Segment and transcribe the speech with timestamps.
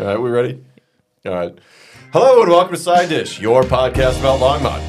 [0.00, 0.58] All right, we ready?
[1.26, 1.58] All right.
[2.14, 4.80] Hello and welcome to Side Dish, your podcast about Longmont.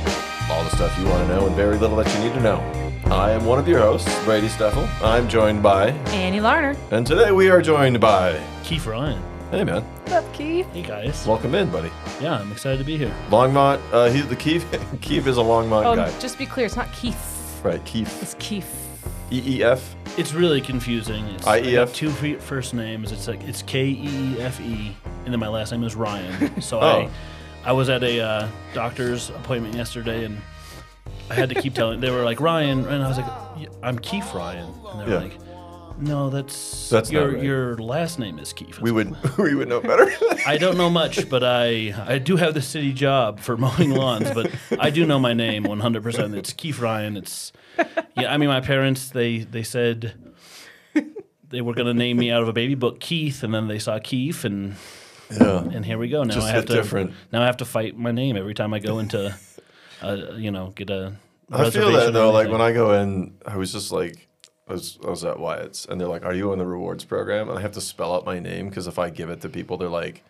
[0.49, 2.59] All the stuff you want to know and very little that you need to know.
[3.13, 4.87] I am one of your hosts, Brady Steffel.
[5.03, 6.77] I'm joined by, Annie Larner.
[6.91, 9.21] and today we are joined by, Keefe Ryan.
[9.51, 10.67] hey man, What's up, Keefe?
[10.67, 11.27] Hey guys.
[11.27, 11.91] welcome in, buddy.
[12.21, 13.13] Yeah, I'm excited to be here.
[13.29, 14.65] Longmont, uh, he's the Keith.
[15.01, 17.59] Keefe is a Longmont Oh, guy, just be clear, it's not Keith.
[17.65, 17.83] right?
[17.83, 18.87] Keith, It's Keith.
[19.31, 19.95] E E F.
[20.17, 21.25] It's really confusing.
[21.27, 21.67] It's, IEF?
[21.67, 23.11] I got two fe- first names.
[23.11, 24.95] It's like it's K E E F E,
[25.25, 26.51] and then my last name is Ryan.
[26.61, 26.85] So Oh.
[26.85, 27.09] I,
[27.63, 30.41] I was at a uh, doctor's appointment yesterday, and
[31.29, 32.01] I had to keep telling.
[32.01, 35.11] They were like Ryan, and I was like, "Yeah, I'm Keefe Ryan, and they were
[35.11, 35.19] Yeah.
[35.19, 35.37] like,
[36.01, 37.43] No, that's That's not your right.
[37.43, 38.79] your last name is Keith.
[38.79, 40.11] We would we would know better.
[40.47, 44.31] I don't know much, but I I do have the city job for mowing lawns,
[44.31, 46.35] but I do know my name 100%.
[46.35, 47.17] It's Keefe Ryan.
[47.17, 47.51] It's
[48.17, 48.33] yeah.
[48.33, 50.13] I mean, my parents they they said
[51.49, 53.99] they were gonna name me out of a baby book Keith, and then they saw
[53.99, 54.75] Keith, and
[55.29, 55.59] yeah.
[55.59, 56.23] and here we go.
[56.23, 57.13] Now Just I have hit to different.
[57.31, 59.35] now I have to fight my name every time I go into,
[60.01, 61.13] uh, you know, get a.
[61.51, 62.31] I feel reservation that though.
[62.31, 62.59] Like anything.
[62.59, 64.27] when I go in, I was just like,
[64.71, 67.49] I was, I was at Wyatt's, and they're like, "Are you in the rewards program?"
[67.49, 69.77] And I have to spell out my name because if I give it to people,
[69.77, 70.23] they're like,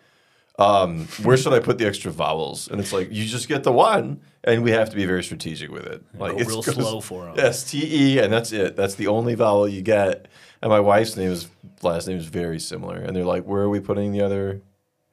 [0.58, 3.72] um, "Where should I put the extra vowels?" And it's like, you just get the
[3.72, 6.02] one, and we have to be very strategic with it.
[6.18, 7.38] Like go it's real goes slow for 'em.
[7.38, 8.76] S T E, and that's it.
[8.76, 10.26] That's the only vowel you get.
[10.60, 11.48] And my wife's name is
[11.82, 14.60] last name is very similar, and they're like, "Where are we putting the other?"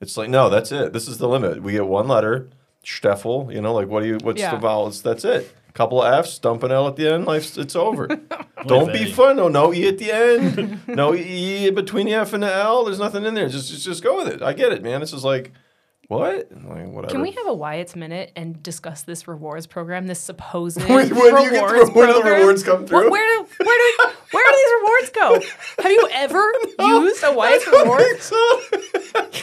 [0.02, 0.94] It's like, no, that's it.
[0.94, 1.62] This is the limit.
[1.62, 2.48] We get one letter,
[2.86, 3.54] Steffel.
[3.54, 4.18] You know, like what do you?
[4.24, 4.52] What's Yeah.
[4.52, 5.02] the vowels?
[5.02, 5.54] That's it.
[5.80, 7.24] Couple of F's, dump an L at the end.
[7.24, 8.08] Life's it's over.
[8.68, 9.38] Don't be fun.
[9.38, 10.82] No, no E at the end.
[10.90, 12.84] no E between the F and the L.
[12.84, 13.48] There's nothing in there.
[13.48, 14.42] Just, just, just go with it.
[14.42, 15.00] I get it, man.
[15.00, 15.54] This is like,
[16.10, 16.52] what?
[16.52, 17.08] Like, whatever.
[17.12, 21.34] Can we have a Wyatt's minute and discuss this rewards program, this supposed When- when
[21.36, 22.40] rewards get the- when do the program?
[22.42, 23.08] rewards come through?
[23.08, 25.84] Wh- Where do where do where do these rewards go?
[25.84, 28.22] Have you ever used a Wyatt's I reward?
[28.22, 28.36] so.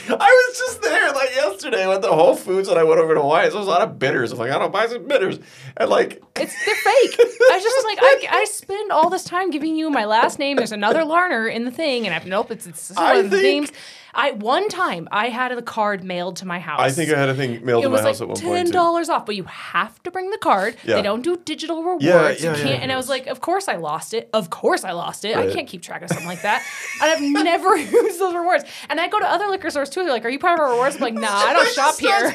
[0.08, 3.20] I was just there like yesterday with the Whole Foods and I went over to
[3.20, 3.52] Wyatt's.
[3.52, 4.32] There was a lot of bitters.
[4.32, 5.38] I'm like, I don't buy some bitters.
[5.76, 7.16] And like, It's they're fake.
[7.18, 10.56] I was just like, I, I spend all this time giving you my last name.
[10.56, 13.36] There's another Larner in the thing, and I nope, it's it's I one of the
[13.38, 13.72] think- names.
[14.16, 16.80] I one time I had a card mailed to my house.
[16.80, 18.36] I think I had a thing mailed it to my was house like at one
[18.38, 18.66] ten point.
[18.68, 18.72] Too.
[18.72, 20.76] dollars off, but you have to bring the card.
[20.84, 20.96] Yeah.
[20.96, 22.04] They don't do digital rewards.
[22.04, 22.68] Yeah, you yeah, can't.
[22.68, 24.28] yeah, and I was like, of course I lost it.
[24.32, 25.36] Of course I lost it.
[25.36, 25.48] Right.
[25.50, 26.64] I can't keep track of something like that.
[27.02, 28.64] and I've never used those rewards.
[28.88, 30.00] And I go to other liquor stores too.
[30.02, 32.16] They're like, "Are you part of our rewards?" I'm like, "Nah, I don't shop here."
[32.26, 32.34] and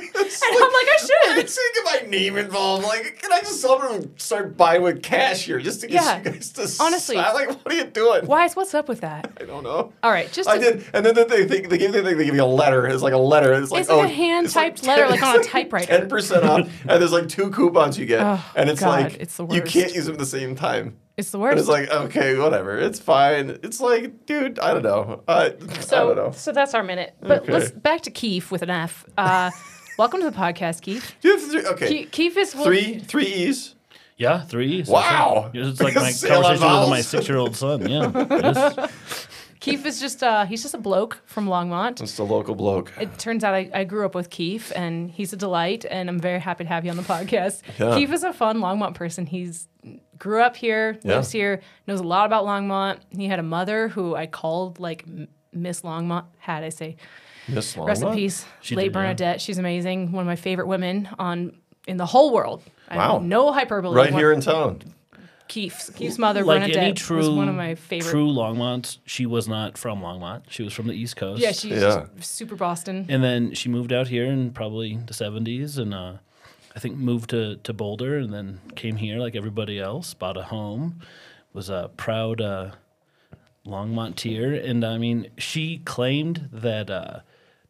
[0.00, 1.38] I'm like, "I should.
[1.38, 2.84] I should." get my name involved.
[2.84, 3.60] Like, can I just
[4.16, 6.18] start buying with cash here just to get Yeah.
[6.18, 7.16] you guys to Honestly.
[7.16, 7.34] sign?
[7.34, 8.26] Like, what are you doing?
[8.26, 9.32] Wise, what's up with that?
[9.40, 9.92] I don't know.
[10.02, 12.34] All right, just I to- did, and then they, they, they give you they give
[12.34, 12.86] you a letter.
[12.86, 13.52] It's like a letter.
[13.54, 15.86] It's like It's like oh, a hand-typed it's letter, like on a typewriter.
[15.86, 19.14] Ten percent off, and there's like two coupons you get, Oh, and it's God, like
[19.20, 20.96] it's the you can't use them at the same time.
[21.16, 21.58] It's the And worst.
[21.58, 23.58] it's like okay, whatever, it's fine.
[23.62, 25.22] It's like, dude, I don't know.
[25.26, 26.30] I, I don't so, know.
[26.32, 27.14] so that's our minute.
[27.20, 27.52] But Okay.
[27.52, 29.04] let's back to Keith with an F.
[29.16, 29.50] Uh,
[29.98, 31.16] welcome to the podcast, Keefe.
[31.22, 31.66] You have three?
[31.66, 33.74] Okay, Ke- Keefe is three three E's.
[34.16, 34.82] Yeah, three.
[34.84, 35.50] So Wow.
[35.54, 37.88] It's like my Say a lot of conversation with my six-year-old son.
[37.88, 38.86] Yeah.
[39.60, 42.00] Keefe is just uh, he's just a bloke from Longmont.
[42.00, 42.92] It's the local bloke.
[43.00, 46.18] It turns out I, I grew up with Keefe, and he's a delight, and I'm
[46.20, 47.62] very happy to have you on the podcast.
[47.78, 47.94] Yeah.
[47.94, 49.26] Keefe is a fun Longmont person.
[49.26, 49.68] He's
[50.18, 51.16] grew up here, Yeah.
[51.16, 52.98] lives here, knows a lot about Longmont.
[53.10, 55.04] He had a mother who I called like
[55.52, 56.24] Miss Longmont.
[56.38, 56.96] Had I say,
[57.48, 58.14] Miss rest in Longmont?
[58.14, 59.00] peace, She late did, yeah.
[59.02, 59.40] Bernadette.
[59.40, 60.12] She's amazing.
[60.12, 61.52] One of my favorite women on
[61.86, 62.62] in the whole world.
[62.90, 63.18] Wow.
[63.18, 63.94] no hyperbole.
[63.96, 64.80] Right here in town.
[65.48, 68.10] Keefe's Keefe's mother like Bernadette any true, was one of my favorite.
[68.10, 70.42] true Longmont, she was not from Longmont.
[70.48, 71.40] She was from the East Coast.
[71.42, 72.06] yeah, she's Yeah.
[72.20, 73.06] super Boston.
[73.08, 76.14] And then she moved out here in probably the 70s and uh,
[76.76, 80.44] I think moved to, to Boulder and then came here like everybody else, bought a
[80.44, 81.00] home,
[81.52, 82.72] was a proud uh,
[83.66, 84.64] Longmontier.
[84.68, 87.20] And I mean, she claimed that uh,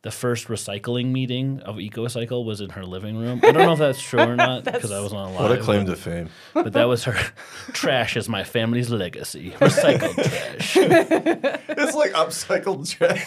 [0.03, 3.41] the first recycling meeting of EcoCycle was in her living room.
[3.43, 5.41] I don't know if that's true or not because I wasn't alive.
[5.41, 6.29] What a claim but, to fame.
[6.55, 7.15] but that was her
[7.73, 9.51] trash is my family's legacy.
[9.59, 10.77] Recycled trash.
[11.81, 13.25] It's like upcycled trash.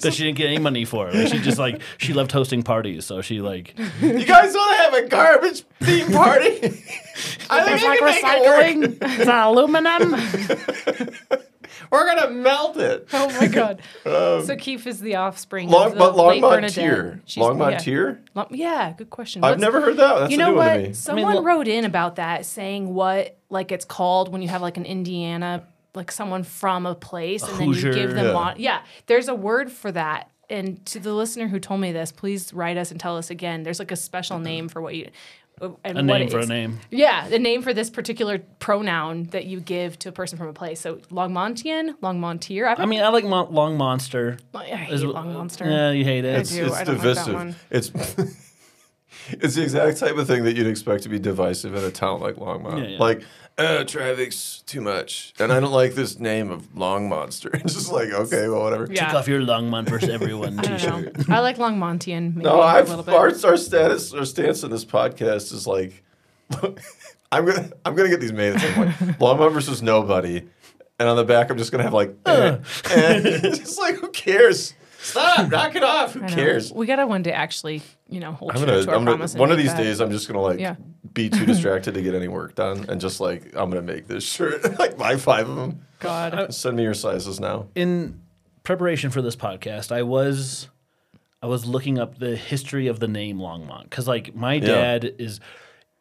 [0.00, 1.10] that she didn't get any money for.
[1.10, 4.82] Like, she just like she loved hosting parties, so she like you guys want to
[4.82, 6.46] have a garbage theme party?
[7.48, 8.98] I think It's I like can it recycling.
[9.18, 10.14] It's not aluminum.
[11.90, 13.08] We're gonna melt it.
[13.12, 13.82] Oh my god!
[14.04, 16.74] Um, so Keefe is the offspring Long, of the but late Longmont Bernadette.
[16.74, 17.20] tier.
[17.26, 17.78] She's- Longmont yeah.
[17.78, 18.22] tier.
[18.34, 19.44] Long- yeah, good question.
[19.44, 20.18] I've What's- never heard that.
[20.20, 20.72] That's You a know new one what?
[20.82, 20.92] to me.
[20.94, 24.76] Someone lo- wrote in about that, saying what like it's called when you have like
[24.76, 25.64] an Indiana,
[25.94, 28.34] like someone from a place, and then you give them Yeah.
[28.34, 28.54] one.
[28.58, 30.30] Yeah, there's a word for that.
[30.48, 33.64] And to the listener who told me this, please write us and tell us again.
[33.64, 35.08] There's like a special name for what you.
[35.60, 36.80] And A name it for a name.
[36.90, 40.52] Yeah, the name for this particular pronoun that you give to a person from a
[40.52, 40.80] place.
[40.80, 42.66] So Longmontian, Longmontier.
[42.68, 44.38] I've I mean, I like Mon- Long Monster.
[44.54, 45.64] I hate Is- Long Monster.
[45.68, 46.36] Yeah, you hate it.
[46.36, 46.66] I It's, do.
[46.66, 47.34] it's I don't like that divisive.
[47.34, 47.54] one.
[47.70, 47.90] it's
[49.30, 52.20] it's the exact type of thing that you'd expect to be divisive in a town
[52.20, 52.82] like Longmont.
[52.82, 52.98] Yeah, yeah.
[52.98, 53.22] Like,
[53.58, 57.50] uh, traffic's too much, and I don't like this name of Long Monster.
[57.54, 58.86] It's just like, okay, well, whatever.
[58.90, 59.06] Yeah.
[59.06, 61.28] Take off your Longmont versus everyone I don't t-shirt.
[61.28, 61.34] know.
[61.34, 62.34] I like Longmontian.
[62.36, 63.14] Maybe No, a I've, little bit.
[63.14, 66.02] our our status, our stance in this podcast is like,
[67.32, 69.18] I'm gonna I'm gonna get these made at some point.
[69.18, 70.42] Longmont versus nobody,
[70.98, 72.58] and on the back I'm just gonna have like, eh,
[72.90, 73.20] eh.
[73.40, 74.74] just like who cares?
[75.00, 76.14] Stop, knock it off.
[76.14, 76.34] Who I know.
[76.34, 76.72] cares?
[76.72, 79.34] We gotta one day actually, you know, hold I'm gonna, to our I'm gonna promise.
[79.34, 79.82] one of these that.
[79.82, 80.76] days I'm just gonna like Yeah.
[81.12, 84.24] be too distracted to get any work done and just like I'm gonna make this
[84.24, 85.86] shirt like buy five of them.
[85.98, 86.52] God.
[86.54, 87.66] Send me your sizes now.
[87.74, 88.20] In
[88.62, 90.68] preparation for this podcast, I was
[91.42, 95.40] I was looking up the history of the name Longmont because like my dad is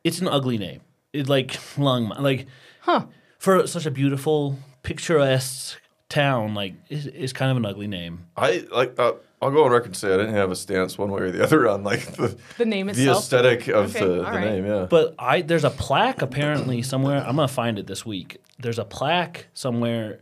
[0.04, 0.82] it's an ugly name.
[1.14, 2.46] It like Longmont like
[2.82, 3.06] Huh.
[3.40, 5.80] for such a beautiful picturesque
[6.10, 8.28] town like is is kind of an ugly name.
[8.38, 8.98] I like.
[9.00, 9.14] Uh,
[9.46, 11.44] I'll go on record and say I didn't have a stance one way or the
[11.44, 13.24] other on like the The name itself, the itself.
[13.54, 14.46] aesthetic of Okay, the, all the right.
[14.46, 14.66] name.
[14.66, 14.88] Yeah.
[14.90, 17.18] But I there's a plaque apparently somewhere.
[17.26, 18.42] I'm gonna find it this week.
[18.60, 20.20] There's a plaque somewhere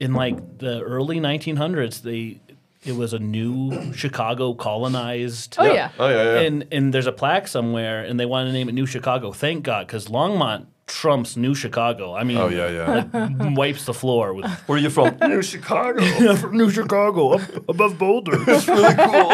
[0.00, 2.02] in like the early 1900s.
[2.02, 2.40] They
[2.84, 5.56] it was a new Chicago colonized.
[5.58, 5.90] Oh, yeah.
[5.98, 6.22] Oh yeah.
[6.34, 6.40] Yeah.
[6.40, 9.32] And and there's a plaque somewhere, and they want to name it New Chicago.
[9.32, 12.14] Thank God, because Longmont trumps New Chicago.
[12.14, 13.06] I mean, oh yeah.
[13.12, 13.54] Yeah.
[13.54, 15.16] wipes the floor with Where are you from?
[15.28, 16.00] New Chicago.
[16.20, 18.38] Yeah, from New Chicago up above Boulder.
[18.46, 19.30] It's really cool.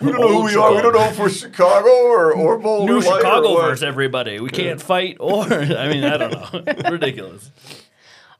[0.00, 0.74] we don't know who we are.
[0.74, 2.92] We don't know if we're Chicago or or Boulder.
[2.92, 4.40] New Light or Chicago versus everybody.
[4.40, 6.90] We can't fight or I mean I don't know.
[6.90, 7.50] Ridiculous.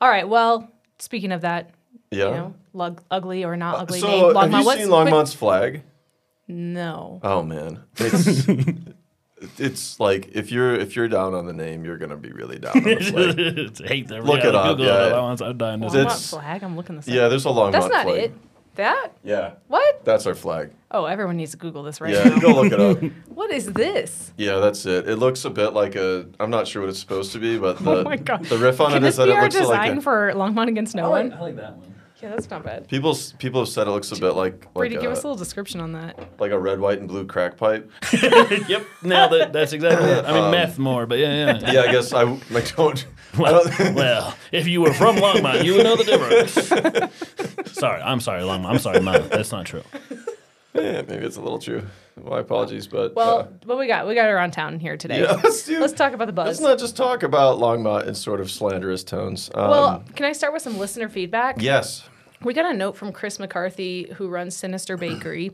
[0.00, 0.28] All right.
[0.28, 1.70] Well, speaking of that,
[2.10, 2.24] Yeah.
[2.26, 4.34] you know, lug- ugly or not uh, ugly so name.
[4.36, 5.82] have you what's seen quick- Longmont's flag?
[6.48, 7.18] No.
[7.24, 8.36] Oh man, it's
[9.58, 12.76] it's like if you're if you're down on the name, you're gonna be really down
[12.76, 13.38] on the flag.
[13.38, 14.24] It's hate that.
[14.24, 15.18] Look it up, Google yeah.
[15.18, 15.22] it.
[15.22, 15.80] once I'm done.
[15.80, 16.62] Longmont It's- flag.
[16.62, 17.14] I'm looking this up.
[17.14, 18.18] yeah, there's a Longmont That's not flag.
[18.18, 18.34] it.
[18.76, 19.12] That?
[19.24, 20.04] Yeah, What?
[20.04, 20.70] that's our flag.
[20.90, 22.38] Oh, everyone needs to Google this right Yeah, now.
[22.40, 22.98] go look it up.
[23.34, 24.32] What is this?
[24.36, 25.08] Yeah, that's it.
[25.08, 26.26] It looks a bit like a.
[26.40, 28.44] I'm not sure what it's supposed to be, but oh the oh my god.
[28.44, 30.32] the riff on Can it this is that be it our looks like design for
[30.34, 31.32] Longmont against no one?
[31.32, 31.94] I like that one.
[32.26, 32.88] Yeah, that's not bad.
[32.88, 35.28] people people have said it looks a bit like like Brady, a, give us a
[35.28, 36.18] little description on that.
[36.40, 37.88] like a red, white, and blue crack pipe.
[38.12, 38.84] yep.
[39.02, 39.52] Nailed it.
[39.52, 40.24] That's exactly it.
[40.24, 41.72] I mean Um, meth more, but yeah, yeah.
[41.72, 43.06] Yeah, I guess I like don't.
[43.34, 47.72] I don't Well, if you were from Longmont, you would know the difference.
[47.78, 48.66] sorry, I'm sorry, Longmont.
[48.66, 49.30] I'm sorry, Mount.
[49.30, 49.82] That's not true.
[50.74, 51.86] yeah, maybe it's a little true.
[52.24, 54.08] My apologies, but Well, uh, what we got?
[54.08, 55.20] We got around town here today.
[55.20, 55.78] yeah, let's do.
[55.80, 56.46] Let's talk about the buzz.
[56.46, 59.50] Let's not just talk about Longmont in sort of slanderous tones.
[59.54, 61.60] Um, well, can I start with some listener feedback?
[61.60, 62.08] yes.
[62.42, 65.50] We got a note from Chris McCarthy, who runs Sinister Bakery.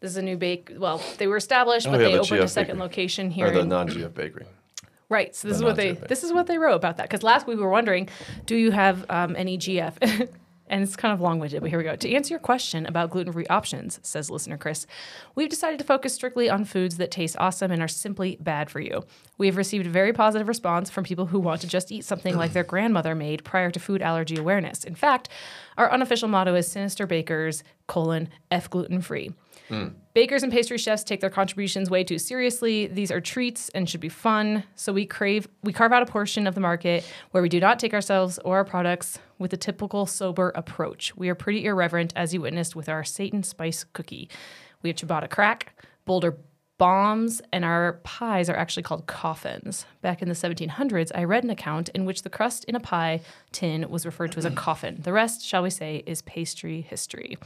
[0.00, 0.70] This is a new bake.
[0.76, 2.82] Well, they were established, Oh, but yeah, they the opened a second bakery.
[2.82, 3.46] location here.
[3.46, 4.46] Or the in- non-GF bakery.
[5.08, 5.34] right.
[5.34, 5.92] So this the is what they.
[5.92, 7.04] non-GF This is what they wrote about that.
[7.08, 8.08] Because last week we were wondering,
[8.44, 10.28] do you have um, any GF?
[10.68, 11.96] and it's kind of long-winded, but here we go.
[11.96, 14.86] To answer your question about gluten-free options, says listener Chris,
[15.36, 18.80] we've decided to focus strictly on foods that taste awesome and are simply bad for
[18.80, 19.04] you.
[19.38, 22.36] We have received a very positive response from people who want to just eat something
[22.36, 24.82] like their grandmother made prior to food allergy awareness.
[24.84, 25.28] In fact,
[25.76, 29.32] our unofficial motto is Sinister Bakers, colon, F gluten-free.
[30.14, 32.86] Bakers and pastry chefs take their contributions way too seriously.
[32.86, 34.62] These are treats and should be fun.
[34.76, 37.80] So we crave we carve out a portion of the market where we do not
[37.80, 41.16] take ourselves or our products with a typical sober approach.
[41.16, 44.30] We are pretty irreverent, as you witnessed with our Satan spice cookie.
[44.82, 45.74] We have ciabatta crack,
[46.04, 46.36] boulder
[46.78, 49.86] bombs, and our pies are actually called coffins.
[50.02, 53.20] Back in the 1700s, I read an account in which the crust in a pie
[53.52, 54.98] tin was referred to as a coffin.
[55.00, 57.38] The rest, shall we say, is pastry history.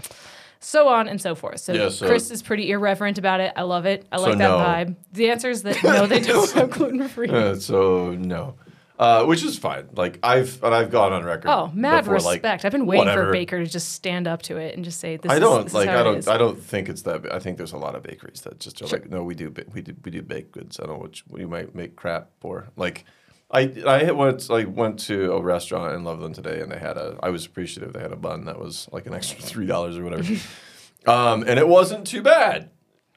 [0.59, 1.61] So on and so forth.
[1.61, 3.53] So, Yeah, so- Chris is pretty irreverent about it.
[3.57, 4.07] I love it.
[4.13, 4.57] I So like that no.
[4.59, 4.97] vibe.
[5.13, 7.29] The answer is that no, they don't have gluten free.
[7.31, 8.57] Uh, so no,
[9.01, 9.89] uh, which is fine.
[9.95, 11.49] Like I've and I've gone on record.
[11.49, 12.65] Oh, mad before, like, respect.
[12.67, 13.31] I've been waiting for whatever.
[13.31, 15.33] a baker to just stand up to it and just say this.
[15.33, 15.89] I don't this like.
[15.89, 16.29] Is I it don't.
[16.29, 17.33] I don't think it's that.
[17.33, 18.99] I think there's a lot of bakeries that just are Sure.
[18.99, 19.53] like, no, we do.
[19.73, 19.95] We do.
[20.05, 20.79] We do baked goods.
[20.79, 22.69] I don't know what you, what you might make crap for.
[22.77, 23.07] Like,
[23.51, 27.17] I I went like went to a restaurant in Loveland today, and they had a.
[27.23, 27.95] I was appreciative.
[27.95, 30.35] They had a bun that was like an extra three dollars or whatever,
[31.07, 32.69] um, and it wasn't too bad.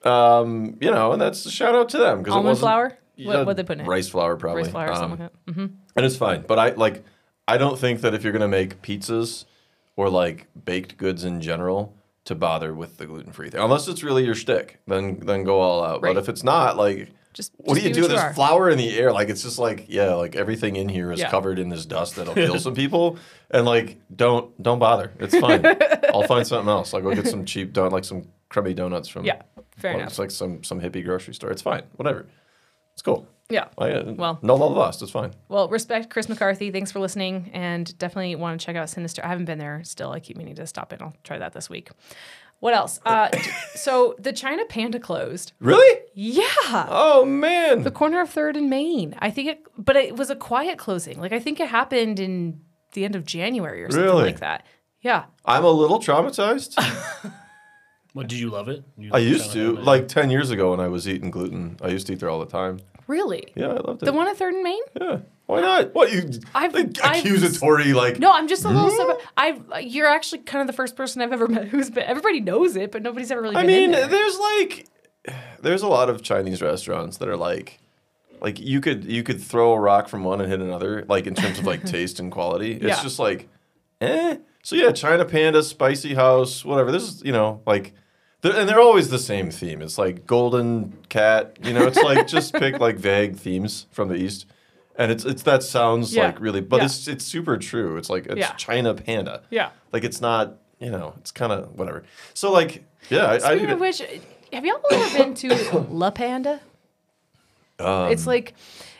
[0.05, 2.63] Um, you know, and that's a shout out to them because it Almond wasn't.
[2.63, 2.97] flour?
[3.17, 3.87] What they put in it?
[3.87, 4.63] Rice flour, probably.
[4.63, 5.51] Rice flour or Um, something like that.
[5.51, 5.65] Mm-hmm.
[5.95, 6.43] and it's fine.
[6.47, 7.03] But I like
[7.47, 9.45] I don't think that if you're gonna make pizzas
[9.95, 11.93] or like baked goods in general
[12.25, 13.59] to bother with the gluten free thing.
[13.61, 16.01] Unless it's really your shtick, then then go all out.
[16.01, 16.15] Right.
[16.15, 18.01] But if it's not, like Just what just do you do?
[18.03, 19.11] what There's flour in the air.
[19.11, 21.29] Like it's just like yeah, like everything in here is Yeah.
[21.29, 23.17] covered in this dust that'll kill some people.
[23.51, 25.11] And like don't don't bother.
[25.19, 25.63] It's fine.
[26.13, 26.93] I'll find something else.
[26.93, 29.41] I'll go get some cheap donut, like some crummy donuts from Yeah.
[29.77, 30.09] Fair Well, enough.
[30.11, 31.51] It's like some some hippie grocery store.
[31.51, 31.83] It's fine.
[31.97, 32.25] Whatever.
[32.93, 33.27] It's cool.
[33.49, 33.67] Yeah.
[33.77, 35.01] I, uh, Well- no love lost.
[35.01, 35.31] It's fine.
[35.49, 36.71] Well, respect Chris McCarthy.
[36.71, 39.23] Thanks for listening, and definitely want to check out Sinister.
[39.23, 40.11] I haven't been there still.
[40.11, 41.01] I keep meaning to stop in.
[41.01, 41.89] I'll try that this week.
[42.59, 42.99] What else?
[43.05, 43.29] Uh,
[43.75, 45.51] so the China Panda closed.
[45.59, 45.99] Really?
[46.13, 46.45] Yeah.
[46.89, 47.83] Oh man.
[47.83, 49.15] The corner of Third and Main.
[49.19, 51.19] I think it, but it was a quiet closing.
[51.19, 52.61] Like I think it happened in
[52.93, 54.23] the end of January or something Really?
[54.23, 54.65] like that.
[55.01, 55.25] Yeah.
[55.43, 56.75] I'm a little traumatized.
[58.13, 58.83] What did you love it?
[58.97, 59.85] You I used to loved it?
[59.85, 61.77] like ten years ago when I was eating gluten.
[61.81, 62.79] I used to eat there all the time.
[63.07, 63.43] Really?
[63.55, 64.05] Yeah, I loved it.
[64.05, 64.81] The one at Third and Main?
[64.99, 65.17] yeah.
[65.45, 65.93] Why not?
[65.93, 66.29] What you?
[66.55, 68.17] I've- like, I've- accusatory like.
[68.19, 69.15] No, I'm just a little.
[69.15, 69.25] Hmm?
[69.75, 72.03] I you're actually kind of the first person I've ever met who's been.
[72.05, 73.55] Everybody knows it, but nobody's ever really.
[73.57, 74.07] I been in mean, there.
[74.07, 74.87] there's like,
[75.61, 77.79] there's a lot of Chinese restaurants that are like,
[78.41, 81.35] like you could you could throw a rock from one and hit another, like in
[81.35, 82.73] terms of like taste and quality.
[82.75, 83.01] It's Yeah.
[83.03, 83.49] just like,
[83.99, 84.37] eh.
[84.63, 86.91] So yeah, China Panda, Spicy House, whatever.
[86.91, 87.93] This is you know like.
[88.43, 89.81] They're, and they're always the same theme.
[89.81, 91.57] It's like golden cat.
[91.63, 94.45] You know, it's like just pick like vague themes from the east,
[94.95, 96.27] and it's it's that sounds Yeah.
[96.27, 96.85] like really, but Yeah.
[96.85, 97.97] it's it's super true.
[97.97, 98.51] It's like it's Yeah.
[98.53, 99.41] China Panda.
[99.49, 99.69] Yeah.
[99.91, 100.57] Like it's not.
[100.79, 102.03] You know, it's kind of whatever.
[102.33, 104.01] So like, yeah, I, I Speaking of which,
[104.51, 106.59] have y'all ever been to La Panda?
[107.79, 108.53] Um, it's like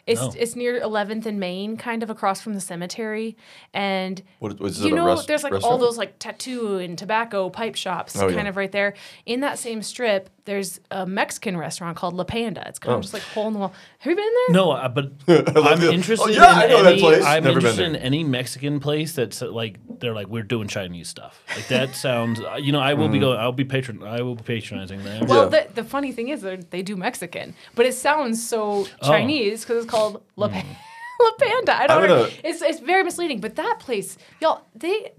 [0.06, 0.34] it's no.
[0.38, 3.38] it's near 11th and Main, kind of across from the cemetery,
[3.74, 8.16] and What you know rest- there's like all those like tattoo and tobacco pipe shops,
[8.18, 8.48] Oh, kind yeah.
[8.50, 8.94] of right there.
[9.26, 12.64] In that same strip, there's a Mexican restaurant called La Panda.
[12.68, 12.98] It's kind Oh.
[12.98, 13.74] of just like hole in the wall.
[14.00, 14.56] Have you been there?
[14.56, 15.94] No, uh, but I'm it.
[15.94, 16.26] interested.
[16.26, 17.24] Oh, yeah, I in know that any, place.
[17.24, 18.02] I'm Never been interested in there.
[18.04, 21.42] any Mexican place that's uh, like they're like we're doing Chinese stuff.
[21.56, 22.42] Like that sounds.
[22.42, 23.40] uh, You know, I will be going.
[23.40, 24.04] I'll be patron.
[24.04, 25.24] I will be patronizing there.
[25.24, 25.64] Well, Yeah.
[25.68, 29.08] the, the funny thing is they're- do Mexican, but it sounds so Oh.
[29.08, 30.64] Chinese because it's called La, pa-
[31.22, 31.76] La Panda.
[31.76, 32.28] I don't, I'm know.
[32.44, 33.40] It's it's very misleading.
[33.40, 35.12] But that place, y'all, they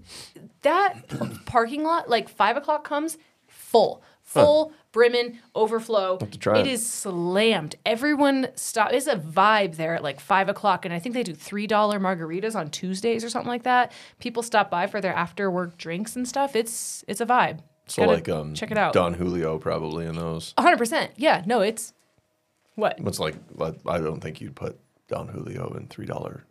[0.61, 1.05] that
[1.45, 3.17] parking lot like five o'clock comes
[3.47, 6.17] full, full, brimming, overflow.
[6.17, 6.71] to try it it.
[6.71, 7.75] is slammed.
[7.85, 8.91] Everyone stop.
[8.93, 11.99] It's a vibe there at like five o'clock, and I think they do three dollar
[11.99, 13.91] margaritas on Tuesdays or something like that.
[14.19, 16.55] People stop by for their after work drinks and stuff.
[16.55, 17.59] It's it's a vibe.
[17.87, 18.93] So Gotta like um, check it out.
[18.93, 20.53] Don Julio probably in those.
[20.57, 21.11] hundred percent.
[21.17, 21.43] Yeah.
[21.45, 21.93] No, it's
[22.75, 22.95] what?
[22.99, 23.35] It's like
[23.87, 26.45] I don't think you'd put Don Julio in three dollar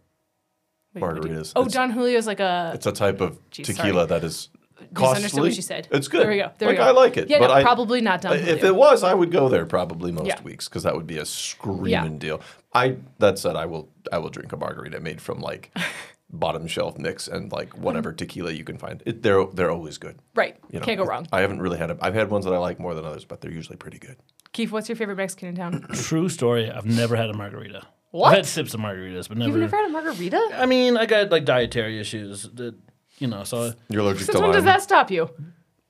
[0.95, 1.52] Wait, what do you- margaritas.
[1.57, 2.73] Oh, It's- Don Julio's like a.
[2.75, 4.49] It's a type of Jeez, tequila that is
[4.95, 5.40] costly.
[5.40, 5.88] what you said.
[5.90, 6.23] It's good.
[6.23, 6.50] There we go.
[6.59, 6.88] There like we go.
[6.88, 7.28] I like it.
[7.28, 10.12] Yeah, but no, I, probably not Don If it was, I would go there probably
[10.12, 10.40] most Yeah.
[10.43, 12.19] weeks because that would be a screaming Yeah.
[12.19, 12.40] deal.
[12.73, 15.71] I that said, I will I will drink a margarita made from like
[16.38, 17.83] bottom shelf mix and like mm-hmm.
[17.83, 19.03] whatever tequila you can find.
[19.07, 20.19] It, they're they're always good.
[20.35, 20.57] right.
[20.71, 21.26] You know, Can't go wrong.
[21.33, 21.91] I haven't really had.
[21.91, 24.17] A, I've had ones that I like more than others, but they're usually pretty good.
[24.53, 25.87] Keefe, what's your favorite Mexican in town?
[25.95, 26.71] True story.
[26.71, 27.87] I've never had a margarita.
[28.11, 28.29] What?
[28.29, 29.50] I've had sips of margaritas, but never.
[29.50, 30.50] You've never had a margarita?
[30.55, 32.76] I mean, I got like dietary issues that
[33.19, 33.43] you know.
[33.45, 34.59] So You're allergic Since to when lime.
[34.59, 35.31] does that stop you?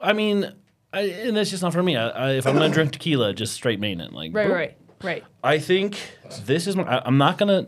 [0.01, 0.51] I mean,
[0.93, 1.97] I, and that's just not for me.
[1.97, 4.13] I, I, if I'm gonna drink tequila, just straight main it.
[4.13, 4.55] Like Right, boom.
[4.55, 5.25] right, right.
[5.43, 5.99] I think
[6.45, 6.77] this is.
[6.77, 7.67] My, I, I'm not gonna.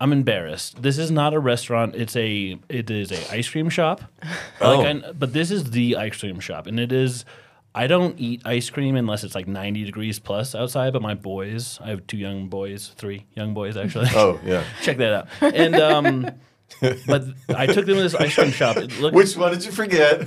[0.00, 0.82] I'm embarrassed.
[0.82, 1.94] This is not a restaurant.
[1.94, 2.58] It's a.
[2.68, 4.02] It is a ice cream shop.
[4.58, 4.78] Oh.
[4.78, 7.24] Like I, but this is the ice cream shop, and it is.
[7.74, 10.94] I don't eat ice cream unless it's like 90 degrees plus outside.
[10.94, 14.08] But my boys, I have two young boys, three young boys actually.
[14.14, 14.64] Oh yeah.
[14.82, 15.28] Check that out.
[15.54, 16.30] And um,
[17.06, 18.76] but I took them to this ice cream shop.
[18.76, 20.26] Looked, Which one did you forget?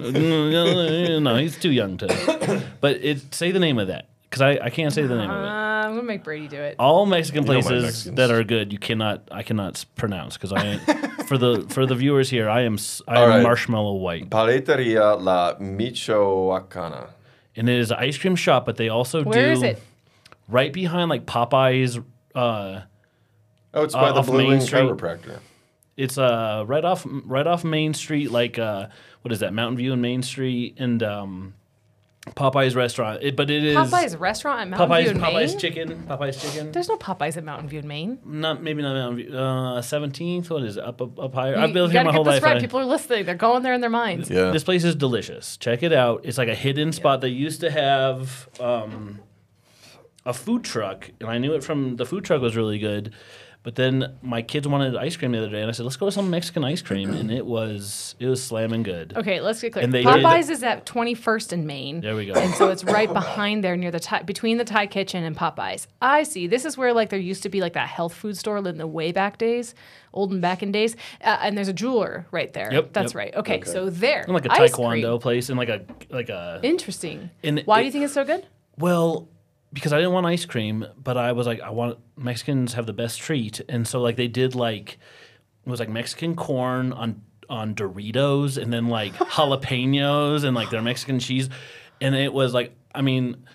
[0.00, 2.64] no, he's too young to.
[2.80, 5.44] But it say the name of that because I, I can't say the name of
[5.44, 5.61] it.
[5.92, 6.76] I'm gonna make Brady do it.
[6.78, 8.16] All Mexican know my places Mexicans.
[8.16, 9.28] that are good, you cannot.
[9.30, 10.78] I cannot pronounce because I
[11.26, 13.42] for the for the viewers here, I am s- I All am right.
[13.42, 17.10] marshmallow white, Paleteria La Michoacana.
[17.56, 18.66] and it is an ice cream shop.
[18.66, 19.82] But they also Where do is it?
[20.48, 22.02] right behind like Popeyes.
[22.34, 22.80] Uh,
[23.74, 24.82] Oh, it's Uh, by the off Blue Main Wing Street.
[24.82, 25.38] Chiropractor.
[25.96, 28.88] it's uh right off right off Main Street, like uh
[29.22, 31.54] what is that Mountain View and Main Street and um
[32.36, 33.20] Popeyes restaurant.
[33.22, 35.58] It, but it is Popeyes restaurant at Mountain Popeyes View in Popeyes Maine.
[35.58, 36.70] chicken Popeyes chicken.
[36.70, 38.18] There's no Popeyes at Mountain View in Maine.
[38.24, 39.36] Not maybe not Mountain View.
[39.36, 40.48] Uh, seventeenth.
[40.48, 40.84] What is it?
[40.84, 41.56] Up up, up higher.
[41.56, 42.42] You, I've been you here gotta my get whole this life.
[42.44, 42.56] right.
[42.58, 43.24] I- People are listening.
[43.26, 44.30] They're going there in their minds.
[44.30, 44.50] Yeah.
[44.52, 45.56] This place is delicious.
[45.56, 46.20] Check it out.
[46.24, 47.22] It's like a hidden spot.
[47.22, 49.18] They used to have um,
[50.24, 53.12] a food truck, and I knew it from the food truck was really good.
[53.64, 56.06] But then my kids wanted ice cream the other day, and I said, "Let's go
[56.06, 59.12] to some Mexican ice cream," and it was it was slamming good.
[59.16, 59.84] Okay, let's get clear.
[59.84, 62.00] And they Popeyes is at 21st and Main.
[62.00, 62.32] There we go.
[62.32, 65.86] And so it's right behind there near the Thai, between the Thai kitchen and Popeyes.
[66.00, 66.48] I see.
[66.48, 68.86] This is where like there used to be like that health food store in the
[68.88, 69.76] way back days,
[70.12, 70.96] olden back in days.
[71.22, 72.68] Uh, and there's a jeweler right there.
[72.72, 73.16] Yep, That's yep.
[73.16, 73.34] right.
[73.36, 73.70] Okay, Okay.
[73.70, 74.22] so there.
[74.22, 75.18] And like a Ice taekwondo cream.
[75.20, 77.30] place, and like a like a Interesting.
[77.44, 78.44] And Why it- do you think it's so good?
[78.76, 79.28] Well,
[79.72, 82.92] because I didn't want ice cream, but I was like, I want Mexicans have the
[82.92, 84.98] best treat, and so like they did like
[85.64, 90.82] it was like Mexican corn on on Doritos, and then like jalapenos and like their
[90.82, 91.48] Mexican cheese,
[92.00, 93.46] and it was like I mean,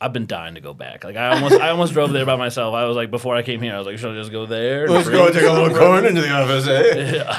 [0.00, 1.02] I've been dying to go back.
[1.02, 2.74] Like I almost, I almost drove there by myself.
[2.74, 4.86] I was like, before I came here, I was like, should I just go there?
[4.88, 7.34] Let's go take a little corn into the office, eh?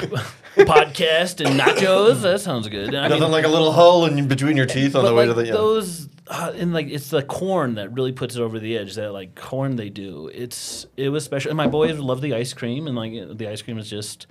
[0.64, 2.22] podcast and nachos.
[2.22, 2.94] That sounds good.
[2.94, 5.36] I Nothing mean, like a little hole in between your teeth on the way like
[5.36, 5.46] to the.
[5.46, 5.52] Yeah.
[5.52, 8.94] those, uh, and like it's the corn that really puts it over the edge.
[8.96, 10.28] That like corn they do.
[10.34, 11.50] It's it was special.
[11.50, 14.26] And my boys love the ice cream, and like the ice cream is just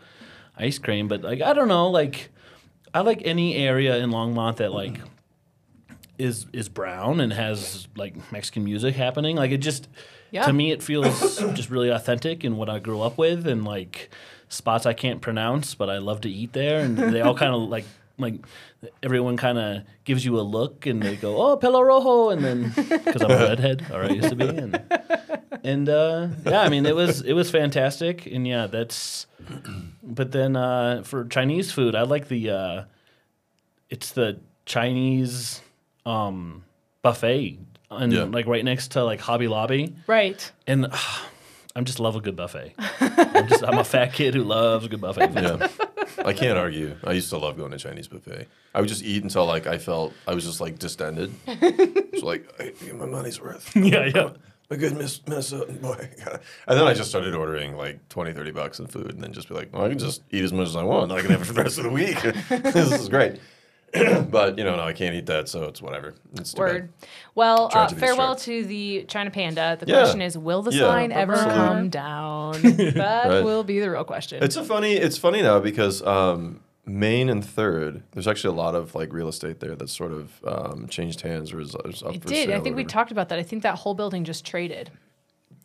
[0.58, 1.08] ice cream.
[1.08, 2.30] But like I don't know, like
[2.94, 5.00] I like any area in Longmont that like
[6.18, 9.36] is is brown and has like Mexican music happening.
[9.36, 9.88] Like it just
[10.32, 10.46] Yeah.
[10.46, 14.10] to me it feels just really authentic in what I grew up with and like
[14.48, 17.64] spots I can't pronounce but I love to eat there and they all kind of
[17.64, 17.84] like
[18.18, 18.36] like
[19.04, 22.72] everyone kind of gives you a look and they go oh pelo rojo and then
[22.76, 24.82] because I'm a redhead or I used to be and
[25.64, 29.28] and uh, yeah I mean it was it was fantastic and yeah that's
[30.04, 32.84] but then uh, for Chinese food I like the uh,
[33.90, 35.62] it's the Chinese
[36.06, 36.64] um,
[37.02, 37.60] buffet
[37.92, 38.24] and Yeah.
[38.24, 40.52] like right next to like Hobby Lobby Right.
[40.68, 40.88] and
[41.76, 42.74] I'm just love a good buffet.
[43.02, 45.32] I'm just I'm a fat kid who loves a good buffet.
[45.34, 45.68] yeah.
[46.24, 46.96] I can't argue.
[47.04, 48.48] I used to love going to Chinese buffet.
[48.74, 51.34] I would just eat until like I felt I was just like distended.
[51.48, 53.76] It's like I get my money's worth.
[53.76, 54.30] yeah, yeah.
[54.70, 56.10] A good Miss Minnesotan boy.
[56.68, 59.50] And then I just started ordering like 20, 30 bucks in food and then just
[59.50, 61.12] be like, well, I can just eat as much as I want.
[61.12, 62.20] I can have it for the rest of the week.
[62.50, 63.40] this is great.
[64.32, 66.14] but, you know, no, I can't eat that, so it's whatever.
[66.38, 66.92] It's too Word.
[67.00, 67.10] bad.
[67.36, 68.46] Well, uh, Tragedy farewell struck.
[68.46, 69.78] to the China Panda.
[69.80, 70.00] The Yeah.
[70.02, 70.88] question is, will the Yeah.
[70.88, 71.58] sign ever Absolutely.
[71.66, 72.54] come down?
[72.96, 73.44] That Right.
[73.44, 74.44] will be the real question.
[74.44, 74.94] It's a funny.
[74.94, 78.04] It's funny now because um, Main and Third.
[78.12, 81.52] There's actually a lot of like real estate there that's sort of um, changed hands
[81.54, 82.50] or is, is up it for did.
[82.50, 83.40] sale I think we talked about that.
[83.40, 84.92] I think that whole building just traded.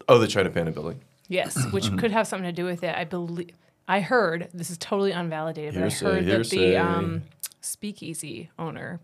[0.08, 1.00] Oh, the China Panda building.
[1.28, 1.70] Yes, Mm-hmm.
[1.70, 2.96] which could have something to do with it.
[2.96, 3.50] I believe.
[3.90, 7.22] I heard this is totally unvalidated, but Hearsay, I heard that the um,
[7.60, 9.00] speakeasy owner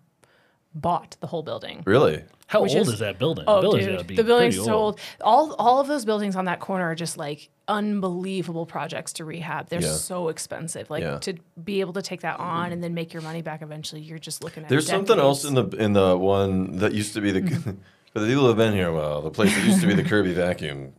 [0.74, 1.82] bought the whole building.
[1.86, 2.22] Really?
[2.48, 3.44] How Which old is- is, that building?
[3.48, 5.00] Oh, the building's dude, be the building's so old.
[5.20, 9.68] All all of those buildings on that corner are just like unbelievable projects to rehab.
[9.68, 9.92] They're Yeah.
[9.94, 10.88] so expensive.
[10.88, 11.18] Like Yeah.
[11.18, 14.20] to be able to take that on and then make your money back eventually, you're
[14.20, 14.68] just looking at.
[14.68, 17.40] There's something else in the in the one that used to be the
[18.12, 19.22] for the people who have been here a while.
[19.22, 20.92] The place that used to be the Kirby vacuum.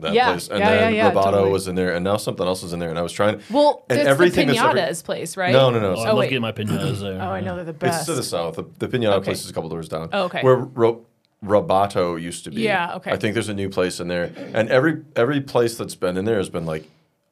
[0.00, 1.50] That Yeah, place, and yeah, yeah, then yeah, Roboto totally.
[1.50, 2.90] was in there, and now something else is in there.
[2.90, 3.40] And I was trying.
[3.50, 5.52] Well, and it's everything the that's ever- Pinata's place, right?
[5.52, 5.88] No, no, no.
[5.88, 6.28] Oh, it's I Oh, love wait.
[6.30, 7.18] getting my pinatas there.
[7.20, 8.56] Oh, I know they're the It's to the south.
[8.56, 9.24] The, the Pinata Okay.
[9.24, 10.08] place is a couple doors down.
[10.12, 10.42] Oh, okay.
[10.42, 11.04] Where Ro-
[11.44, 12.62] Roboto used to be.
[12.62, 13.10] Yeah, okay.
[13.10, 16.24] I think there's a new place in there, and every every place that's been in
[16.24, 16.88] there has been like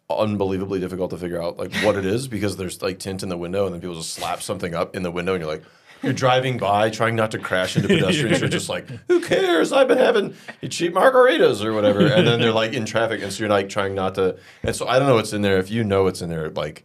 [0.08, 3.36] unbelievably difficult to figure out like what it is because there's like tint in the
[3.36, 5.62] window, and then people just slap something up in the window, and you're like.
[6.02, 8.40] You're driving by, trying not to crash into pedestrians.
[8.40, 9.72] You're just like, who cares?
[9.72, 10.34] I've been having
[10.68, 12.06] cheap margaritas or whatever.
[12.06, 14.38] And then they're like in traffic, and so you're like trying not to.
[14.62, 15.58] And so I don't know what's in there.
[15.58, 16.84] If you know what's in there, like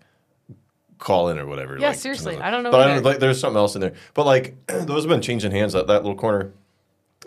[0.98, 1.78] call in or whatever.
[1.78, 2.38] Yeah, like, seriously.
[2.38, 3.94] I don't know But I don't, like, there's something else in there.
[4.14, 6.52] But like those have been changing hands that that little corner,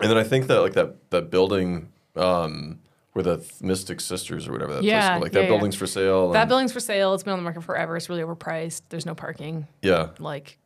[0.01, 2.79] and then I think that like that that building um,
[3.13, 5.49] where the Th- Mystic Sisters or whatever that Yeah, place, like yeah, that yeah.
[5.51, 6.31] building's for sale.
[6.31, 7.13] That building's for sale.
[7.13, 7.95] It's been on the market forever.
[7.97, 8.81] It's really overpriced.
[8.89, 9.67] There's no parking.
[9.81, 10.09] yeah.
[10.19, 10.57] Like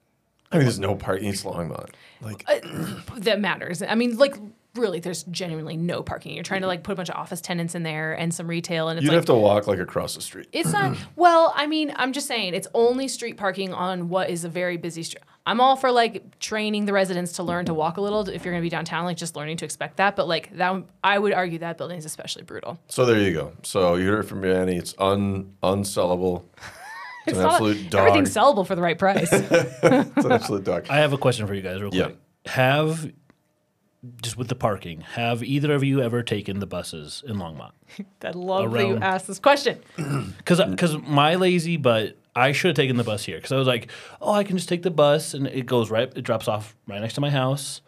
[0.52, 1.26] I mean, there's no parking.
[1.28, 1.90] in It's Longmont.
[2.22, 2.60] Like uh,
[3.18, 3.82] that matters.
[3.82, 4.36] I mean, like
[4.76, 6.34] really, there's genuinely no parking.
[6.34, 8.90] You're trying to like put a bunch of office tenants in there and some retail,
[8.90, 10.48] and it's you'd like have to walk like across the street.
[10.52, 10.98] It's not.
[11.16, 14.78] Well, I mean, I'm just saying it's only street parking on what is a very
[14.78, 15.24] busy street.
[15.46, 18.54] I'm all for like training the residents to learn to walk a little if you're
[18.54, 20.16] going to be downtown, like just learning to expect that.
[20.16, 22.80] But like that, I would argue that building is especially brutal.
[22.88, 23.54] So there you go.
[23.64, 24.78] So you heard it from Annie.
[24.78, 26.44] It's un unsellable.
[27.30, 28.00] It's, an not- absolute dog.
[28.08, 29.30] Everything's sellable for the right price.
[29.34, 30.86] it's an absolute dog.
[30.90, 32.04] I have a question for you guys, real Yeah.
[32.06, 32.18] quick.
[32.48, 33.12] Have
[34.22, 37.72] just with the parking, have either of you ever taken the buses in Longmont?
[38.24, 39.80] I love that you asked this question.
[40.38, 43.68] Because because my lazy butt, I should have taken the bus here because I was
[43.68, 46.76] like, oh, I can just take the bus and it goes right, it drops off
[46.88, 47.82] right next to my house,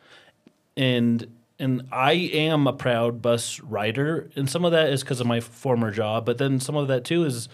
[0.75, 1.25] and
[1.59, 5.39] and I am a proud bus rider, and some of that is because of my
[5.39, 7.47] former job, but then some of that too is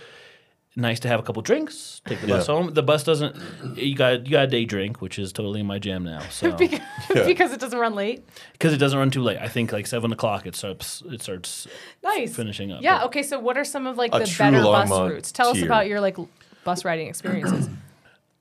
[0.78, 2.74] nice to have a couple drinks, take the bus home.
[2.74, 3.36] The bus doesn't,
[3.76, 6.20] you got you got a day drink, which is totally my jam now.
[6.30, 6.80] So because,
[7.26, 8.24] because it doesn't run late.
[8.54, 9.40] because it doesn't run too late.
[9.40, 11.68] I think like seven o'clock it starts it starts
[12.04, 12.36] Nice.
[12.36, 12.82] finishing up.
[12.82, 13.04] Yeah.
[13.06, 13.24] Okay.
[13.24, 15.32] So, what are some of like the better bus routes?
[15.34, 16.16] Tell us about your like
[16.64, 17.70] bus riding experiences.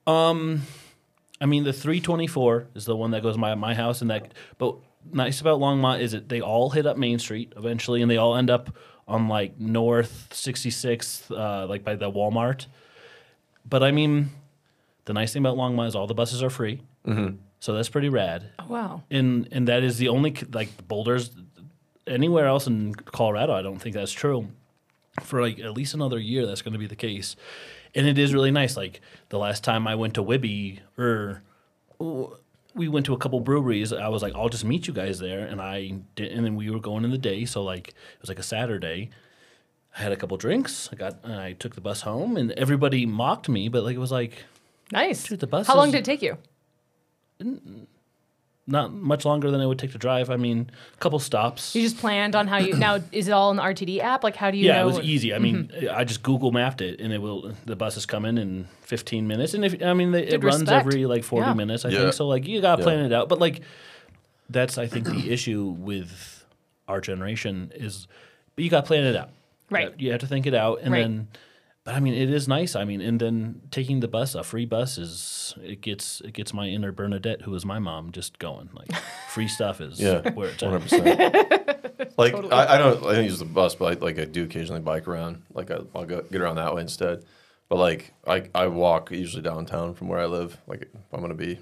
[0.07, 0.63] Um,
[1.41, 4.33] I mean, the 324 is the one that goes by my house, and that.
[4.57, 4.77] But
[5.13, 8.37] nice about Longmont is that they all hit up Main Street eventually, and they all
[8.37, 8.71] end up
[9.09, 12.67] on like North 66th, uh, like by the Walmart.
[13.69, 14.31] But I mean,
[15.05, 17.37] the nice thing about Longmont is all the buses are free, mm-hmm.
[17.61, 18.51] so that's pretty rad.
[18.59, 19.03] oh, wow.
[19.11, 21.31] And and that is the only like Boulders.
[22.07, 24.47] Anywhere else in Colorado, I don't think that's true.
[25.23, 27.35] For like at least another year, that's going to be the case,
[27.95, 28.77] and it is really nice.
[28.77, 31.43] Like the last time I went to Wibby, or
[32.77, 33.93] we went to a couple breweries.
[33.93, 36.71] I was like, I'll just meet you guys there, and I did, and then we
[36.71, 39.11] were going in the day, so like it was like a Saturday.
[39.99, 40.91] I had a couple drinks.
[40.93, 44.13] I got, I took the bus home, and everybody mocked me, but like it was
[44.13, 44.45] like
[44.93, 45.25] Nice.
[45.25, 46.39] Dude, the bus How long did it take you?
[48.69, 50.29] Not much longer than it would take to drive.
[50.29, 51.75] I mean, a couple stops.
[51.77, 54.25] You just planned on how you now is it all in the RTD app?
[54.25, 54.89] Like how do you yeah, know?
[54.89, 55.33] it was easy.
[55.33, 55.97] I mean, Mm-hmm.
[55.97, 57.53] I just Google mapped it, and it will.
[57.65, 60.87] The bus is coming in 15 minutes, and if I mean, they, it runs respect.
[60.87, 61.55] every like 40 Yeah.
[61.55, 61.85] minutes.
[61.85, 61.99] I Yeah.
[62.01, 62.27] think so.
[62.27, 62.87] Like you gotta Yeah.
[62.87, 63.61] plan it out, but like
[64.51, 66.45] that's I think the issue with
[66.89, 68.07] our generation is
[68.57, 69.31] but you gotta plan it out.
[69.71, 69.93] Right.
[69.99, 71.03] You have to think it out, and Right.
[71.03, 71.29] then.
[71.87, 72.75] But I mean, it is nice.
[72.75, 76.53] I mean, and then taking the bus, a free bus is it gets it gets
[76.53, 78.69] my inner Bernadette, who is my mom, just going.
[78.75, 78.91] Like
[79.31, 80.71] free stuff is Yeah, where it's at.
[80.71, 81.73] hundred percent.
[82.19, 84.81] Like I, I don't I don't use the bus, but I, like I do occasionally
[84.81, 85.43] bike around.
[85.55, 87.25] Like I, I'll go get around that way instead.
[87.69, 90.59] But like I I walk usually downtown from where I live.
[90.67, 91.59] Like if I'm gonna be,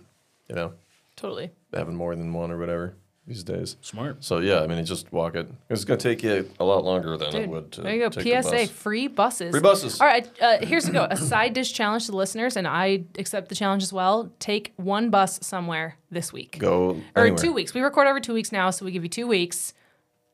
[0.48, 0.72] you know,
[1.16, 1.50] totally.
[1.72, 2.94] having more than one or whatever
[3.26, 3.76] these days.
[3.80, 4.22] Smart.
[4.22, 5.48] So yeah, I mean, you just walk it.
[5.70, 7.80] It's gonna take you a lot longer than it would to.
[7.82, 8.08] there you go.
[8.10, 8.70] take PSA: bus.
[8.70, 9.50] free buses.
[9.50, 10.00] Free buses.
[10.00, 11.06] All right, uh, here's a go.
[11.10, 14.30] A side dish challenge to the listeners, and I accept the challenge as well.
[14.40, 17.38] Take one bus somewhere this week, Go or anywhere.
[17.38, 17.72] two weeks.
[17.74, 19.72] We record every two weeks now, so we give you two weeks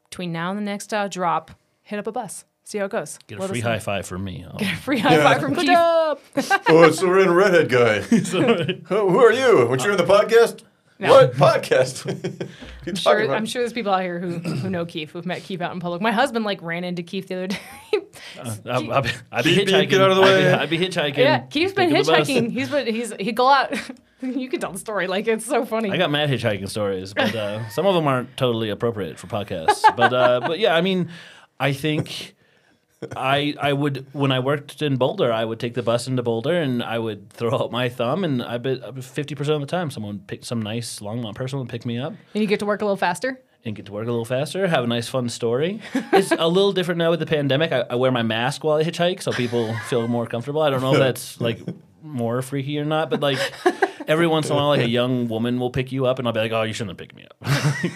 [0.09, 1.53] between now and the next uh, drop.
[1.83, 2.45] Hit up a bus.
[2.65, 3.19] See how it goes.
[3.27, 3.71] Get a Let free us know.
[3.71, 4.45] high five from me.
[4.45, 5.71] I'll- Free high five from Keefe.
[5.73, 8.01] oh, it's the red redhead guy.
[8.01, 9.67] who, who are you?
[9.67, 10.63] What you're in the podcast?
[11.01, 11.11] No.
[11.13, 12.49] What podcast?
[12.87, 15.61] I'm sure, I'm sure there's people out here who, who know Keefe, who've met Keefe
[15.63, 16.03] out in public.
[16.03, 17.59] My husband like ran into Keefe the other day.
[18.39, 19.89] I, I'd, be- I'd be Beep, beep, hitchhiking.
[19.91, 20.53] get out of the way.
[20.53, 21.17] I'd be, I'd be hitchhiking.
[21.19, 22.29] yeah, Keefe's been taking the bus.
[22.29, 22.51] hitchhiking.
[22.51, 23.73] He's been he's he go out.
[24.23, 25.91] you can tell the story like it's so funny.
[25.91, 29.83] I got mad hitchhiking stories, but uh, some of them aren't totally appropriate for podcasts.
[29.97, 31.09] But uh, but yeah, I mean,
[31.59, 32.35] I think
[33.17, 36.55] I I would when I worked in Boulder, I would take the bus into Boulder
[36.61, 39.91] and I would throw out my thumb, and I bet fifty percent of the time,
[39.91, 42.13] someone would pick some nice Longmont person would pick me up.
[42.35, 43.41] and you get to work a little faster.
[43.65, 45.81] and get to work a little faster, have a nice fun story.
[46.13, 47.73] it's a little different now with the pandemic.
[47.73, 50.61] I, I wear my mask while I hitchhike so people feel more comfortable.
[50.63, 51.59] I don't know if that's like
[52.03, 53.39] more freaky or not, but like
[54.07, 56.33] every once in a while, like a young woman will pick you up and I'll
[56.35, 57.37] be like, oh, you shouldn't have picked me up.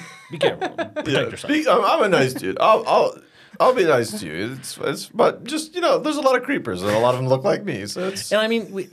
[0.31, 0.69] be careful.
[0.71, 1.53] Protect Yeah, yourself.
[1.53, 2.59] be- I'm, I'm a nice dude.
[2.61, 3.19] I'll, I'll,
[3.61, 4.53] I'll be nice to you.
[4.53, 7.21] It's, it's, but just you know, there's a lot of creepers, and a lot of
[7.21, 7.87] them look like me.
[7.87, 8.89] So it's And I mean, we,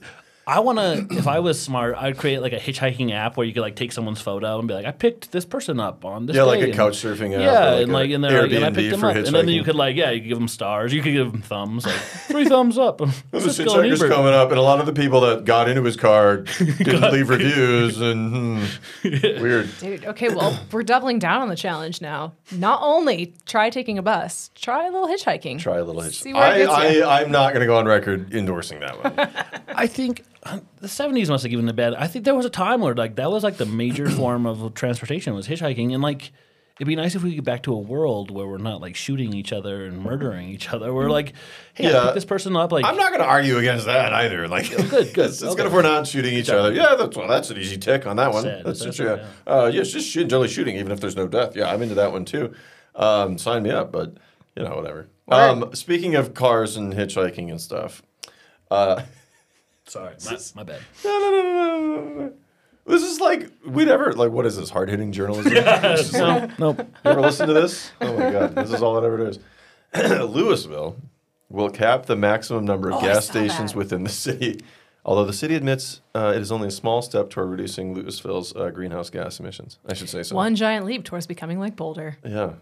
[0.52, 3.54] I want to, if I was smart, I'd create like a hitchhiking app where you
[3.54, 6.36] could like take someone's photo and be like, I picked this person up on this
[6.36, 7.40] yeah, like a and- couch surfing app.
[7.40, 9.48] Yeah, or and like, a and they're like, and I picked them up, and then
[9.48, 11.96] you could like, yeah, you could give them stars, you could give them thumbs, like
[11.96, 13.00] three thumbs up.
[13.32, 14.14] The Let's go on hitchhiker's Uber.
[14.14, 17.30] coming up, and a lot of the people that got into his car didn't leave
[17.30, 19.70] reviews, and hmm, weird.
[19.80, 22.34] Dude, okay, well, we're doubling down on the challenge now.
[22.52, 25.60] Not only try taking a bus, try a little hitchhiking.
[25.60, 26.22] Try a little hitch.
[26.22, 27.08] See where it I, gets ya.
[27.08, 29.30] I, I'm not going to go on record endorsing that one.
[29.70, 30.26] I think
[30.80, 31.94] the seventies must have given it bad.
[31.96, 34.74] I think there was a time where like that was like the major form of
[34.74, 36.32] transportation was hitchhiking, and like
[36.78, 38.96] it'd be nice if we could get back to a world where we're not like
[38.96, 40.92] shooting each other and murdering each other.
[40.92, 41.34] We're like,
[41.76, 42.04] hey, Yeah.
[42.06, 42.72] picked this person up.
[42.72, 44.48] Like, I'm not going to argue against that either.
[44.48, 45.08] Like, good, good.
[45.18, 45.58] It's, it's Okay.
[45.58, 46.74] good if we're not shooting each other.
[46.74, 48.44] Yeah, that's well, that's an easy tick on that one.
[48.44, 49.54] Sad, That's that's just it, yeah.
[49.54, 51.56] Uh, yeah, it's just generally shooting, even if there's no death.
[51.56, 52.52] Yeah, I'm into that one too.
[52.96, 54.16] Um, sign me up, but
[54.56, 55.08] you know, whatever.
[55.28, 58.02] Um, speaking of cars and hitchhiking and stuff,
[58.72, 59.04] uh,
[59.88, 60.82] sorry, my, my bad.
[61.04, 62.34] no, no, no, no, no, no, no.
[62.88, 65.54] This is like we never like what is this hard hitting journalism?
[65.56, 66.88] It's just like- No, nope.
[67.06, 67.92] You ever listen to this?
[68.02, 69.40] Oh my god, this is all it ever does.
[70.30, 70.96] Louisville
[71.50, 73.78] will cap the maximum number of Oh, I gas saw stations that.
[73.78, 74.62] within the city.
[75.04, 78.70] Although the city admits uh, it is only a small step toward reducing Louisville's uh,
[78.70, 79.80] greenhouse gas emissions.
[79.88, 80.36] I should say so.
[80.36, 82.18] One giant leap towards becoming like Boulder.
[82.26, 82.54] Yeah.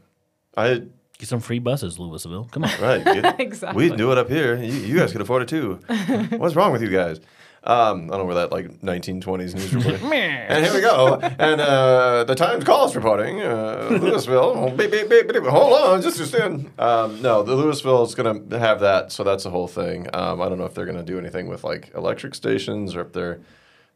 [0.58, 0.84] I
[1.19, 2.47] Get some free buses, Louisville.
[2.51, 2.71] Come on.
[2.82, 3.03] right.
[3.03, 3.89] get- Exactly.
[3.89, 4.55] We do it up here.
[4.55, 5.79] You, you guys could afford it too.
[6.38, 7.19] What's wrong with you guys?
[7.62, 10.01] Um, I don't know where that like 1920s news report.
[10.13, 11.19] and here we go.
[11.21, 14.53] And uh, the Times calls reporting uh, Louisville.
[14.55, 15.43] oh, beep, beep, beep, beep.
[15.43, 16.71] Hold on, just a stand.
[16.79, 20.08] Um, no, the Louisville is going to have that, so that's the whole thing.
[20.13, 23.01] Um, I don't know if they're going to do anything with like electric stations or
[23.01, 23.41] if they're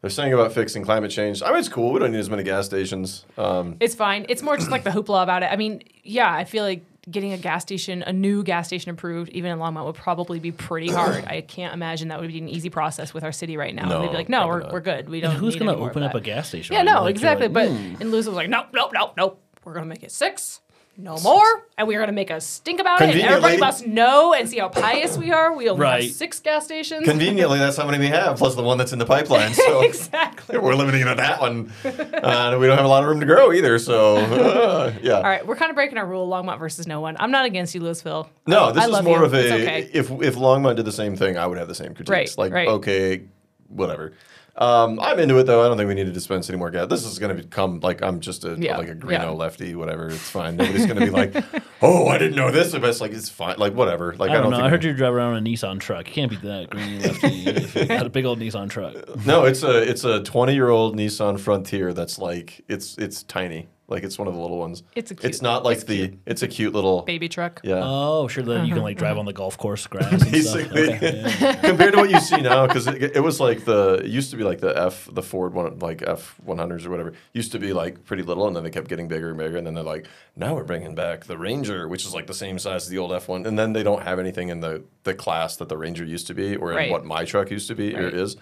[0.02, 1.42] they're saying about fixing climate change.
[1.42, 1.94] I mean, it's cool.
[1.94, 3.26] We don't need as many gas stations.
[3.38, 4.26] Um, It's fine.
[4.28, 5.50] It's more just like the hoopla about it.
[5.50, 9.30] I mean, yeah, I feel like getting a gas station, a new gas station approved,
[9.32, 11.26] even in Longmont, would probably be pretty hard.
[11.26, 13.88] I can't imagine that would be an easy process with our city right now.
[13.88, 14.72] No, They'd be like, no, we're, not.
[14.74, 15.10] we're good.
[15.10, 15.36] We don't.
[15.36, 16.74] Who's going to open of up a gas station?
[16.74, 16.86] Yeah, right?
[16.86, 17.48] no, Like, exactly.
[17.48, 19.40] like, but "Hmm." and Lewis was like, nope, nope, nope, nope.
[19.66, 20.60] We're gonna make it six.
[20.96, 21.44] No more,
[21.76, 23.10] and we're gonna make a stink about it.
[23.10, 25.52] And everybody must know and see how pious we are.
[25.52, 26.04] We only Right.
[26.04, 27.04] have six gas stations.
[27.04, 29.54] conveniently, that's how many we have, plus the one that's in the pipeline.
[29.56, 30.60] So exactly.
[30.60, 31.72] we're limiting it to that one.
[31.84, 33.80] Uh, we don't have a lot of room to grow either.
[33.80, 35.14] So uh, yeah.
[35.14, 37.18] All right, we're kind of breaking our rule, Longmont versus no one.
[37.20, 38.30] I'm not against you, Louisville.
[38.46, 39.26] No, this I is love more you.
[39.26, 39.90] of a It's okay.
[39.94, 42.08] if if Longmont did the same thing, I would have the same critiques.
[42.10, 42.68] Right, like right.
[42.68, 43.24] okay,
[43.68, 44.14] whatever.
[44.56, 45.64] Um, I'm into it though.
[45.64, 46.88] I don't think we need to dispense any more gas.
[46.88, 49.30] This is going to become like I'm just a Yeah, like a Greeno yeah.
[49.30, 50.10] lefty, whatever.
[50.10, 50.58] It's fine.
[50.58, 51.36] Nobody's going to be like,
[51.82, 52.72] oh, I didn't know this.
[52.72, 53.58] But it's like it's fine.
[53.58, 54.14] Like whatever.
[54.16, 54.58] Like I don't know.
[54.58, 56.08] think I heard you drive around in a Nissan truck.
[56.08, 58.94] You can't be that green lefty if you got a big old Nissan truck.
[59.26, 63.70] No, it's a it's a 20 year old Nissan Frontier that's like it's it's tiny.
[63.90, 64.82] Like it's one of the little ones.
[64.96, 66.14] It's a It's cute- not like it's the.
[66.26, 67.02] It's a cute little.
[67.02, 67.60] Baby truck.
[67.66, 67.82] Yeah.
[67.84, 68.42] Oh, sure.
[68.44, 70.10] Then you can like drive on the golf course grass.
[70.10, 70.96] And Basically, stuff.
[70.96, 71.56] Okay, yeah.
[71.62, 74.38] compared to what you see now, because it, it was like the it used to
[74.38, 77.60] be like the F the Ford one like F one hundreds or whatever used to
[77.60, 79.84] be like pretty little, and then they kept getting bigger and bigger, and then they're
[79.84, 82.98] like now we're bringing back the Ranger, which is like the same size as the
[83.00, 85.78] old F one, and then they don't have anything in the the class that the
[85.78, 86.90] Ranger used to be, or in Right.
[86.92, 88.14] what my truck used to be or Right.
[88.14, 88.38] is,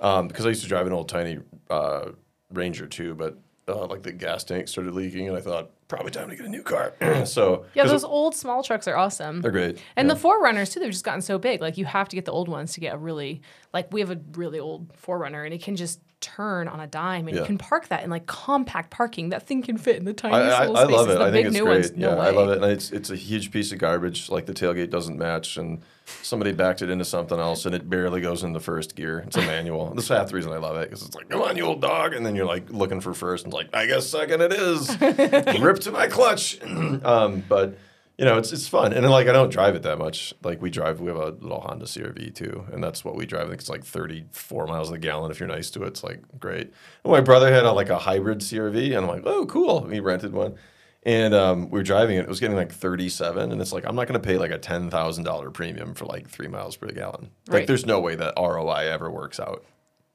[0.00, 1.38] um, because I used to drive an old tiny
[1.70, 2.10] uh,
[2.52, 3.38] Ranger too, but.
[3.68, 6.48] Uh, like the gas tank started leaking, and I thought probably time to get a
[6.48, 6.94] new car.
[7.26, 9.40] so yeah, those old small trucks are awesome.
[9.40, 9.78] they're great.
[9.94, 10.14] And yeah.
[10.14, 11.60] the 4Runners too, they've just gotten so big.
[11.60, 14.10] Like you have to get the old ones to get a really like we have
[14.10, 17.42] a really old 4Runner and it can just turn on a dime and Yeah.
[17.42, 19.28] you can park that in like compact parking.
[19.28, 20.96] That thing can fit in the I, tiniest I, little I spaces.
[20.96, 21.18] love it.
[21.18, 21.74] The I big think it's new great.
[21.74, 22.26] ones, no yeah, way.
[22.26, 22.62] I love it.
[22.62, 24.30] And it's it's a huge piece of garbage.
[24.30, 25.82] Like the tailgate doesn't match, and
[26.22, 29.18] somebody backed it into something else, and it barely goes in the first gear.
[29.26, 29.92] It's a manual.
[29.94, 32.14] That's half the reason I love it because it's like, come on, you old dog,
[32.14, 34.88] and then you're like looking for first, and like, I guess second it is.
[35.60, 36.62] Rip to my clutch.
[37.04, 37.76] um, but
[38.18, 40.34] you know, it's it's fun, and then, like I don't drive it that much.
[40.42, 43.46] Like we drive, we have a little Honda CRV too, and that's what we drive.
[43.46, 45.30] I think it's like 34 miles a gallon.
[45.30, 46.72] If you're nice to it, it's like great.
[47.04, 49.86] And my brother had a, like a hybrid CRV, and I'm like, oh, cool.
[49.88, 50.56] He rented one.
[51.04, 52.20] And um, we were driving it.
[52.20, 54.58] It was getting like 37, and it's like I'm not going to pay like a
[54.58, 57.30] ten thousand dollar premium for like three miles per gallon.
[57.48, 57.66] Like, Right.
[57.66, 59.64] there's no way that ROI ever works out.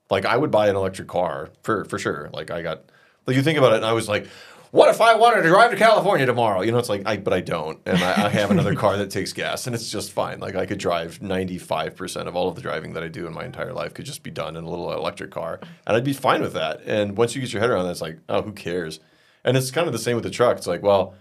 [0.10, 2.30] Like, I would buy an electric car for for sure.
[2.32, 2.84] Like, I got
[3.26, 4.28] like you think about it, and I was like,
[4.72, 6.62] what if I wanted to drive to California tomorrow?
[6.62, 9.10] You know, it's like I, but I don't, and I, I have another car that
[9.10, 10.40] takes gas, and it's just fine.
[10.40, 13.34] Like, I could drive 95 percent of all of the driving that I do in
[13.34, 16.14] my entire life could just be done in a little electric car, and I'd be
[16.14, 16.82] fine with that.
[16.86, 19.00] And once you get your head around that, it's like, oh, who cares?
[19.44, 20.58] And it's kind of the same with the truck.
[20.58, 21.16] It's like, well,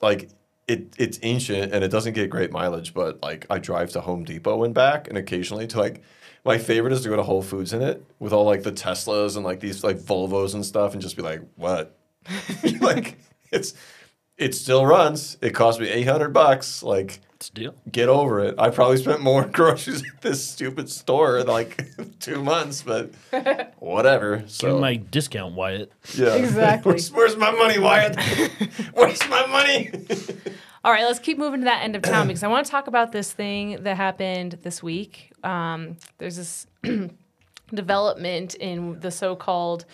[0.00, 0.30] like
[0.66, 4.24] it it's ancient and it doesn't get great mileage, but like I drive to Home
[4.24, 6.02] Depot and back and occasionally to like
[6.44, 9.36] my favorite is to go to Whole Foods in it with all like the Teslas
[9.36, 11.96] and like these like Volvos and stuff and just be like, what?
[12.80, 13.18] like
[13.50, 13.74] it's
[14.36, 15.36] it still runs.
[15.40, 16.82] It cost me eight hundred bucks.
[16.82, 17.74] Like It's a deal.
[17.90, 18.56] get over it.
[18.58, 21.86] I probably spent more groceries at this stupid store in like
[22.20, 23.12] two months, but
[23.78, 24.36] whatever.
[24.36, 25.92] Give me So my discount, Wyatt.
[26.14, 26.90] yeah, Exactly.
[26.92, 28.16] where's, where's my money, Wyatt?
[28.94, 29.90] where's my money?
[30.84, 32.88] All right, let's keep moving to that end of town because I want to talk
[32.88, 35.32] about this thing that happened this week.
[35.42, 36.66] Um, there's this
[37.72, 39.84] development in the so-called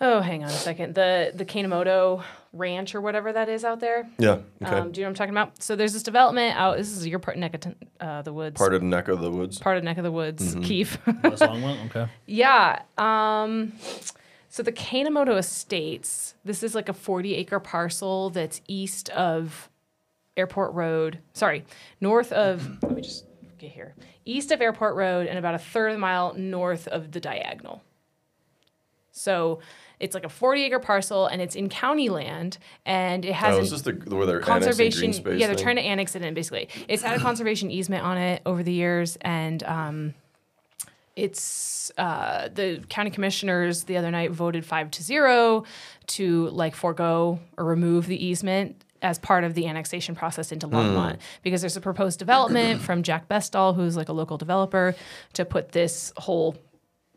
[0.00, 4.08] oh, hang on a second, the the Kanemoto Ranch or whatever that is out there.
[4.18, 4.38] Yeah.
[4.62, 4.74] Okay.
[4.74, 5.62] Um, do you know what I'm talking about?
[5.62, 6.76] So there's this development out.
[6.78, 8.58] This is your part neck of t- uh, the woods.
[8.58, 9.58] Part of the neck of the woods.
[9.58, 10.98] part of neck of the woods, Keefe.
[11.22, 11.78] That's a long one.
[11.86, 12.08] Okay.
[12.26, 12.82] Yeah.
[12.96, 13.72] Um,
[14.48, 19.68] so the Kanemoto Estates, this is like a 40 acre parcel that's east of
[20.36, 21.18] Airport Road.
[21.34, 21.64] Sorry,
[22.00, 23.26] north of, let me just
[23.58, 23.94] get here.
[24.24, 27.82] East of Airport Road and about a third of a mile north of the diagonal.
[29.10, 29.60] So
[30.00, 33.60] it's like a 40 acre parcel and it's in county land and it has Oh,
[33.60, 35.40] is this the where they're conservation annexing green space?
[35.40, 35.64] yeah they're thing?
[35.64, 38.72] trying to annex it in basically it's had a conservation easement on it over the
[38.72, 40.14] years and um,
[41.16, 45.64] it's uh, the county commissioners the other night voted five to zero
[46.06, 51.18] to like forego or remove the easement as part of the annexation process into Longmont
[51.44, 54.94] because there's a proposed development from Jack Bestall, who's like a local developer,
[55.34, 56.56] to put this whole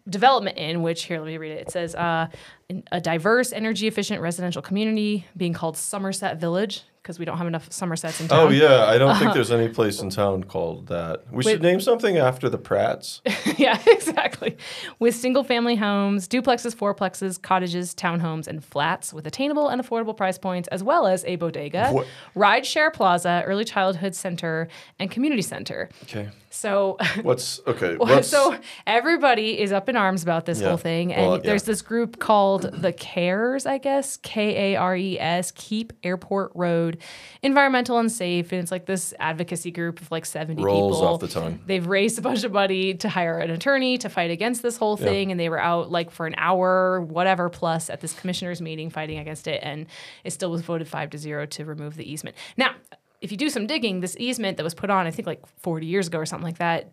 [0.10, 1.68] development in, which here, let me read it.
[1.68, 2.28] It says uh,
[2.70, 7.48] in a diverse, energy efficient residential community being called Somerset Village because we don't have
[7.48, 8.40] enough Somersets in town.
[8.40, 11.24] Oh yeah, I don't think there's any place in town called that.
[11.32, 13.22] We should name something after the Pratts.
[13.58, 14.56] yeah, exactly.
[15.00, 20.38] With single family homes, duplexes, fourplexes, cottages, townhomes, and flats with attainable and affordable price
[20.38, 22.08] points, as well as a bodega, What?
[22.36, 24.68] ride share plaza, early childhood center,
[25.00, 25.90] and community center.
[26.04, 26.30] Okay.
[26.54, 27.96] So What's okay?
[27.98, 30.68] What's, so everybody is up in arms about this Yeah.
[30.68, 31.44] whole thing, and Well, yeah.
[31.44, 36.52] there's this group called the CARES, I guess, K A R E S, Keep Airport
[36.54, 36.98] Road
[37.42, 41.08] Environmental and Safe, and it's like this advocacy group of like 70 Rolls people.
[41.08, 41.60] off the tongue.
[41.66, 44.98] They've raised a bunch of money to hire an attorney to fight against this whole
[44.98, 48.90] thing, and they were out like for an hour, whatever plus, at this commissioners meeting
[48.90, 49.88] fighting against it, and
[50.26, 52.36] it still was voted five to zero to remove the easement.
[52.58, 52.74] Now,
[53.22, 55.86] if you do some digging, this easement that was put on, I think like 40
[55.86, 56.92] years ago or something like that,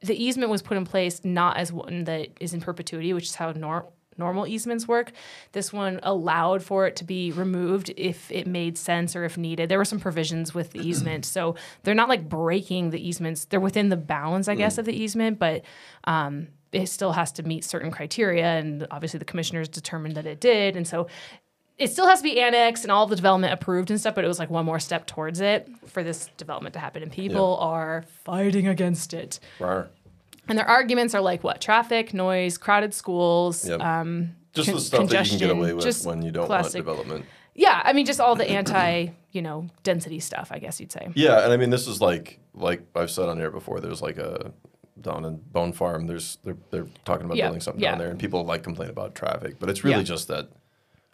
[0.00, 3.34] the easement was put in place not as one that is in perpetuity, which is
[3.34, 5.12] how nor- normal easements work.
[5.52, 9.68] This one allowed for it to be removed if it made sense or if needed.
[9.68, 13.44] There were some provisions with the easement, so they're not like breaking the easements.
[13.46, 15.62] They're within the bounds, I guess, of the easement, but
[16.04, 20.40] um, it still has to meet certain criteria, and obviously the commissioners determined that it
[20.40, 21.08] did, and so
[21.78, 24.14] it still has to be annexed and all the development approved and stuff.
[24.14, 27.12] But it was like one more step towards it for this development to happen, and
[27.12, 29.38] people are fighting against it.
[29.58, 29.88] Rawr.
[30.48, 31.60] And their arguments are like what?
[31.60, 33.68] Traffic, noise, crowded schools.
[33.68, 33.80] Yep.
[33.80, 36.86] Um, Just con- the stuff that you can get away with when you don't classic-
[36.86, 37.24] want development.
[37.54, 40.48] yeah, I mean, just all the anti, you know, density stuff.
[40.52, 41.10] I guess you'd say.
[41.14, 43.80] Yeah, and I mean this is like like I've said on air before.
[43.80, 44.52] There's like a
[45.00, 46.06] down in Bohn Farm.
[46.06, 47.90] There's they're they're talking about Yeah, building something yeah.
[47.90, 50.02] down there, and people like complain about traffic, but it's really Yeah.
[50.04, 50.48] just that.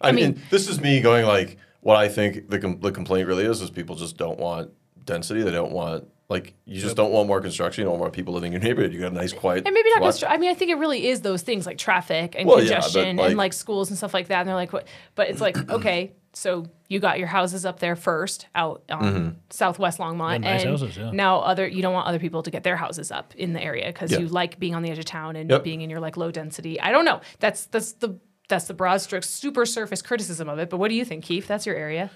[0.03, 3.27] I, mean, mean- this is me going like what I think the com- the complaint
[3.29, 4.71] really is is people just don't want
[5.05, 5.43] density.
[5.43, 7.83] They don't want like you just don't want more construction.
[7.83, 8.93] You don't want more people living in your neighborhood.
[8.93, 9.65] You got a nice quiet.
[9.67, 10.03] And maybe not.
[10.03, 12.59] lot- Constru- I mean, I think it really is those things like traffic and Well,
[12.63, 14.41] yeah, congestion like- and like schools and stuff like that.
[14.41, 14.87] And they're like, what?
[15.15, 19.29] But it's like, okay, so you got your houses up there first, out on Mm-hmm.
[19.51, 21.11] Southwest Longmont, Yeah, nice and houses, yeah.
[21.11, 23.87] now other you don't want other people to get their houses up in the area
[23.89, 24.21] because Yeah.
[24.21, 25.65] you like being on the edge of town and Yep.
[25.65, 26.81] being in your like low density.
[26.81, 27.21] I don't know.
[27.41, 28.19] That's that's the
[28.53, 30.69] that's the broad strokes, super surface criticism of it.
[30.69, 31.47] But what do you think, Keefe?
[31.47, 32.11] That's your area.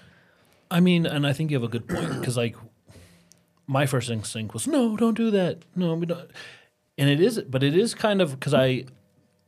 [0.69, 2.55] I mean, and I think you have a good point because, like,
[3.65, 5.63] my first instinct was, no, don't do that.
[5.75, 6.29] No, we don't.
[6.95, 8.85] And it is, but it is kind of because I,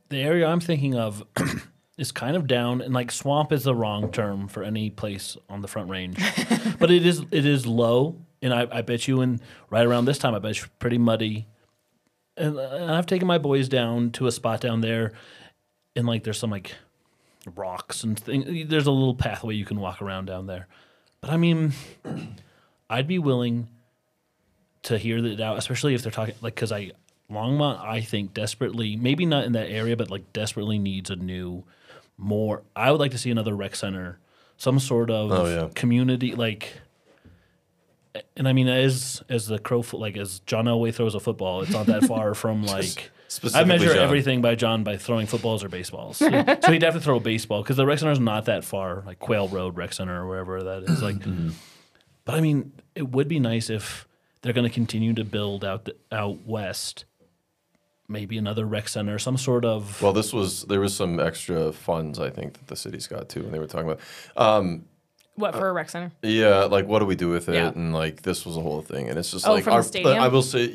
[0.08, 1.22] the area I'm thinking of
[1.98, 5.60] is kind of down, and like swamp is the wrong term for any place on
[5.60, 6.18] the Front Range,
[6.80, 10.18] but it is it is low, and I, I bet you, in right around this
[10.18, 11.46] time, I bet you pretty muddy.
[12.36, 15.12] And uh, I've taken my boys down to a spot down there,
[15.96, 16.74] and like there's some like
[17.56, 18.68] rocks and things.
[18.68, 20.66] There's a little pathway you can walk around down there.
[21.20, 21.72] But I mean,
[22.90, 23.68] I'd be willing
[24.84, 26.92] to hear that out, especially if they're talking like because I
[27.30, 31.62] Longmont, I think desperately, maybe not in that area, but like desperately needs a new,
[32.18, 32.62] more.
[32.74, 34.18] I would like to see another rec center,
[34.56, 35.68] some sort of Oh, yeah.
[35.74, 36.72] community like.
[38.36, 41.70] And I mean, as as the crow, like as John Elway throws a football, it's
[41.70, 43.10] not that far from like.
[43.54, 43.98] I measure John.
[43.98, 46.18] everything by John by throwing footballs or baseballs.
[46.30, 46.30] So,
[46.62, 49.18] so he'd have to throw a baseball because the rec center's not that far, like
[49.18, 51.02] Quail Road Rec Center or wherever that is.
[51.02, 51.50] Like, Mm-hmm.
[52.24, 54.06] but I mean, it would be nice if
[54.42, 57.04] they're going to continue to build out the, out west.
[58.08, 60.02] Maybe another rec center, some sort of.
[60.02, 63.40] Well, this was there was some extra funds I think that the city's got too,
[63.44, 64.00] and they were talking about.
[64.36, 64.84] Um,
[65.36, 66.10] What for a rec center?
[66.22, 67.54] Yeah, like what do we do with it?
[67.54, 67.68] Yeah.
[67.68, 69.82] And like this was a whole thing, and it's just Oh, like from the our-
[69.84, 70.18] stadium?
[70.18, 70.74] I will say,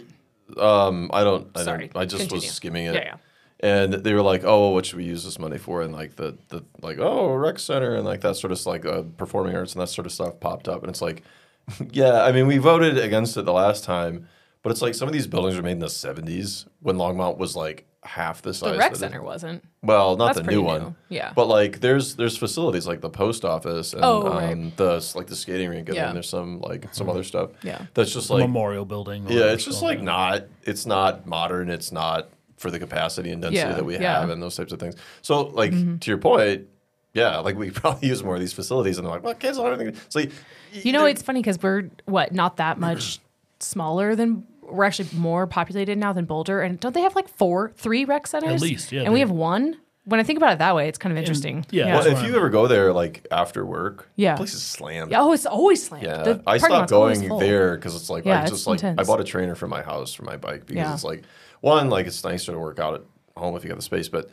[0.57, 2.41] um, I don't, I Sorry, don't, I just continue.
[2.47, 2.95] was skimming it.
[2.95, 3.15] Yeah, yeah.
[3.61, 6.37] And they were like, "Oh, what should we use this money for?" And like the
[6.49, 9.73] the like, "Oh, a rec center," and like that sort of like uh, performing arts
[9.73, 11.23] and that sort of stuff popped up, and it's like,
[11.91, 14.27] yeah, I mean, we voted against it the last time,
[14.61, 17.55] but it's like some of these buildings were made in the '70s when Longmont was
[17.55, 18.71] like half the size.
[18.71, 19.63] The rec that it- center wasn't.
[19.81, 20.95] well, not That's the pretty new new, one.
[21.09, 21.33] yeah.
[21.35, 24.53] But like, there's there's facilities like the post office and Oh, right.
[24.53, 26.05] um, the like the skating rink, and Yeah.
[26.05, 27.49] then there's some like some other stuff.
[27.63, 27.81] Yeah.
[27.93, 29.25] That's just the like memorial building.
[29.27, 31.69] yeah, it's just like not it's not modern.
[31.69, 33.99] It's not for the capacity and density Yeah, that we yeah.
[33.99, 34.21] Mm-hmm.
[34.21, 34.95] have and those types of things.
[35.21, 36.67] So like to your point,
[37.13, 39.65] yeah, like we probably use more of these facilities, and they're like, well, kids don't
[39.69, 39.99] have anything.
[40.09, 40.29] So y-
[40.71, 43.19] You know, it's funny because we're what not that much
[43.59, 47.71] smaller than we're actually more populated now than Boulder, and don't they have like four,
[47.75, 49.77] three rec centers At least, yeah, And we have one.
[50.07, 51.65] When I think about it that way, it's kind of interesting.
[51.71, 51.95] yeah, yeah.
[51.97, 54.33] Well, if you ever go there like after work, Yeah.
[54.33, 55.09] the place is slammed.
[55.11, 56.05] Yeah, oh, it's always slammed.
[56.05, 59.03] Yeah, The I stopped going there because it's like Yeah, I it's just like I
[59.03, 60.93] bought a trainer for my house for my bike because Yeah.
[60.93, 61.23] it's like
[61.61, 63.01] one like it's nicer to work out at
[63.35, 64.29] home if you got the space, but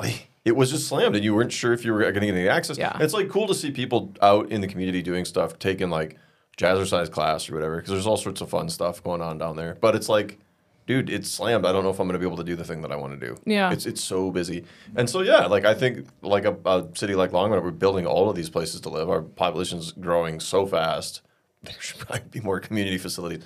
[0.00, 2.34] like it was just slammed and you weren't sure if you were going to get
[2.34, 2.78] any access.
[2.78, 2.92] Yeah.
[2.94, 6.16] And it's like cool to see people out in the community doing stuff, taking like
[6.60, 9.76] jazzercise class or whatever because there's all sorts of fun stuff going on down there.
[9.80, 10.38] But it's like.
[10.86, 11.66] Dude, it's slammed.
[11.66, 12.96] I don't know if I'm going to be able to do the thing that I
[12.96, 13.36] want to do.
[13.44, 13.70] Yeah.
[13.70, 14.64] it's it's so busy,
[14.96, 18.28] and so yeah, like I think like a, a city like Longmont, we're building all
[18.28, 19.08] of these places to live.
[19.08, 21.22] Our population's growing so fast
[21.62, 23.44] there should probably be more community facilities.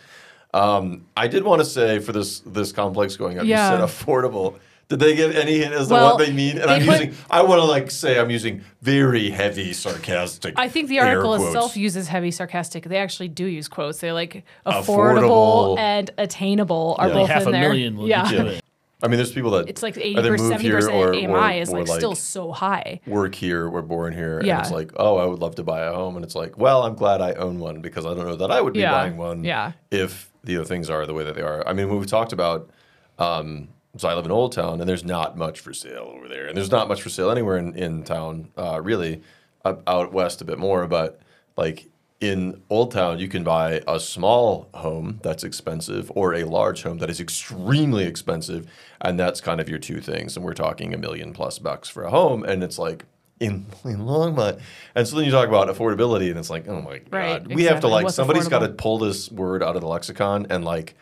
[0.55, 3.73] Um, I did want to say for this this complex going up, Yeah.
[3.73, 4.59] you said affordable.
[4.89, 6.59] Did they give any hint as to Well, what they mean?
[6.59, 7.15] And they I'm put- using.
[7.31, 10.55] I want to like say I'm using very heavy sarcastic.
[10.57, 12.85] I think the article itself uses heavy sarcastic.
[12.85, 13.99] They actually do use quotes.
[13.99, 14.85] They're like Affordable.
[14.85, 17.15] affordable, and attainable are Yeah.
[17.15, 17.69] both like half in a there.
[17.71, 18.31] million will yeah.
[18.31, 18.61] get you it.
[19.03, 21.63] I mean, there's people that It's like either 80%, move here 70% or- AMI or-
[21.63, 23.01] is or, like, still so high.
[23.07, 24.57] work here, we're born here, Yeah.
[24.57, 26.85] and it's like, oh, I would love to buy a home, and it's like, well,
[26.85, 28.93] I'm glad I own one because I don't know that I would be Yeah.
[28.93, 29.73] buying one Yeah.
[29.91, 31.63] if you know things are the way that they are.
[31.67, 32.71] I mean, when we talked about,
[33.19, 36.47] um, so I live in Old Town, and there's not much for sale over there,
[36.47, 39.23] and there's not much for sale anywhere in in town, uh, really,
[39.65, 41.21] up, out west a bit more, but
[41.57, 41.89] like.
[42.21, 46.97] In Old Town, you can buy a small home that's expensive or a large home
[46.99, 48.67] that is extremely expensive.
[49.03, 50.35] And that's kind of your two things.
[50.35, 52.43] And we're talking a million plus bucks for a home.
[52.45, 53.05] And it's like,
[53.41, 54.61] in, in Longmont.
[54.95, 57.13] And so then you talk about affordability, and it's like, oh my God.
[57.13, 59.89] Right, we have to like, What's somebody's got to pull this word out of the
[59.89, 60.95] lexicon and like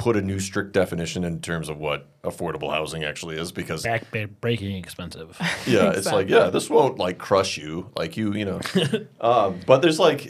[0.00, 4.06] put a new strict definition in terms of what affordable housing actually is because Back
[4.40, 5.36] breaking expensive.
[5.66, 8.60] yeah, it's like yeah, this won't like crush you like you you know.
[9.20, 10.26] um, but there's like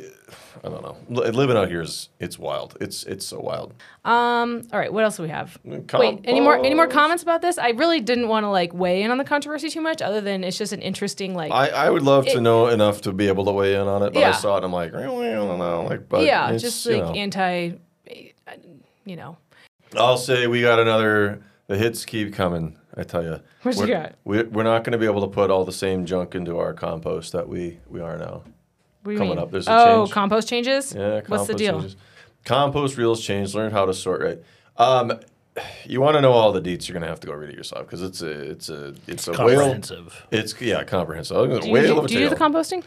[0.64, 0.96] I don't know.
[1.08, 2.76] Li- Living out here is it's wild.
[2.80, 3.72] It's it's so wild.
[4.04, 5.56] Um, all right, what else do we have?
[5.64, 6.00] Compost.
[6.00, 7.56] Wait, any more any more comments about this?
[7.56, 10.42] I really didn't want to like weigh in on the controversy too much, other than
[10.42, 13.44] it's just an interesting like I, I would love to know enough to be able
[13.44, 15.28] to weigh in on it, but I saw it and I'm like, really?
[15.28, 15.84] I don't know.
[15.84, 17.12] Like, but yeah, it's, just you like know.
[17.12, 17.72] anti,
[19.04, 19.38] you know.
[19.97, 21.43] I'll say we got another.
[21.66, 22.76] The hits keep coming.
[22.97, 23.41] I tell you.
[23.62, 24.14] What you we're, got?
[24.24, 26.72] We're, we're not going to be able to put all the same junk into our
[26.74, 28.43] compost that we we are now.
[29.03, 29.38] What Coming mean?
[29.38, 30.12] up, there's a oh, change.
[30.12, 30.93] compost changes.
[30.93, 31.20] Yeah.
[31.20, 31.74] compost What's the deal?
[31.80, 31.97] changes.
[32.45, 33.55] Compost reels change.
[33.55, 34.38] Learn how to sort right.
[34.76, 35.20] Um,
[35.84, 36.86] you want to know all the deets?
[36.88, 39.26] You're going to have to go read it yourself because it's a it's a it's
[39.28, 39.38] a whale.
[39.38, 40.26] Comprehensive.
[40.30, 41.36] It's yeah comprehensive.
[41.36, 42.82] A Do you, whale do, of a do you do the composting?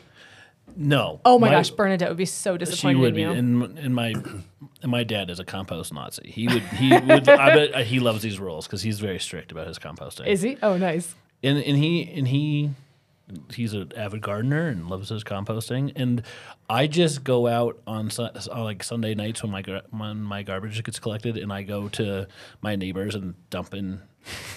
[0.75, 1.21] No.
[1.25, 2.95] Oh my, gosh, Bernadette would be so disappointed.
[2.95, 3.31] She would in be, you.
[3.31, 4.07] and, and my
[4.81, 6.29] and my dad is a compost Nazi.
[6.29, 9.51] He would he would I bet uh, he loves these rules because he's very strict
[9.51, 10.27] about his composting.
[10.27, 10.57] Is he?
[10.63, 11.15] Oh, nice.
[11.43, 12.71] and and he and he
[13.53, 16.21] he's an avid gardener and loves his composting and
[16.69, 20.43] i just go out on, Su- on like sunday nights when my gar- when my
[20.43, 22.27] garbage gets collected and i go to
[22.61, 24.01] my neighbors and dump in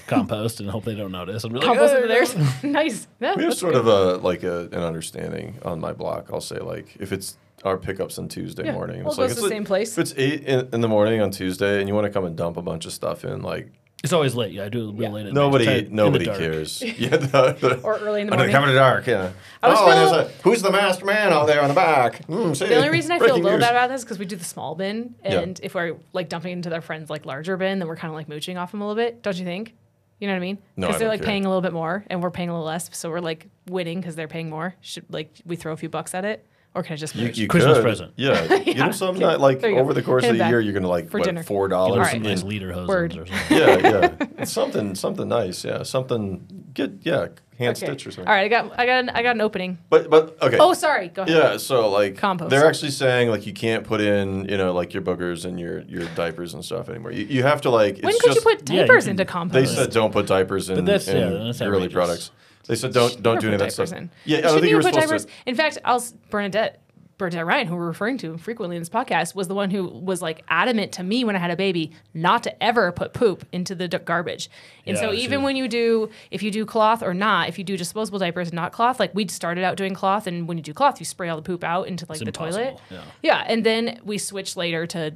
[0.06, 2.36] compost and hope they don't notice and be like, Compost "Hey, into theirs.
[2.62, 3.08] nice.
[3.20, 3.80] Yeah, We have sort good.
[3.80, 6.28] of a like a, an understanding on my block.
[6.32, 8.72] I'll say like if it's our pickups on Tuesday Yeah.
[8.72, 9.92] morning, Well, it's like goes it's to the like- same place.
[9.92, 12.36] If it's eight in, in the morning on Tuesday and you want to come and
[12.36, 13.68] dump a bunch of stuff in, like
[14.04, 15.08] it's always late yeah i do it real Yeah.
[15.10, 15.34] late at night.
[15.34, 16.38] nobody Try- in the nobody dark.
[16.38, 16.82] cares.
[16.98, 18.52] yeah, the, the, Or early in the morning.
[18.52, 19.06] come in the dark.
[19.06, 19.30] Yeah.
[19.62, 21.74] I was oh, and feeling- there's a, who's the masked man out there on the
[21.74, 22.24] back?
[22.26, 23.60] Hmm, see, The only reason I feel a little news.
[23.60, 25.40] bad about this is because we do the small bin, Yeah.
[25.40, 28.14] and if we're like dumping into their friends like larger bin, then we're kind of
[28.16, 29.22] like mooching off them a little bit.
[29.22, 29.74] Don't you think?
[30.20, 30.58] You know what I mean?
[30.76, 31.26] No, I Because they're don't like care.
[31.26, 34.00] paying a little bit more, and we're paying a little less, so we're like winning
[34.00, 34.74] because they're paying more.
[34.82, 37.38] Should like we throw a few bucks at it, or can I just You, mooch?
[37.38, 37.82] you Christmas could.
[37.84, 38.12] present.
[38.16, 38.54] Yeah.
[38.66, 39.36] You know something okay.
[39.36, 39.82] like There you go.
[39.82, 41.42] over the course Hand of the year you're gonna like for what, dinner.
[41.42, 42.12] four dollars them Alright.
[42.12, 44.14] some nice leader hoses or something yeah, yeah.
[44.38, 45.64] It's something something nice.
[45.64, 47.86] Yeah, something get yeah hand Okay.
[47.86, 48.28] stitch or something.
[48.28, 49.78] All right, I got I got I got an opening.
[49.88, 50.58] But but okay.
[50.60, 51.08] Oh, sorry.
[51.08, 51.34] Go ahead.
[51.34, 52.50] Yeah, so like Compost.
[52.50, 55.80] they're actually saying like you can't put in you know like your boogers and your
[55.82, 57.12] your diapers and stuff anymore.
[57.12, 58.00] You, you have to like.
[58.02, 60.68] When could just, you put Yeah, you diapers can- into They said don't put diapers
[60.68, 61.92] in, but that's- in yeah, that's early outrageous.
[61.94, 62.30] products.
[62.66, 63.88] They said don't don't do any of that stuff.
[63.90, 64.10] diapers in.
[64.24, 65.24] Yeah, I don't shouldn't think you were put supposed diapers.
[65.26, 65.30] to.
[65.46, 66.82] In fact, I'll s- Bernadette.
[67.18, 70.20] Bernadette Ryan, who we're referring to frequently in this podcast, was the one who was
[70.20, 73.74] like adamant to me when I had a baby not to ever put poop into
[73.74, 74.50] the d- garbage.
[74.86, 77.74] And so even when you do, if you do cloth or not, if you do
[77.78, 80.74] disposable diapers and not cloth, like we started out doing cloth, and when you do
[80.74, 82.76] cloth, you spray all the poop out into like It's the toilet.
[82.90, 83.00] yeah.
[83.22, 85.14] Yeah, and then we switched later to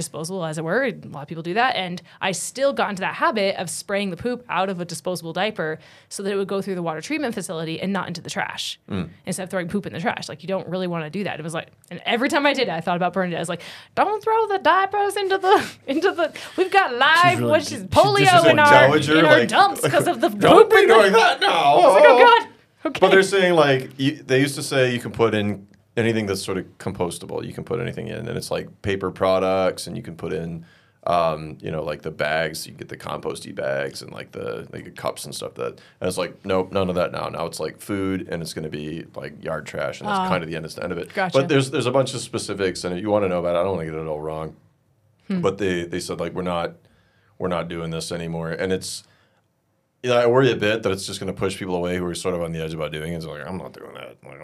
[0.00, 0.84] disposable, as it were.
[0.84, 4.10] A lot of people do that, and I still got into that habit of spraying
[4.10, 5.78] the poop out of a disposable diaper
[6.08, 8.78] so that it would go through the water treatment facility and not into the trash
[8.88, 9.08] mm.
[9.26, 10.28] instead of throwing poop in the trash.
[10.28, 11.38] Like you don't really want to do that.
[11.38, 13.36] It was like, and every time I did it, I thought about burning it.
[13.36, 13.62] I was like,
[13.94, 16.32] don't throw the diapers into the into the.
[16.56, 19.38] We've got live, really- which is polio this is in like our Dowager, in our
[19.40, 20.70] like- dumps because of the Don't poop.
[20.70, 21.48] be in the- doing that now.
[21.50, 22.48] I was like, oh, oh god.
[22.86, 22.98] Okay.
[22.98, 25.66] But they're saying like you, they used to say you can put in
[25.96, 27.44] anything that's sort of compostable.
[27.44, 30.64] You can put anything in, and it's like paper products, and you can put in,
[31.04, 32.66] um, you know, like the bags.
[32.66, 35.54] You get the composty bags and like the like the cups and stuff.
[35.54, 37.28] That and it's like nope, none of that now.
[37.28, 40.42] Now it's like food, and it's going to be like yard trash, and that's kind
[40.42, 41.12] of the end, the end of it.
[41.12, 41.38] Gotcha.
[41.38, 43.60] But there's there's a bunch of specifics, and if you want to know about it,
[43.60, 44.56] I don't want to get it all wrong.
[45.28, 45.40] Hmm.
[45.40, 46.74] But they they said like we're not
[47.38, 49.04] we're not doing this anymore, and it's
[50.02, 52.14] yeah, I worry a bit that it's just going to push people away who are
[52.14, 53.16] sort of on the edge about doing it.
[53.16, 54.16] It's like I'm not doing that.
[54.24, 54.40] Like.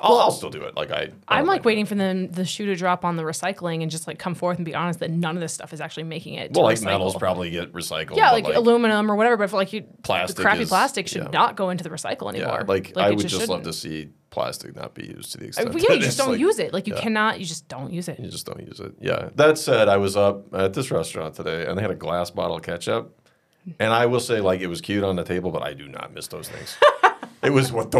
[0.00, 0.76] I'll, I'll still do it.
[0.76, 1.10] Like I.
[1.28, 4.06] I I'm like waiting for them the shoe to drop on the recycling and just
[4.06, 6.52] like come forth and be honest that none of this stuff is actually making it.
[6.52, 6.84] Well, like recycle.
[6.84, 8.16] metals probably get recycled.
[8.16, 11.22] Yeah, but, like, aluminum or whatever, but for like you, Plastic crappy is- plastic should
[11.24, 11.30] yeah.
[11.30, 12.58] not go into the recycle anymore.
[12.60, 15.46] Yeah, like, it I would just, love to see plastic not be used to the
[15.46, 15.68] extent.
[15.68, 16.72] well, that yeah, you it's just don't like- use it.
[16.72, 17.00] Like you yeah.
[17.00, 18.18] cannot, you just don't use it.
[18.18, 18.94] You just don't use it.
[19.00, 19.28] Yeah.
[19.36, 22.56] That said, I was up at this restaurant today, and they had a glass bottle
[22.56, 23.18] of ketchup,
[23.78, 26.12] and I will say, like, it was cute on the table, but I do not
[26.12, 26.76] miss those things.
[27.42, 27.90] It was what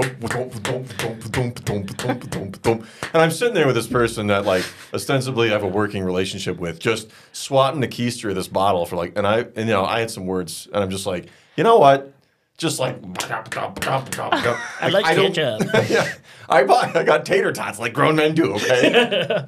[3.13, 6.59] and I'm sitting there with this person that like ostensibly I have a working relationship
[6.59, 9.85] with, just swatting the keister of this bottle for like, and I and you know
[9.85, 12.13] I had some words, and I'm just like, you know what,
[12.57, 13.03] just like
[14.81, 15.63] I like I ketchup.
[15.91, 16.15] yeah,
[16.49, 18.55] I bought, I got tater tots like grown men do.
[18.55, 19.45] Okay.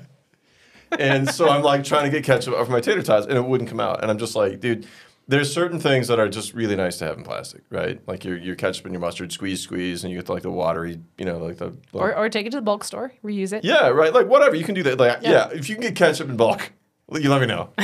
[0.98, 3.70] and so I'm like trying to get ketchup off my tater tots, and it wouldn't
[3.70, 4.02] come out.
[4.02, 4.88] And I'm just like, dude,
[5.26, 8.00] there's certain things that are just really nice to have in plastic, right?
[8.06, 10.50] Like your your ketchup and your mustard, squeeze, squeeze, and you get the, like the
[10.50, 11.70] watery, you know, like the.
[11.92, 13.64] the- Or, or take it to the bulk store, reuse it.
[13.64, 14.12] yeah, right.
[14.12, 14.98] Like whatever you can do that.
[14.98, 15.30] Like yeah.
[15.30, 15.48] Yeah.
[15.58, 16.72] if you can get ketchup in bulk,
[17.12, 17.70] you let me know.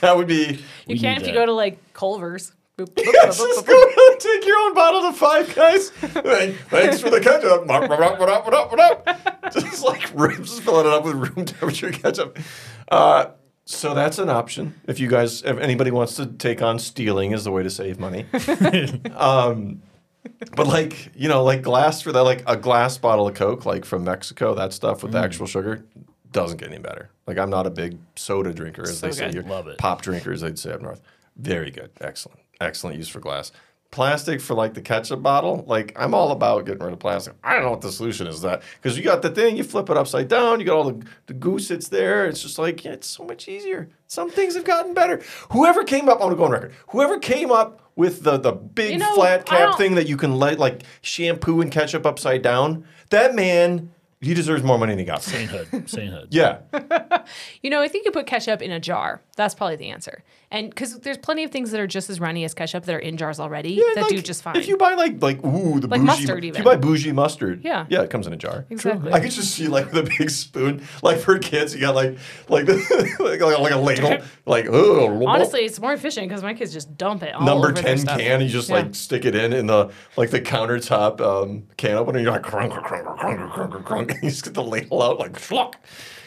[0.00, 0.58] that would be.
[0.86, 2.52] you can need if you go to like Culver's.
[2.78, 5.90] Boop, boop, boop, Yes, boop, just boop, go take your own bottle to Five Guys.
[5.90, 7.66] Hey, Thanks for the ketchup.
[7.66, 9.52] What up, what up, what up, what up?
[9.52, 10.00] Just like
[10.38, 12.38] just filling it up with room temperature ketchup.
[12.90, 13.26] Uh,
[13.70, 14.74] So that's an option.
[14.86, 18.00] If you guys, if anybody wants to take on stealing as the way to save
[18.00, 18.26] money.
[19.16, 19.82] um,
[20.56, 23.84] but like, you know, like glass for that, like a glass bottle of Coke, like
[23.84, 25.84] from Mexico, that stuff with the actual sugar
[26.32, 27.10] doesn't get any better.
[27.28, 29.34] Like I'm not a big soda drinker, as So they say good.
[29.34, 29.42] here.
[29.44, 29.78] Love it.
[29.78, 31.00] Pop drinkers, they'd say up north.
[31.36, 31.90] Very good.
[32.00, 32.40] Excellent.
[32.60, 33.52] Excellent use for glass.
[33.90, 37.34] Plastic for like the ketchup bottle, like I'm all about getting rid of plastic.
[37.42, 39.64] I don't know what the solution is to that because you got the thing, you
[39.64, 42.26] flip it upside down, you got all the, the goose that's there.
[42.26, 43.88] It's just like yeah, it's so much easier.
[44.06, 45.20] Some things have gotten better.
[45.50, 46.72] Whoever came up, I want to go on record.
[46.90, 50.36] Whoever came up with the the big You know, flat cap thing that you can
[50.36, 55.04] let like shampoo and ketchup upside down, that man, he deserves more money than he
[55.04, 55.22] got.
[55.22, 55.88] Sainthood.
[55.88, 56.28] Sainthood.
[56.30, 56.58] Yeah,
[57.62, 59.20] You know, I think you put ketchup in a jar.
[59.36, 60.22] That's probably the answer.
[60.52, 62.98] And because there's plenty of things that are just as runny as ketchup that are
[62.98, 64.56] in jars already Yeah, that like, do just fine.
[64.56, 67.60] If you buy like like ooh the Like bougie, mustard if you buy bougie mustard,
[67.64, 67.86] Yeah.
[67.88, 68.66] yeah, it comes in a jar.
[68.68, 69.12] Exactly.
[69.12, 72.66] I could just see like the big spoon, like for kids, you got like like
[72.66, 72.74] the,
[73.20, 77.22] like, like a ladle, like oh Honestly, it's more efficient because my kids just dump
[77.22, 78.40] it all number ten can.
[78.40, 78.76] You just Yeah.
[78.76, 82.18] like stick it in in the like the countertop um, can opener.
[82.18, 84.14] You're like crunk crunk crunk crunk crunk crunk.
[84.24, 85.74] You just get the ladle out like schluck.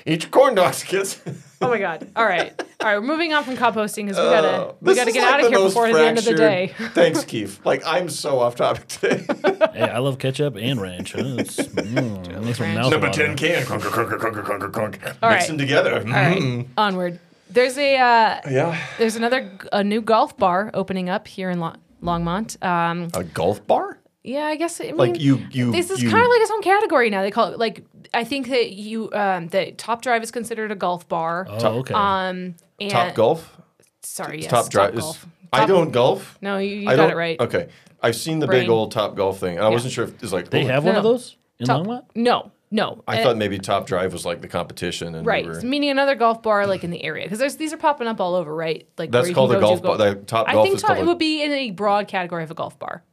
[0.05, 1.21] Eat your corn dogs, kids.
[1.61, 2.05] Oh my god!
[2.17, 2.51] All right,
[2.81, 2.97] all right.
[2.97, 5.47] We're moving on from composting because we gotta Uh, we gotta get like out of
[5.49, 6.73] here most before the end of the day.
[6.93, 7.65] Thanks, Keefe.
[7.65, 9.25] Like I'm so off topic today.
[9.73, 11.13] Hey, I love ketchup and ranch.
[11.13, 11.21] huh?
[11.39, 12.75] It's, mm, makes ranch.
[12.77, 13.63] mouth Number 10 can.
[13.65, 15.15] Crunk, crunk, crunk, crunk, crunk, crunk.
[15.23, 15.47] All Mix right.
[15.47, 15.95] them together.
[15.95, 16.67] All right, Mm.
[16.77, 17.19] onward.
[17.49, 18.77] There's a uh, Yeah.
[18.99, 21.73] there's another a new golf bar opening up here in Lo-
[22.03, 22.61] Longmont.
[22.63, 23.97] Um, A golf bar?
[24.23, 24.79] Yeah, I guess.
[24.79, 27.21] I mean, Like you, you, This is you, kind of like its own category now.
[27.21, 30.75] They call it like I think that you um, that Top Drive is considered a
[30.75, 31.45] golf bar.
[31.49, 31.93] Oh, okay.
[31.93, 33.57] Um, and top golf.
[34.01, 34.95] Sorry, yes, top drive.
[34.95, 35.25] golf.
[35.51, 36.37] I Top- don't golf.
[36.41, 37.39] No, you, you I got it right.
[37.39, 37.69] Okay,
[38.01, 38.63] I've seen the Brain.
[38.63, 40.83] big old top golf thing, and I wasn't sure if it's like they oh, have
[40.83, 42.03] one of those in Top- Longmont?
[42.15, 43.03] No, no.
[43.07, 45.89] I Uh, thought maybe Top Drive was like the competition, and Right, we were- meaning
[45.89, 48.53] another golf bar like in the area because there's these are popping up all over,
[48.53, 48.87] right?
[48.97, 49.97] Like That's where you called can a golf bar.
[49.97, 52.43] The top I golf think is top, called it would be in a broad category
[52.43, 53.03] of a golf bar.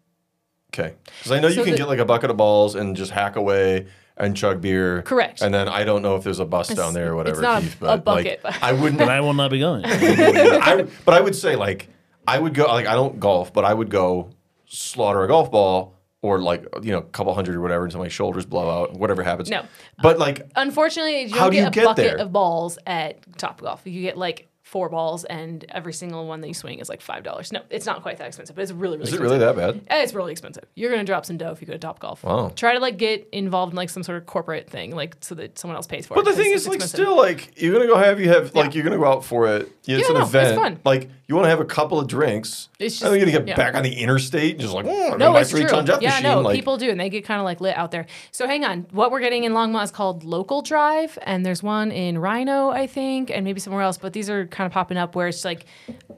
[0.73, 2.97] Okay, because I know you So can the- get like a bucket of balls and
[2.97, 5.03] just hack away and chug beer.
[5.03, 5.41] Correct.
[5.43, 7.37] And then I don't know if there's a bus down there or whatever.
[7.39, 8.99] it's not a- Keefe, a but, bucket, Like, but- I wouldn't.
[8.99, 9.83] But I will not be going.
[9.87, 11.89] I, but I would say like
[12.29, 14.31] I would go like I don't golf, but I would go
[14.67, 18.09] slaughter a golf ball or like you know a couple hundred or whatever until my
[18.09, 19.49] shoulders blow out, whatever happens.
[19.51, 19.63] No.
[20.03, 22.17] but like Unfortunately, you How don't do get you a get bucket there?
[22.19, 23.81] of balls at Top Golf.
[23.87, 27.25] You get like four balls, and every single one that you swing is like five
[27.25, 27.53] dollars.
[27.53, 29.09] No, it's not quite that expensive, but it's really, really.
[29.09, 29.41] is it expensive.
[29.57, 29.99] really that bad?
[29.99, 30.65] Eh, It's really expensive.
[30.77, 32.23] You're gonna drop some dough if you go to Top Golf.
[32.23, 32.53] Wow.
[32.55, 35.59] Try to like get involved in like some sort of corporate thing, like so that
[35.59, 36.17] someone else pays for it.
[36.17, 36.25] But it.
[36.25, 37.01] the 'cause thing it's is, like, expensive.
[37.01, 39.69] still, like, you're gonna go have you have like you're gonna go out for it.
[39.85, 40.57] Yeah, it's Yeah, an no, it's event.
[40.57, 40.81] fun.
[40.85, 42.69] Like, you want to have a couple of drinks.
[42.79, 43.57] It's I know you're gonna get yeah.
[43.57, 45.69] back on the interstate and just like, oh, No, my it's three true.
[45.71, 46.23] ton jet yeah, machine.
[46.25, 48.07] no, like, people do, and they get kind of like lit out there.
[48.31, 51.91] So hang on, what we're getting in Longmont is called Local Drive, and there's one
[51.93, 53.97] in RiNo, I think, and maybe somewhere else.
[53.99, 55.65] But these are kind of popping up where it's like,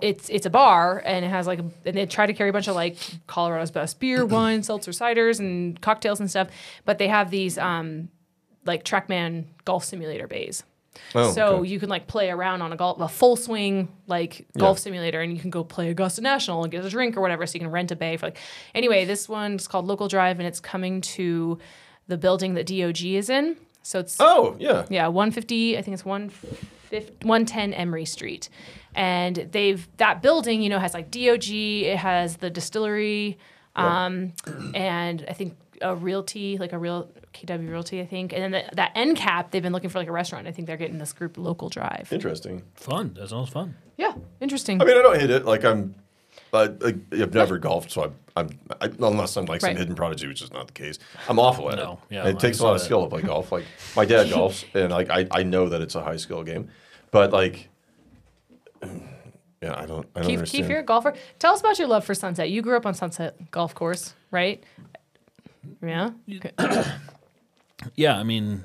[0.00, 2.52] it's it's a bar, and it has like, a, and they try to carry a
[2.52, 2.96] bunch of like
[3.28, 6.48] Colorado's best beer, wine, seltzer, ciders, and cocktails and stuff.
[6.84, 8.08] But they have these um,
[8.64, 10.64] like TrackMan golf simulator bays.
[11.14, 11.68] Oh, so okay.
[11.68, 15.32] you can like play around on a golf, a full swing like golf simulator, and
[15.32, 17.46] you can go play Augusta National and get a drink or whatever.
[17.46, 18.38] So you can rent a bay for like.
[18.74, 21.58] Anyway, this one's called Local Drive, and it's coming to
[22.08, 23.56] the building that DOG is in.
[23.82, 24.84] So it's Oh yeah.
[24.90, 25.78] yeah, 150.
[25.78, 28.48] I think it's 150, 110 Emery Street,
[28.94, 30.62] and they've that building.
[30.62, 31.48] You know has like DOG.
[31.50, 33.38] It has the distillery,
[33.76, 34.32] um,
[34.74, 38.76] and I think a realty, like a real KW Realty, I think, and then the,
[38.76, 39.50] that end cap.
[39.50, 40.46] They've been looking for like a restaurant.
[40.46, 42.08] I think they're getting this group Local Drive.
[42.12, 42.62] Interesting.
[42.74, 43.14] fun.
[43.18, 43.74] That sounds fun.
[43.96, 44.80] Yeah, interesting.
[44.80, 45.44] I mean, I don't hate it.
[45.44, 45.94] Like I'm,
[46.52, 50.26] I, I, I've never golfed, so I'm, I'm I, unless I'm like some hidden prodigy,
[50.26, 50.98] which is not the case.
[51.28, 52.14] I'm awful at No, it.
[52.14, 53.50] yeah, it I takes a lot of skill to play golf.
[53.50, 53.64] Like
[53.96, 56.68] my dad golfs, and like I, I know that it's a high skill game,
[57.12, 57.68] but like,
[59.62, 60.44] yeah, I don't, I don't Keefe.
[60.44, 61.14] Keefe, you're a golfer.
[61.38, 62.50] Tell us about your love for Sunset.
[62.50, 64.62] You grew up on Sunset Golf Course, right?
[65.80, 66.10] Yeah.
[66.36, 66.50] Okay.
[67.96, 68.62] Yeah, I mean,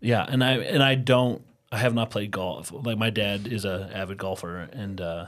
[0.00, 1.42] yeah, and I and I don't.
[1.72, 2.70] I have not played golf.
[2.72, 5.26] Like my dad is a avid golfer, and uh,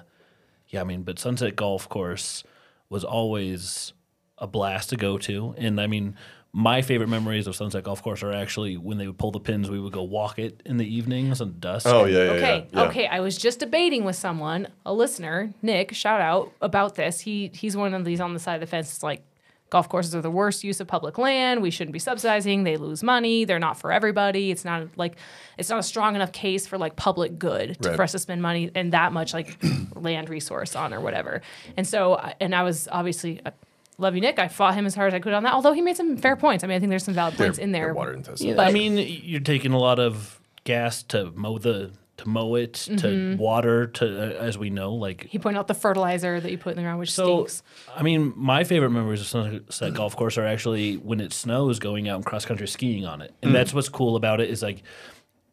[0.68, 2.44] yeah, I mean, but Sunset Golf Course
[2.88, 3.92] was always
[4.38, 6.16] a blast to go to, and I mean.
[6.54, 9.70] My favorite memories of Sunset Golf Course are actually when they would pull the pins.
[9.70, 11.86] We would go walk it in the evenings and dusk.
[11.88, 12.88] Oh yeah, yeah, Okay, yeah, yeah.
[12.88, 13.06] okay.
[13.06, 17.20] I was just debating with someone, a listener, Nick, shout out about this.
[17.20, 18.92] He he's one of these on the side of the fence.
[18.92, 19.22] It's like
[19.70, 21.62] golf courses are the worst use of public land.
[21.62, 22.64] We shouldn't be subsidizing.
[22.64, 23.46] They lose money.
[23.46, 24.50] They're not for everybody.
[24.50, 25.16] It's not like
[25.56, 27.96] it's not a strong enough case for like public good to, Right.
[27.96, 29.56] for us to spend money and that much like
[29.94, 31.40] land resource on or whatever.
[31.78, 33.40] And so, and I was obviously.
[33.46, 33.52] I
[33.98, 34.38] Love you, Nick.
[34.38, 35.52] I fought him as hard as I could on that.
[35.52, 36.64] Although he made some fair points.
[36.64, 37.92] I mean, I think there's some valid They're- points in there.
[37.94, 38.46] water intensive.
[38.46, 42.74] Yeah, I mean, you're taking a lot of gas to mow the to mow it,
[42.74, 44.04] to water, to
[44.38, 46.82] uh, as we know, like He pointed out the fertilizer that you put in the
[46.82, 47.46] ground, which so.
[47.46, 47.62] stinks.
[47.96, 52.08] I mean, my favorite memories of Sunset Golf Course are actually when it snows, going
[52.08, 54.82] out and cross country skiing on it, and that's what's cool about it is like.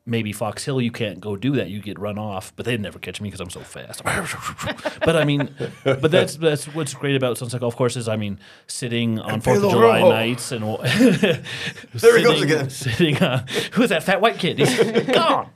[0.09, 1.69] Maybe Fox Hill, you can't go do that.
[1.69, 4.03] You get run off, but they'd never catch me because I'm so fast.
[5.05, 5.53] but I mean,
[5.83, 9.63] but that's that's what's great about Sunset Golf Course is I mean, sitting on Fourth
[9.63, 12.69] of July nights and There he goes again.
[12.69, 14.59] Sitting on who's that fat white kid?
[14.59, 15.49] He's gone.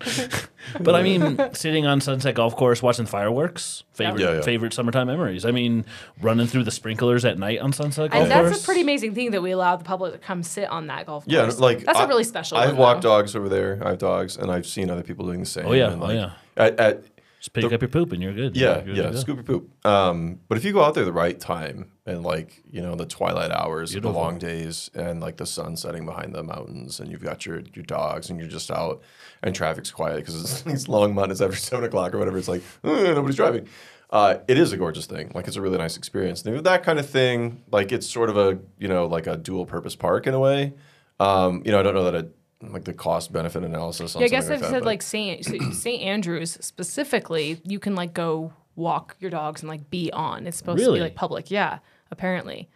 [0.79, 4.41] But I mean, sitting on Sunset Golf Course watching fireworks, favorite Yeah, yeah.
[4.41, 5.45] favorite summertime memories.
[5.45, 5.85] I mean,
[6.21, 8.21] running through the sprinklers at night on Sunset Golf Course.
[8.23, 8.63] And that's Course.
[8.63, 11.25] a pretty amazing thing that we allow the public to come sit on that golf
[11.25, 11.33] course.
[11.33, 12.57] Yeah, like that's a a really special.
[12.57, 13.79] I've walked dogs over there.
[13.83, 15.65] I have dogs, and I've seen other people doing the same.
[15.65, 16.31] Oh, yeah, and, oh, yeah.
[16.55, 17.03] At, at
[17.43, 18.55] Just pick up your poop and you're good.
[18.55, 19.85] yeah, You're good yeah, scoop your poop.
[19.85, 23.05] Um, but if you go out there the right time and like you know the
[23.05, 27.21] twilight hours, the long days, and like the sun setting behind the mountains, and you've
[27.21, 29.01] got your your dogs, and you're just out,
[29.41, 32.37] and traffic's quiet because it's these long mountains after seven o'clock or whatever.
[32.37, 33.67] It's like "Uh, nobody's driving.
[34.09, 35.29] Uh, it is a gorgeous thing.
[35.35, 36.45] Like it's a really nice experience.
[36.45, 39.65] And that kind of thing, like it's sort of a you know like a dual
[39.65, 40.75] purpose park in a way.
[41.19, 42.35] Um, you know, I don't know that it
[42.71, 44.15] like the cost benefit analysis.
[44.15, 47.95] On Yeah, I guess I've like said but- like Saint Saint Andrews specifically, you can
[47.95, 50.47] like go walk your dogs and like be on.
[50.47, 51.51] It's supposed to be like public.
[51.51, 51.79] Yeah,
[52.11, 52.69] apparently.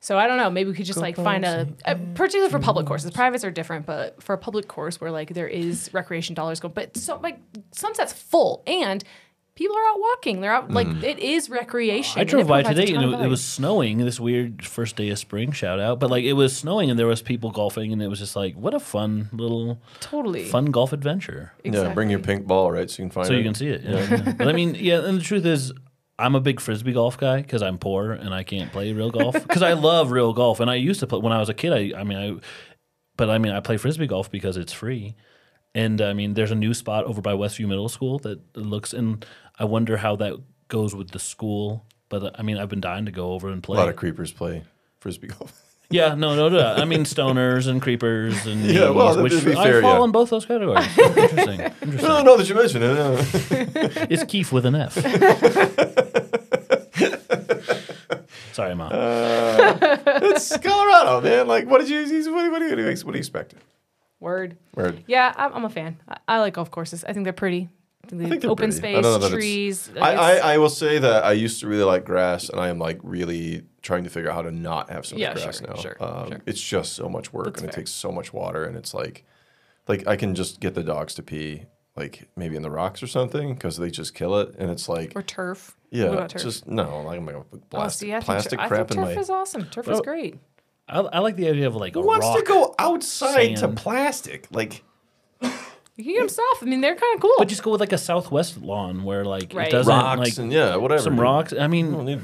[0.00, 0.50] So I don't know.
[0.50, 3.12] Maybe we could just like find a, a particularly for public courses.
[3.12, 6.74] Privates are different, but for a public course where like there is recreation dollars going,
[6.74, 7.38] but so like
[7.70, 9.04] Sunset's full and
[9.54, 10.40] people are out walking.
[10.40, 11.02] They're out like mm.
[11.02, 12.20] it is recreation.
[12.20, 13.98] I drove it by today and ton it, it was snowing.
[13.98, 17.06] This weird first day of spring shout out, but like it was snowing and there
[17.06, 20.92] was people golfing and it was just like what a fun little totally fun golf
[20.92, 21.52] adventure.
[21.64, 23.28] yeah, bring your pink ball right so you can find it.
[23.28, 23.38] So it.
[23.38, 23.82] you can see it.
[23.82, 24.16] Yeah.
[24.24, 24.32] yeah.
[24.32, 25.72] But I mean, yeah, and the truth is,
[26.18, 29.34] I'm a big frisbee golf guy because I'm poor and I can't play real golf.
[29.34, 31.72] Because I love real golf, and I used to play when I was a kid.
[31.72, 32.40] I, I mean, I,
[33.16, 35.16] but I mean, I play frisbee golf because it's free.
[35.74, 39.24] And I mean, there's a new spot over by Westview Middle School that looks, and
[39.58, 40.34] I wonder how that
[40.68, 41.86] goes with the school.
[42.10, 43.76] But uh, I mean, I've been dying to go over and play.
[43.78, 44.64] A lot of creepers play
[45.00, 45.58] frisbee golf.
[45.90, 46.74] yeah, no, no, no.
[46.74, 50.04] I mean, stoners and creepers and Yeah, well, to be which fair, I fall yeah.
[50.04, 50.86] in both those categories.
[50.98, 51.60] Interesting.
[51.60, 51.96] Interesting.
[52.02, 52.98] no, no, that you mentioned it.
[52.98, 54.94] uh, It's Keith with an F.
[58.52, 58.90] Sorry, mom.
[58.92, 61.46] it's Colorado, man.
[61.48, 62.02] Like, what did you?
[62.34, 63.54] What, what, do you what do you expect?
[64.22, 64.56] Word.
[64.74, 65.04] Word.
[65.06, 65.98] Yeah, I'm, I'm a fan.
[66.08, 67.04] I, I like golf courses.
[67.04, 67.68] I think they're pretty.
[68.04, 69.00] I think, they- think they're open pretty.
[69.02, 69.90] Space, trees.
[70.00, 72.78] I, I, I will say that I used to really like grass, and I am
[72.78, 75.68] like really trying to figure out how to not have so much Yeah, grass sure,
[75.68, 75.74] now.
[75.76, 76.40] sure, um, sure.
[76.46, 79.24] It's just so much work, That's and it takes so much water, and it's like,
[79.88, 81.64] like I can just get the dogs to pee,
[81.96, 85.12] like maybe in the rocks or something, because they just kill it, and it's like,
[85.14, 85.76] or turf.
[85.90, 86.42] yeah, What about turf?
[86.42, 88.98] just no, like I'm gonna put oh, plastic, see, I plastic tur- I crap think
[89.00, 89.20] in turf my.
[89.20, 89.64] is awesome.
[89.66, 90.36] Turf is great.
[90.92, 92.38] I, I like the idea of like a Who wants rock.
[92.38, 94.46] to go outside to plastic?
[94.50, 94.82] Like,
[95.40, 96.62] You can get them soft.
[96.62, 97.34] I mean, they're kind of cool.
[97.38, 99.68] But just go with like a Southwest lawn where like Right.
[99.68, 101.02] it doesn't rocks like and yeah, whatever.
[101.02, 101.22] some dude.
[101.22, 101.52] rocks.
[101.52, 102.20] I I mean, need-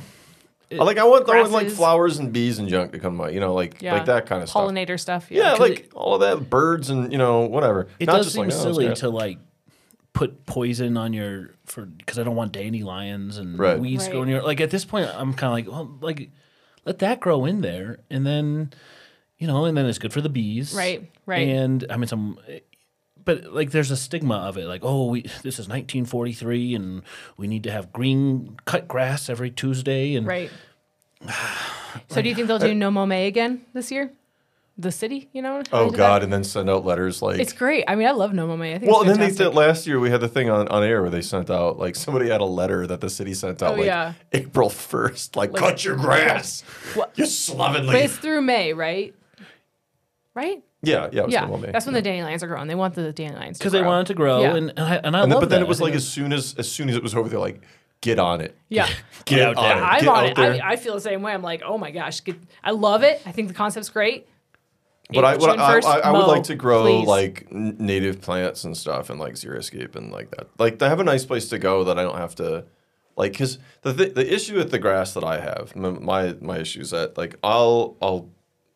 [0.70, 1.78] I like I want, I want like grasses.
[1.78, 4.42] flowers and bees and junk to come by, you know, like yeah, like that kind
[4.42, 4.62] of stuff.
[4.68, 5.28] Pollinator stuff.
[5.30, 5.42] Yeah.
[5.44, 7.88] Yeah, 'Cause like it- all of that, birds and you know whatever.
[7.98, 9.00] it Not does just seem like, oh, it's silly grass.
[9.00, 9.38] to like
[10.12, 13.78] put poison on your for because I don't want dandelions and Right.
[13.78, 14.12] weeds Right.
[14.12, 16.30] growing your like at this point I'm kind of like well like
[16.88, 18.72] let that grow in there and then
[19.38, 21.46] you know and then it's good for the bees Right, right.
[21.48, 22.38] and I mean some
[23.24, 27.02] but like there's a stigma of it like oh we this is 1943 and
[27.36, 30.50] we need to have green cut grass every Tuesday and Right.
[32.08, 34.10] so do you think they'll do uh, No Mow may again this year?
[34.80, 35.60] The city, you know?
[35.72, 36.20] Oh God!
[36.20, 36.22] that?
[36.22, 37.40] And then send out letters like.
[37.40, 37.82] It's great.
[37.88, 39.88] I mean, I love No Mow I think well, it's and then they did last
[39.88, 39.98] year.
[39.98, 42.44] We had the thing on, on air where they sent out like somebody had a
[42.44, 44.12] letter that the city sent out Oh, like yeah.
[44.32, 46.62] April first, like, Like- cut your grass,
[46.94, 47.98] What- you But slovenly.
[47.98, 49.14] it's through May, right?
[50.34, 50.62] Right?
[50.82, 51.46] Yeah, yeah, it was Yeah.
[51.46, 51.72] the May.
[51.72, 52.68] That's when the dandelions are growing.
[52.68, 53.88] They want the dandelions because they grow.
[53.88, 54.54] want it to grow Yeah.
[54.54, 55.66] and and I, and I And then, love but then that.
[55.66, 57.40] it was I like think as soon as as soon as it was over, they're
[57.40, 57.60] like,
[58.00, 58.86] get on it, Yeah.
[59.24, 59.76] get, out on there.
[59.78, 60.36] it, I'm get on out it.
[60.36, 60.64] there.
[60.64, 61.32] I, I feel the same way.
[61.32, 63.20] I'm like, oh my gosh, get, I love it.
[63.26, 64.28] I think the concept's great.
[65.10, 67.06] But I, what I, I, I would like to grow please.
[67.06, 70.48] like native plants and stuff and like xeriscape and like that.
[70.58, 72.66] Like to have a nice place to go that I don't have to
[73.16, 76.82] like because the th- the issue with the grass that I have my my issue
[76.82, 78.28] is that like I'll I'll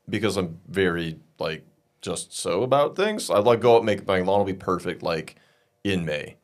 [0.09, 1.67] because I'm very like
[2.01, 3.31] just so about things.
[3.31, 5.37] I'd like go out and make my lawn will be perfect like
[5.85, 6.37] in May.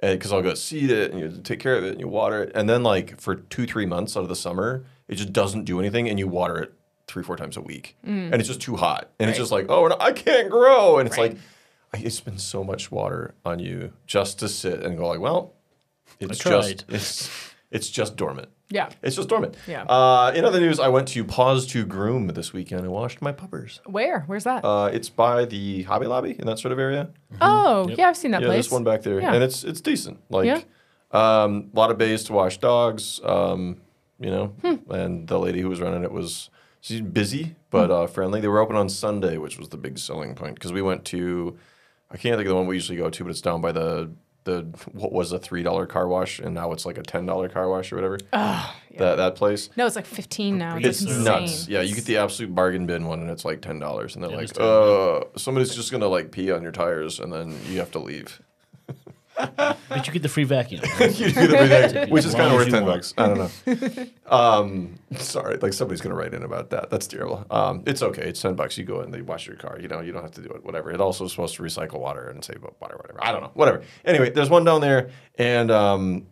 [0.00, 2.52] Because I'll go seed it and you take care of it and you water it.
[2.54, 5.80] And then, like, for two, three months out of the summer, it just doesn't do
[5.80, 6.74] anything and you water it
[7.06, 7.96] three, four times a week.
[8.02, 9.10] And it's just too hot.
[9.18, 10.98] And it's just like, oh, no, I can't grow.
[10.98, 11.32] And it's Right.
[11.32, 11.40] like,
[12.06, 15.52] I spend so much water on you just to sit and go, like, well,
[16.20, 17.30] it's just, it's,
[17.70, 18.48] It's just dormant.
[18.70, 18.88] Yeah.
[19.02, 19.56] It's just dormant.
[19.66, 19.82] Yeah.
[19.82, 23.32] Uh, in other news, I went to Paws to Groom this weekend and washed my
[23.32, 23.80] puppers.
[23.84, 24.20] Where?
[24.26, 24.64] Where's that?
[24.64, 27.10] Uh, it's by the Hobby Lobby in that sort of area.
[27.40, 28.66] oh, yeah, I've seen that yeah, place.
[28.66, 29.34] there's one back there, Yeah.
[29.34, 30.18] and it's it's decent.
[30.30, 30.60] Like, Yeah.
[31.10, 33.20] um, a lot of bays to wash dogs.
[33.24, 33.78] Um,
[34.20, 34.92] you know, Hmm.
[34.92, 36.48] and the lady who was running it was
[36.84, 37.92] she's busy but Hmm.
[37.92, 38.40] uh, friendly.
[38.40, 41.56] They were open on Sunday, which was the big selling point because we went to
[42.10, 44.10] I can't think of the one we usually go to, but it's down by the
[44.44, 47.48] the what was a three dollar car wash and now it's like a ten dollar
[47.48, 48.18] car wash or whatever.
[48.98, 49.70] That that place.
[49.76, 50.76] no, it's like 15 now.
[50.76, 51.24] It's, It's insane.
[51.24, 51.66] nuts.
[51.66, 54.30] Yeah, you get the absolute bargain bin one, and it's like ten dollars, and they're
[54.30, 57.90] Yeah, like, "Uh, somebody's just gonna like pee on your tires, and then you have
[57.92, 58.40] to leave."
[59.36, 60.82] But you get the free vacuum.
[61.00, 62.96] you do the free vacuum, which is kind of worth ten want.
[62.96, 63.14] bucks.
[63.16, 64.06] I don't know.
[64.26, 66.90] um, sorry, like somebody's gonna write in about that.
[66.90, 67.44] That's terrible.
[67.50, 68.22] Um, it's okay.
[68.22, 68.78] It's ten bucks.
[68.78, 69.78] You go in, they wash your car.
[69.80, 70.64] You know, you don't have to do it.
[70.64, 70.90] Whatever.
[70.90, 72.96] It also is supposed to recycle water and save up water.
[72.96, 73.18] Whatever.
[73.22, 73.50] I don't know.
[73.54, 73.82] Whatever.
[74.04, 76.26] Anyway, there's one down there, and um,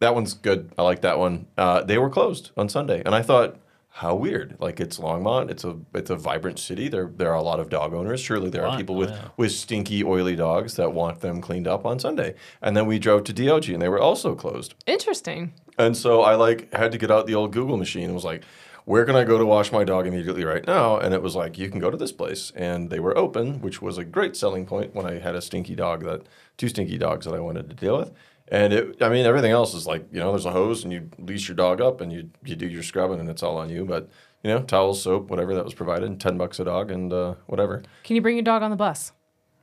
[0.00, 0.72] that one's good.
[0.76, 1.46] I like that one.
[1.56, 3.56] Uh, they were closed on Sunday, and I thought,
[3.98, 4.56] how weird.
[4.58, 5.50] Like it's Longmont.
[5.50, 6.88] It's a it's a vibrant city.
[6.88, 8.20] There there are a lot of dog owners.
[8.20, 9.28] Surely there are people oh, with yeah.
[9.36, 12.34] with stinky, oily dogs that want them cleaned up on Sunday.
[12.60, 14.74] And then we drove to DLG, and they were also closed.
[14.88, 15.54] Interesting.
[15.78, 18.42] And so I like had to get out the old Google machine and was like,
[18.84, 20.98] where can I go to wash my dog immediately right now?
[20.98, 22.52] And it was like, you can go to this place.
[22.56, 25.76] And they were open, which was a great selling point when I had a stinky
[25.76, 26.22] dog that
[26.56, 28.10] two stinky dogs that I wanted to deal with.
[28.48, 31.10] And it, I mean, everything else is like, you know, there's a hose and you
[31.18, 33.84] leash your dog up and you, you do your scrubbing and it's all on you.
[33.84, 34.10] But,
[34.42, 37.34] you know, towels, soap, whatever that was provided, and 10 bucks a dog and uh,
[37.46, 37.82] whatever.
[38.02, 39.12] Can you bring your dog on the bus?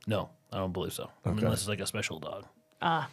[0.06, 1.10] No, I don't believe so.
[1.24, 2.46] Unless it's like a special dog.
[2.80, 3.08] Ah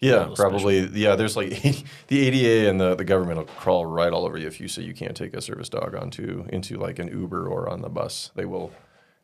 [0.00, 0.86] yeah, little probably.
[0.88, 1.50] Yeah, there's like
[2.08, 4.82] the ADA and the, the government will crawl right all over you if you say
[4.82, 8.30] you can't take a service dog onto into like an Uber or on the bus.
[8.34, 8.72] They will.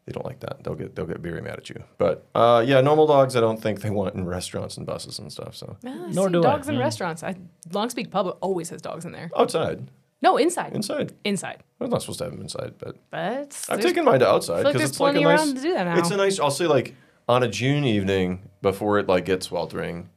[0.07, 0.63] They don't like that.
[0.63, 1.83] They'll get they'll get very mad at you.
[1.99, 5.33] But uh, yeah, normal dogs I don't think they want in restaurants and buses and
[5.33, 5.57] stuff.
[5.57, 6.81] So Ah, Nor see do I, dogs in yeah.
[6.83, 7.23] restaurants.
[7.25, 7.35] I,
[7.73, 9.31] Longs Peak Pub always has dogs in there.
[9.37, 9.91] outside,
[10.23, 10.75] No, inside.
[10.77, 11.13] inside.
[11.25, 11.65] Inside.
[11.81, 14.65] I'm not supposed to have them inside, but But I've taken mine to outside feel
[14.65, 15.41] like because there's it's like a plenty nice.
[15.41, 15.99] around to do that now.
[15.99, 16.39] It's a nice.
[16.39, 16.95] I'll say like
[17.29, 20.09] on a June evening before it like gets sweltering,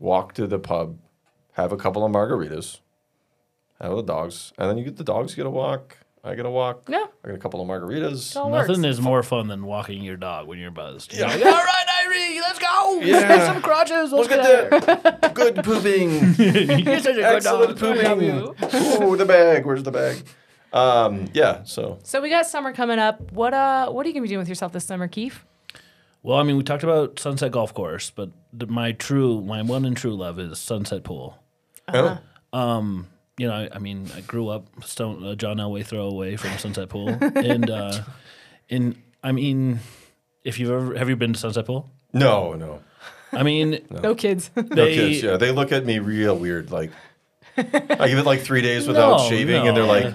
[0.00, 0.98] walk to the pub,
[1.52, 2.80] have a couple of margaritas,
[3.80, 5.98] have the dogs, and then you get the dogs get a walk.
[6.26, 6.88] I get a walk.
[6.88, 7.06] Yeah.
[7.24, 8.36] I get a couple of margaritas.
[8.36, 8.98] all Nothing works.
[8.98, 11.12] is more fun than walking your dog when you're buzzed.
[11.14, 11.34] Yeah.
[11.36, 13.00] You're like, All right, Irie, let's go.
[13.00, 13.52] Yeah.
[13.52, 14.10] Some crutches.
[14.12, 14.86] Look Let's at
[15.22, 15.34] that.
[15.34, 16.10] Good pooping.
[16.38, 17.96] You're such a good Excellent dog.
[17.98, 18.20] I pooping.
[18.26, 18.54] you.
[18.60, 19.64] oh, the bag.
[19.64, 20.24] Where's the bag?
[20.72, 21.62] Um, yeah.
[21.64, 23.30] So So we got summer coming up.
[23.32, 25.46] What uh what are you gonna be doing with yourself this summer, Keefe?
[26.22, 29.84] Well, I mean, we talked about Sunset Golf Course, but the, my true, my one
[29.84, 31.38] and true love is Sunset Pool.
[31.86, 32.18] Uh-huh.
[32.52, 33.04] oh,
[33.38, 36.56] You know, I, I mean, I grew up Stone uh, John Elway throw away from
[36.58, 38.00] Sunset Pool, and uh,
[38.68, 39.80] in I mean,
[40.44, 41.90] if you've ever have you been to Sunset Pool?
[42.12, 42.80] no, no.
[43.32, 44.50] I mean, No kids.
[44.56, 45.22] No kids.
[45.22, 46.70] Yeah, they look at me real weird.
[46.70, 46.90] Like
[47.58, 49.92] I give it like three days without No, shaving, and they're no.
[49.92, 50.14] like,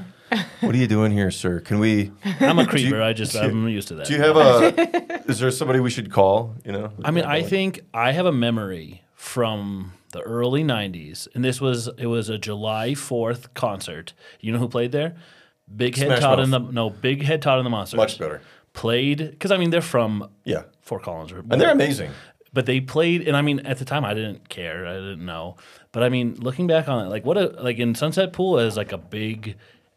[0.62, 1.60] "What are you doing here, sir?
[1.60, 2.12] Can we?
[2.40, 3.02] I'm a creeper.
[3.02, 4.08] I just you- I'm used to that.
[4.08, 5.30] Do you have a?
[5.30, 6.56] Is there somebody we should call?
[6.66, 6.92] You know?
[7.06, 11.90] I mean, I think I have a memory from the early '90s, and this was
[11.98, 14.14] it was a July Fourth concert.
[14.40, 15.16] You know who played there?
[15.74, 16.44] Big Head Smash Todd Mouth.
[16.46, 17.98] and the no Big Head Todd and the Monsters.
[17.98, 18.42] much better.
[18.74, 22.12] played because I mean they're from Yeah, Fort Collins, or and they're amazing.
[22.54, 25.56] but they played, and I mean at the time I didn't care, I didn't know,
[25.92, 28.76] but I mean looking back on it, like what a like in Sunset Pool is
[28.78, 29.56] like a big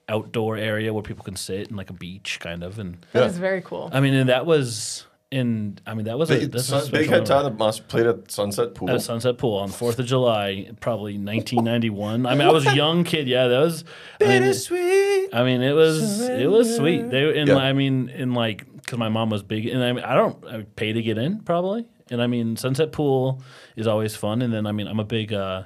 [0.08, 3.34] outdoor area where people can sit and like a beach kind of, and That is
[3.36, 3.40] Yeah.
[3.40, 3.90] very cool.
[3.92, 7.10] I mean and that was in I mean that was a, a Sun, special Big
[7.10, 7.26] Head.
[7.26, 8.90] Todd must played at Sunset Pool.
[8.90, 12.24] At Sunset Pool on Fourth of July, probably 1991.
[12.26, 13.26] I mean, I was a young kid.
[13.26, 13.84] Yeah, that was.
[14.20, 15.34] I mean, Bittersweet.
[15.34, 17.10] I mean, it was it was sweet.
[17.10, 17.56] They and Yeah.
[17.56, 20.62] I mean, in like because my mom was big, and I mean, I don't I
[20.76, 23.42] pay to get in probably, and I mean, Sunset Pool
[23.76, 25.64] is always fun, and then I mean, I'm a big, uh,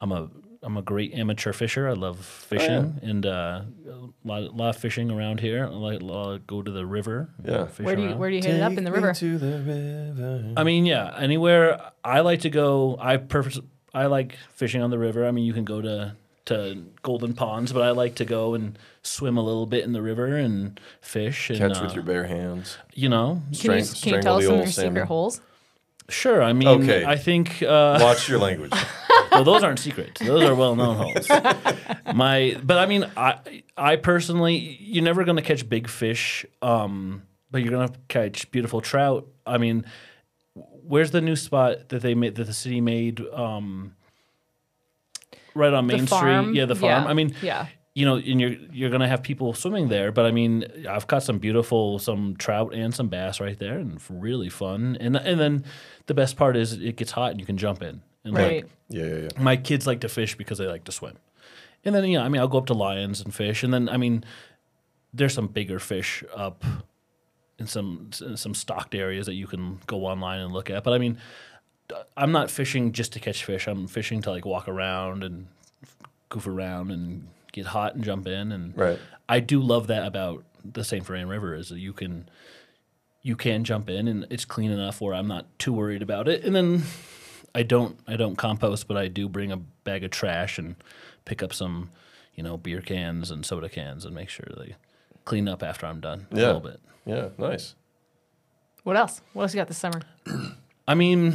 [0.00, 0.28] I'm a
[0.66, 1.88] I'm a great amateur fisher.
[1.88, 3.92] I love fishing and uh, a
[4.28, 5.64] lot, lot of fishing around here.
[5.64, 7.30] I like uh, go to the river.
[7.44, 7.66] Yeah.
[7.66, 8.18] fish Where do you around.
[8.18, 9.12] where do you hit it up in the river?
[9.14, 10.52] to the river.
[10.56, 12.96] I mean, yeah, anywhere I like to go.
[13.00, 13.60] I prefer.
[13.94, 15.24] I like fishing on the river.
[15.24, 18.76] I mean, you can go to to Golden Ponds, but I like to go and
[19.02, 21.48] swim a little bit in the river and fish.
[21.50, 22.76] And, Catch uh, with your bare hands.
[22.94, 25.40] you know, Can you, can you tell us some of your secret holes?
[26.08, 26.42] sure.
[26.42, 27.04] I mean, Okay.
[27.04, 27.62] I think.
[27.62, 28.72] Uh, Watch your language.
[29.30, 30.20] well, those aren't secrets.
[30.20, 31.28] Those are well known holes.
[32.14, 33.38] My, but I mean, I,
[33.76, 38.50] I personally, you're never going to catch big fish, um, but you're going to catch
[38.50, 39.26] beautiful trout.
[39.46, 39.84] I mean,
[40.54, 43.20] where's the new spot that they made that the city made?
[43.32, 43.94] Um,
[45.56, 46.06] right on Main.
[46.06, 46.54] Street.
[46.54, 47.04] Yeah, the farm.
[47.04, 47.10] Yeah.
[47.10, 47.66] I mean, yeah.
[47.94, 51.22] you know, and you're you're gonna have people swimming there, but I mean, I've caught
[51.22, 54.96] some beautiful, some trout and some bass right there, and really fun.
[55.00, 55.64] And and then
[56.06, 58.64] the best part is it gets hot and you can jump in, And like, Right.
[58.88, 59.28] Yeah, yeah, yeah.
[59.42, 61.16] my kids like to fish because they like to swim.
[61.84, 63.62] And then, you know, I mean, I'll go up to Lyons and fish.
[63.62, 64.24] And then, I mean,
[65.14, 66.64] there's some bigger fish up
[67.58, 70.84] in some in some stocked areas that you can go online and look at.
[70.84, 71.18] But I mean,
[72.16, 73.66] I'm not fishing just to catch fish.
[73.66, 75.46] I'm fishing to like walk around and
[76.28, 78.52] goof around and get hot and jump in.
[78.52, 78.98] And Right.
[79.28, 81.04] I do love that about the St.
[81.04, 82.28] Vrain River is that you can
[83.22, 86.44] you can jump in and it's clean enough where I'm not too worried about it.
[86.44, 86.82] And then
[87.56, 90.76] I don't I don't compost, but I do bring a bag of trash and
[91.24, 91.90] pick up some,
[92.34, 94.76] you know, beer cans and soda cans and make sure they
[95.24, 96.38] clean up after I'm done yeah.
[96.38, 96.80] a little bit.
[97.06, 97.74] Yeah, nice.
[98.84, 99.22] What else?
[99.32, 100.02] What else you got this summer?
[100.86, 101.32] I mean,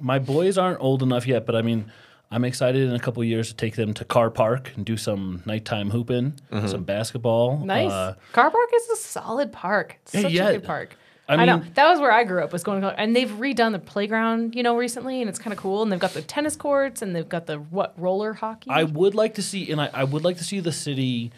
[0.00, 1.92] my boys aren't old enough yet, but I mean,
[2.32, 5.44] I'm excited in a couple years to take them to Car Park and do some
[5.46, 7.58] nighttime hooping, some basketball.
[7.58, 7.90] Nice.
[7.90, 9.98] Uh, Car Park is a solid park.
[10.02, 10.48] It's such yeah.
[10.48, 10.96] a good park.
[11.28, 12.52] I I, know that was where I grew up.
[12.52, 15.58] Was going to, and they've redone the playground, you know, recently, and it's kind of
[15.58, 15.82] cool.
[15.82, 18.70] And they've got the tennis courts, and they've got the what roller hockey.
[18.70, 21.30] I would like to see, and I, I would like to see the city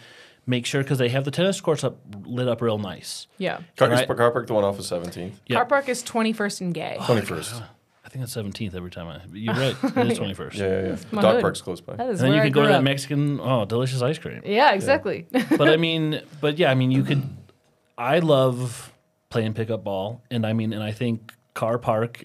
[0.47, 3.27] make sure because they have the tennis courts up lit up real nice.
[3.39, 3.61] yeah.
[3.77, 4.01] Car, Right.
[4.01, 5.33] is Car Park the one off of 17th?
[5.47, 5.57] Yeah.
[5.57, 6.97] Car Park is 21st and Gay.
[7.01, 7.63] 21st.
[8.05, 9.21] I think it's 17th every time I.
[9.33, 9.75] You're right.
[9.83, 10.55] It is 21st.
[10.55, 10.97] Yeah, yeah, yeah.
[11.13, 11.41] my Dog hood.
[11.43, 11.97] Park's close by.
[11.97, 12.83] That is And then you I can go to that up.
[12.85, 14.43] Mexican, oh, delicious ice cream.
[14.45, 15.27] Yeah, exactly.
[15.33, 17.23] but I mean, but yeah, I mean, you could.
[17.99, 18.93] I love
[19.35, 22.25] playing pickup ball, and I mean, and I think Car Park.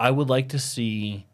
[0.00, 1.26] I would like to see.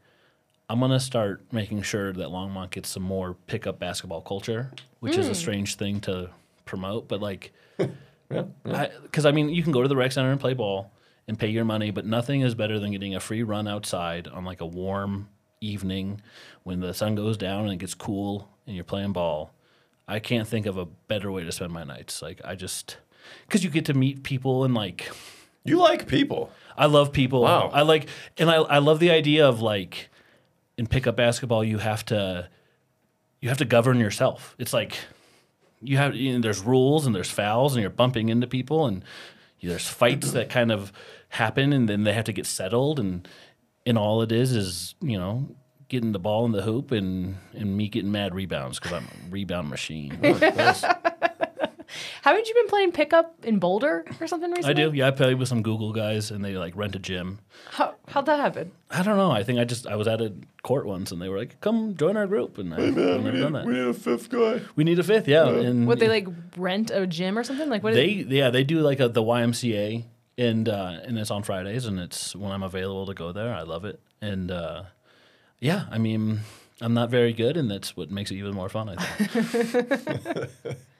[0.68, 5.26] I'm gonna start making sure that Longmont gets some more pickup basketball culture, which is
[5.26, 5.34] a hmm.
[5.34, 6.30] strange thing to
[6.64, 7.52] promote, but like,
[8.28, 10.90] because I, mean, you can go to the rec center and play ball
[11.28, 14.44] and pay your money, but nothing is better than getting a free run outside on
[14.44, 15.28] like a warm
[15.60, 16.20] evening
[16.64, 19.52] when the sun goes down and it gets cool and you're playing ball.
[20.08, 22.20] I can't think of a better way to spend my nights.
[22.20, 22.96] Like I just
[23.46, 25.10] because you get to meet people and like
[25.64, 26.50] You like people.
[26.76, 27.42] I love people.
[27.42, 27.70] Wow.
[27.72, 28.08] I like
[28.38, 30.08] and I I love the idea of like
[30.78, 32.48] in pickup basketball you have to
[33.40, 34.54] you have to govern yourself.
[34.58, 34.96] It's like
[35.80, 39.04] you have you know, there's rules and there's fouls and you're bumping into people and
[39.62, 40.92] there's fights that kind of
[41.28, 43.26] happen and then they have to get settled and
[43.86, 45.48] and all it is is you know
[45.88, 49.30] getting the ball in the hoop and and me getting mad rebounds because I'm a
[49.30, 50.18] rebound machine.
[50.24, 50.84] Oh, nice.
[52.22, 54.70] Haven't you been playing pickup in Boulder or something recently?
[54.70, 54.96] I do.
[54.96, 57.38] Yeah, I play with some Google guys and they like rent a gym.
[57.70, 58.72] How, how'd that happen?
[58.90, 59.30] I don't know.
[59.30, 60.32] I think I just I was at a
[60.62, 63.52] court once and they were like, "Come join our group," and I, I've never done
[63.52, 63.64] that.
[63.66, 64.60] we need a fifth guy.
[64.76, 65.48] We need a fifth, yeah.
[65.48, 66.26] And Would they like
[66.56, 67.68] rent a gym or something?
[67.68, 67.94] Like what?
[67.94, 70.04] they Is, yeah they do like a, the YMCA
[70.38, 73.54] and uh, and it's on Fridays and it's when I'm available to go there.
[73.54, 74.84] I love it and uh,
[75.60, 76.40] yeah, I mean
[76.80, 78.88] I'm not very good and that's what makes it even more fun.
[78.90, 80.50] I think.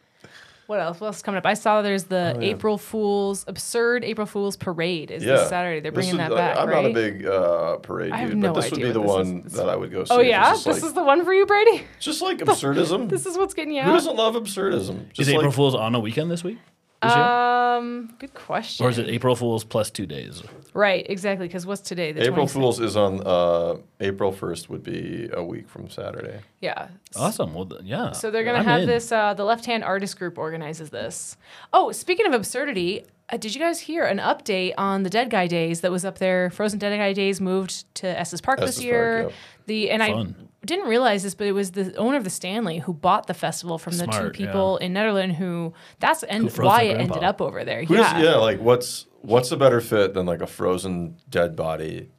[0.73, 1.01] what else?
[1.01, 1.47] What else is coming up?
[1.47, 2.49] I saw there's the Oh, yeah.
[2.51, 5.37] April Fools absurd April Fools parade is Yeah.
[5.37, 5.81] this Saturday.
[5.81, 6.83] They're bringing is- that back, I'm right?
[6.83, 9.43] not a big uh, parade I have dude, no but this would be the one
[9.47, 9.53] is.
[9.53, 10.15] that I would go see.
[10.15, 11.83] oh yeah, this like, is the one for you, Brady.
[12.01, 13.09] just like absurdism.
[13.11, 13.87] This is what's getting you Out.
[13.89, 15.11] Who doesn't love absurdism?
[15.11, 16.59] Is Just April Fool's on a weekend this week?
[17.03, 17.25] This year?
[17.25, 18.87] Um, good question.
[18.87, 20.43] Or is it April Fool's plus two days?
[20.75, 21.05] right?
[21.11, 21.47] Exactly.
[21.49, 22.13] Because what's today?
[22.13, 22.51] The April 26th.
[22.51, 26.41] Fools is on uh, April 1st would be a week from Saturday.
[26.61, 26.89] Yeah.
[27.17, 27.53] Awesome.
[27.55, 28.13] Well, th- yeah.
[28.13, 28.87] So they're gonna I'm have in.
[28.87, 29.11] this.
[29.13, 31.37] Uh, the Left Hand Artist Group organizes this.
[31.73, 35.47] Oh, speaking of absurdity, uh, did you guys hear an update on the Dead Guy
[35.47, 36.49] Days that was up there?
[36.51, 39.23] Frozen Dead Guy Days moved to Estes Park Estes this Park, year.
[39.25, 39.33] yep.
[39.67, 40.37] The and Fun.
[40.39, 43.35] I didn't realize this, but it was the owner of the Stanley who bought the
[43.35, 47.23] festival from the two Smart, people in Nederland who that's and froze why it ended
[47.25, 47.85] up over there.
[47.85, 48.21] Who yeah.
[48.21, 52.11] yeah, like what's what's a better fit than like a frozen dead body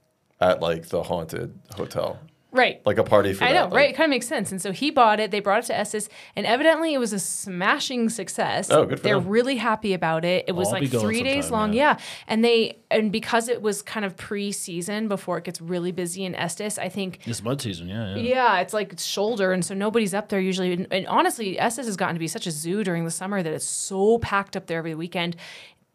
[0.42, 2.20] at like the haunted hotel?
[2.54, 2.82] Right.
[2.86, 3.54] Like a party for I that.
[3.54, 3.90] know, like- right?
[3.90, 4.52] It kind of makes sense.
[4.52, 5.32] And so he bought it.
[5.32, 8.70] They brought it to Estes, and evidently it was a smashing success.
[8.70, 9.28] Oh, good for They're them.
[9.28, 10.46] really happy about it.
[10.48, 11.98] It was I'll be like going three days sometime, long, yeah.
[11.98, 12.04] yeah.
[12.28, 16.36] And they and because it was kind of pre-season before it gets really busy in
[16.36, 17.20] Estes, I think.
[17.28, 18.16] It's mud season, yeah.
[18.16, 18.34] yeah.
[18.34, 20.74] Yeah, it's like shoulder, and so nobody's up there usually.
[20.74, 23.52] And, and honestly, Estes has gotten to be such a zoo during the summer that
[23.52, 25.36] it's so packed up there every weekend.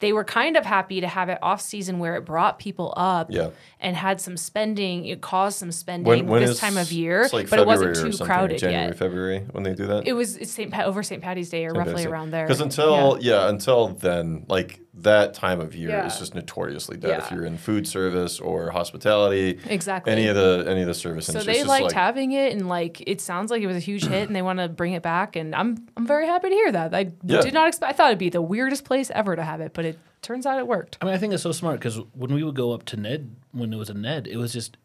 [0.01, 3.29] They were kind of happy to have it off season where it brought people up
[3.31, 3.51] Yeah.
[3.81, 5.07] and had some spending.
[5.07, 7.97] It caused some spending When, when this is- time of year, like but it wasn't
[7.97, 8.97] too crowded January, yet.
[8.97, 10.07] February when they do that.
[10.07, 11.21] It was Saint Pat over St.
[11.21, 12.47] Patty's Day or roughly around there.
[12.47, 13.49] Because until yeah.
[13.49, 16.07] until then, like that time of year Yeah.
[16.07, 17.19] is just notoriously dead.
[17.21, 20.13] If you're in food service or hospitality, Exactly.
[20.13, 22.33] any of the any of the service so industries, they it's just liked like, having
[22.33, 24.69] it, and like it sounds like it was a huge hit, and they want to
[24.69, 25.37] bring it back.
[25.37, 26.95] And I'm I'm very happy to hear that.
[26.95, 27.41] I Yeah.
[27.43, 27.93] did not expect.
[27.93, 30.59] I thought it'd be the weirdest place ever to have it, but it turns out
[30.59, 30.99] it worked.
[31.01, 33.35] I mean, I think it's so smart because when we would go up to Ned,
[33.53, 34.77] when it was a Ned, it was just,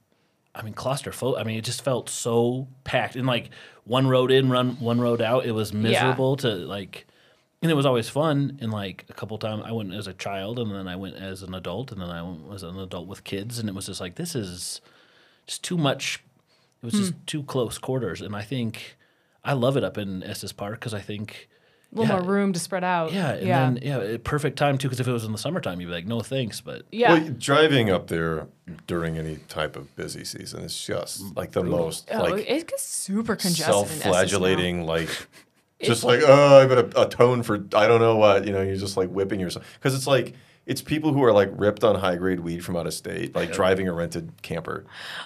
[0.53, 1.39] I mean, claustrophobic.
[1.39, 3.16] I mean, it just felt so packed.
[3.16, 3.49] And like
[3.86, 5.45] one road in, run one road out.
[5.45, 7.07] It was miserable to like,
[7.64, 8.59] and it was always fun.
[8.61, 11.41] And like a couple times, I went as a child, and then I went as
[11.41, 14.01] an adult, and then I went as an adult with kids, and it was just
[14.01, 14.82] like this is
[15.47, 16.24] just too much
[16.82, 17.20] It was just hmm.
[17.26, 18.97] too close quarters, and I think
[19.43, 21.47] I love it up in Estes Park because I think
[21.91, 23.14] A little yeah, more room to spread out.
[23.14, 23.59] Yeah, and yeah.
[23.59, 24.88] then yeah, perfect time too.
[24.88, 26.59] Because if it was in the summertime, you'd be like, no thanks.
[26.59, 27.14] But yeah.
[27.14, 28.47] Well, driving up there
[28.88, 32.84] during any type of busy season is just like the most oh, like it gets
[32.84, 33.68] super congested.
[33.68, 34.11] in Estes now.
[34.11, 35.09] self-flagellating, like
[35.84, 38.46] just like oh, I've got a, a tone for I don't know what.
[38.46, 40.34] You know, you're just like whipping yourself because it's like
[40.66, 43.52] it's people who are like ripped on high grade weed from out of state, like
[43.52, 44.86] driving a rented camper,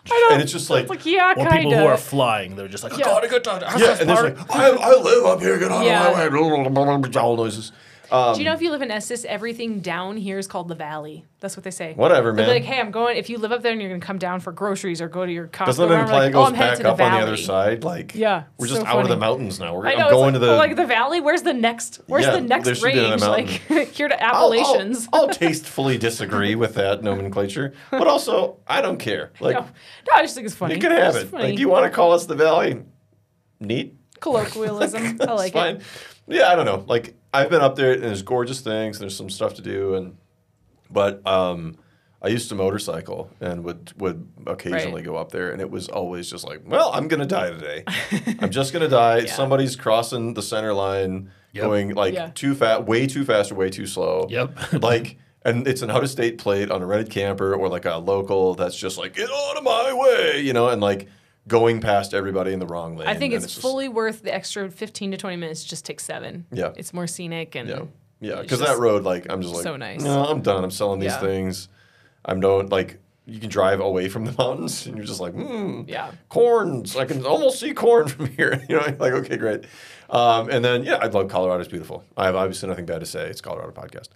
[0.10, 0.30] know.
[0.32, 0.82] and it's just like.
[0.82, 3.06] It's like yeah, or kind people who are flying, they're just like, I Yeah.
[3.06, 4.50] gotta get to yeah, and there's Park.
[4.50, 6.08] like I, I live up here, get out Yeah.
[6.08, 6.30] of my way,
[7.18, 7.72] all noises.
[8.12, 10.76] Um, Do you know if you live in Estes, everything down here is called the
[10.76, 11.26] Valley?
[11.40, 11.94] That's what they say.
[11.94, 12.56] Whatever, They'll man.
[12.56, 13.18] like, hey, I'm going.
[13.18, 15.26] If you live up there and you're going to come down for groceries or go
[15.26, 17.38] to your Costco, Doesn't or imply like, it goes oh, back up on the other
[17.38, 17.84] side?
[17.84, 19.76] Like, Yeah, we're so just out of the mountains now.
[19.76, 19.90] We're know.
[19.90, 21.20] I'm going it's to like, the oh, like the valley.
[21.22, 22.02] Where's the next?
[22.08, 23.22] Where's Yeah, the next range?
[23.28, 23.48] Like
[23.94, 25.08] here to I'll- I'll- Appalachians.
[25.12, 29.32] I'll, tastefully disagree with that nomenclature, but also I don't care.
[29.40, 30.76] Like no, no, I just think it's funny.
[30.76, 31.28] you can have It's it.
[31.30, 31.44] funny.
[31.52, 32.82] Like you want to call us the Valley?
[33.60, 33.96] Neat.
[34.20, 35.18] colloquialism.
[35.22, 35.82] I like it.
[36.28, 36.84] Yeah, I don't know.
[36.88, 38.98] Like I've been up there and there's gorgeous things.
[38.98, 40.18] And there's some stuff to do and
[40.90, 41.78] but um
[42.22, 45.06] I used to motorcycle and would would occasionally Right.
[45.06, 47.84] go up there and it was always just like, well, I'm gonna die today.
[48.40, 49.20] I'm just gonna die.
[49.20, 49.34] Yeah.
[49.34, 51.64] Somebody's crossing the center line, Yep.
[51.64, 52.32] going like Yeah.
[52.34, 54.28] too fast, way too fast or way too slow.
[54.30, 54.74] Yep.
[54.82, 57.98] like and it's an out of state plate on a rented camper or like a
[57.98, 61.08] local that's just like get out of my way, you know, and like
[61.48, 63.08] going past everybody in the wrong lane.
[63.08, 65.64] I think it's, just- fully worth the extra 15 to 20 minutes.
[65.64, 66.46] Just take seven.
[66.52, 66.74] Yeah.
[66.76, 67.82] It's more scenic and Yeah,
[68.20, 68.42] yeah.
[68.42, 70.02] Because that road, like, I'm just like, so nice.
[70.04, 70.64] No, I'm done.
[70.64, 71.20] I'm selling these Yeah.
[71.20, 71.70] things.
[72.26, 73.00] I'm don't like.
[73.30, 76.12] You can drive away from the mountains, and you're just like, hmm, Yeah.
[76.30, 76.96] corns.
[76.96, 78.64] I can almost see corn from here.
[78.70, 79.66] You know, like, okay, great.
[80.10, 81.60] Um, and then, yeah, I love Colorado.
[81.60, 82.06] It's beautiful.
[82.16, 83.28] I have obviously nothing bad to say.
[83.28, 84.08] It's Colorado podcast.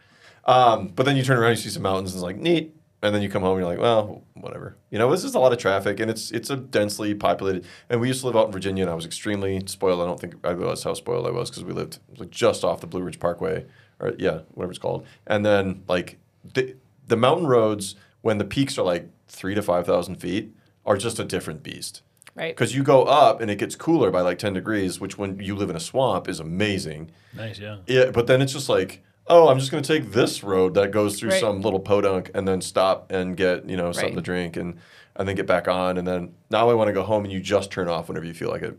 [0.45, 2.73] Um, but then you turn around, you see some mountains, and it's like neat.
[3.03, 4.75] And then you come home, and you're like, well, whatever.
[4.91, 7.65] You know, this is a lot of traffic, and it's it's a densely populated.
[7.89, 10.01] And we used to live out in Virginia, and I was extremely spoiled.
[10.01, 12.79] I don't think I realized how spoiled I was because we lived like just off
[12.81, 13.65] the Blue Ridge Parkway,
[13.99, 15.05] or yeah, whatever it's called.
[15.25, 16.19] And then like
[16.53, 16.75] the
[17.07, 20.53] the mountain roads, when the peaks are like three to five thousand feet,
[20.85, 22.03] are just a different beast.
[22.35, 22.55] right.
[22.55, 25.55] Because you go up and it gets cooler by like ten degrees, which when you
[25.55, 27.09] live in a swamp is amazing.
[27.33, 27.77] nice, yeah.
[27.87, 30.91] Yeah, but then it's just like, oh, I'm just going to take this road that
[30.91, 31.39] goes through Right.
[31.41, 34.15] some little podunk and then stop and get, you know, something Right.
[34.17, 34.77] to drink and,
[35.15, 35.97] and then get back on.
[35.97, 38.33] And then now I want to go home and you just turn off whenever you
[38.33, 38.77] feel like it.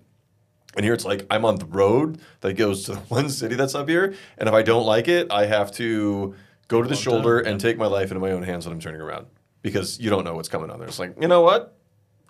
[0.77, 3.75] And here it's like, I'm on the road that goes to the one city that's
[3.75, 4.15] up here.
[4.39, 6.35] And if I don't like it, I have to
[6.69, 8.73] go to the Well shoulder done, and take my life into my own hands when
[8.75, 9.27] I'm turning around
[9.63, 10.89] because you don't know what's coming on there.
[10.89, 11.77] It's like, you know what?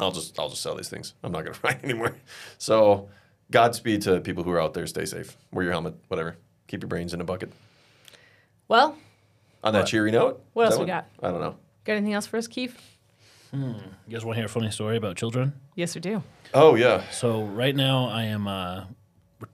[0.01, 1.15] I'll just I'll just sell these things.
[1.23, 2.17] I'm not going to ride anymore.
[2.59, 3.09] So,
[3.53, 4.87] Godspeed to people who are out there.
[4.87, 5.37] Stay safe.
[5.53, 5.95] Wear your helmet.
[6.09, 6.39] Whatever.
[6.69, 7.53] Keep your brains in a bucket.
[8.73, 8.97] Well,
[9.63, 11.07] On that cheery note, what else that we got?
[11.23, 11.57] I don't know.
[11.85, 12.81] got anything else for us, Keefe?
[13.53, 13.75] You
[14.09, 15.53] guys want to hear a funny story about children?
[15.75, 16.23] Yes, we do.
[16.55, 18.49] Oh yeah, So right now I am.
[18.49, 18.85] Uh,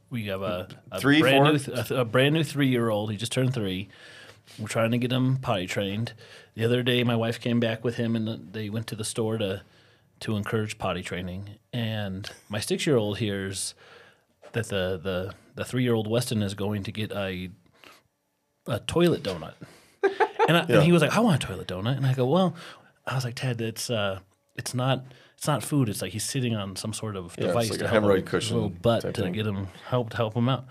[0.09, 1.53] we have a, a Three, brand four?
[1.53, 3.11] new th- a, a brand new three year old.
[3.11, 3.89] He just turned three.
[4.57, 6.13] We're trying to get him potty trained.
[6.55, 9.37] The other day, my wife came back with him, and they went to the store
[9.39, 9.63] to
[10.21, 11.57] to encourage potty training.
[11.73, 13.75] And my six year old hears
[14.53, 17.51] that the the the three year old Weston is going to get a
[18.69, 19.55] a toilet donut.
[20.49, 20.77] And, I, Yeah.
[20.77, 22.55] and he was like, "I want a toilet donut." And I go, "Well,"
[23.07, 24.21] I was like, "Ted, it's uh,
[24.57, 25.05] it's not."
[25.37, 25.89] It's not food.
[25.89, 28.03] It's like he's sitting on some sort of Yeah, it's device like to a help
[28.05, 29.33] hemorrhoid him, his cushion little butt to thing.
[29.35, 30.65] get him help to help him out.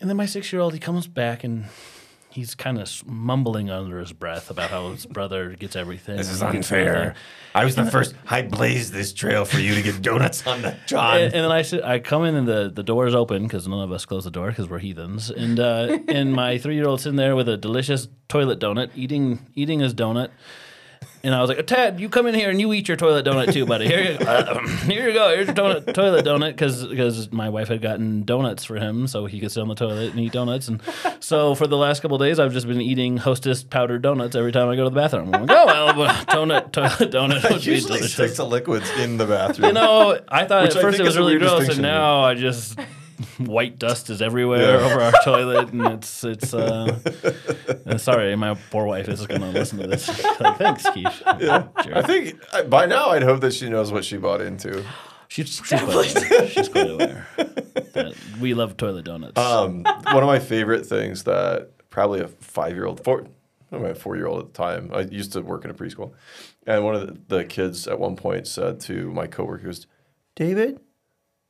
[0.00, 1.64] And then my six year old, he comes back and
[2.30, 6.16] he's kind of mumbling under his breath about how his brother gets everything.
[6.16, 7.14] This is and he gets unfair.
[7.54, 8.14] I was the first.
[8.28, 11.16] I blazed this trail for you to get donuts on the John.
[11.16, 13.66] And, and then I sit, I come in and the, the door is open because
[13.66, 15.30] none of us close the door because we're heathens.
[15.30, 19.46] And uh, and my three year old's in there with a delicious toilet donut, eating
[19.54, 20.30] eating his donut.
[21.22, 23.52] And I was like, Ted, you come in here and you eat your toilet donut
[23.52, 23.86] too, buddy.
[23.86, 25.28] Here you, uh, here you go.
[25.28, 29.38] Here's your donut, toilet donut because my wife had gotten donuts for him so he
[29.38, 30.68] could sit on the toilet and eat donuts.
[30.68, 30.80] And
[31.20, 34.52] so for the last couple of days, I've just been eating Hostess powdered donuts every
[34.52, 35.34] time I go to the bathroom.
[35.34, 38.12] I'm like, oh, well, donut, toilet donut would be usually delicious.
[38.14, 39.68] stick to liquids in the bathroom.
[39.68, 42.34] You know, I thought Which at I first it was really gross, and now I
[42.34, 42.78] just
[43.38, 44.86] white dust is everywhere Yeah.
[44.86, 46.54] over our toilet, and it's it's.
[46.54, 46.98] Uh,
[47.86, 50.08] uh, sorry, my poor wife is going to listen to this.
[50.40, 51.22] like, Thanks, Keefe.
[51.26, 54.84] I think by now I'd hope that she knows what she bought into.
[55.28, 56.48] she's, she's quite aware.
[56.48, 57.26] She's quite aware
[57.92, 59.38] that we love toilet donuts.
[59.38, 63.26] Um, one of my favorite things that probably a five-year-old, four, I
[63.76, 64.90] don't know, a four-year-old at the time.
[64.92, 66.12] I used to work in a preschool,
[66.66, 69.86] and one of the, the kids at one point said to my coworker, goes,
[70.36, 70.80] "David,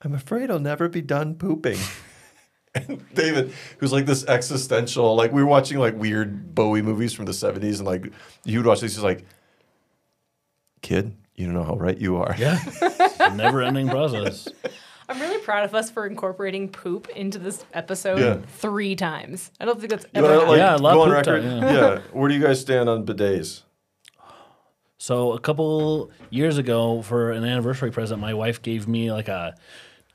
[0.03, 1.79] I'm afraid I'll never be done pooping."
[2.75, 7.25] and David, who's like this existential, like we were watching like weird Bowie movies from
[7.27, 8.11] the '70s, and like
[8.45, 9.25] you would watch these, he's like,
[10.83, 12.35] "Kid, You don't know how right you are.
[12.39, 12.59] Yeah.
[13.35, 14.47] Never ending process.
[15.09, 18.39] I'm really proud of us for incorporating poop into this episode Yeah.
[18.59, 19.51] three times.
[19.59, 20.51] I don't think that's You ever wanna, happened.
[20.51, 21.43] like, Yeah, a lot go on poop record.
[21.43, 21.73] time, yeah.
[21.95, 22.01] yeah.
[22.13, 23.63] Where do you guys stand on bidets?
[24.99, 29.57] So a couple years ago, for an anniversary present, my wife gave me like a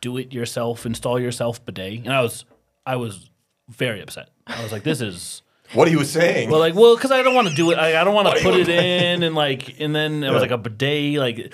[0.01, 2.45] do-it-yourself, install-yourself bidet, and I was,
[2.85, 3.29] I was
[3.69, 4.29] very upset.
[4.47, 5.41] I was like, "This is."
[5.73, 6.51] What he was saying?
[6.51, 7.79] Well, like, well, because I don't want to do it.
[7.79, 10.39] I, I don't want to put you it in and like, and then it was
[10.43, 11.51] like a bidet, like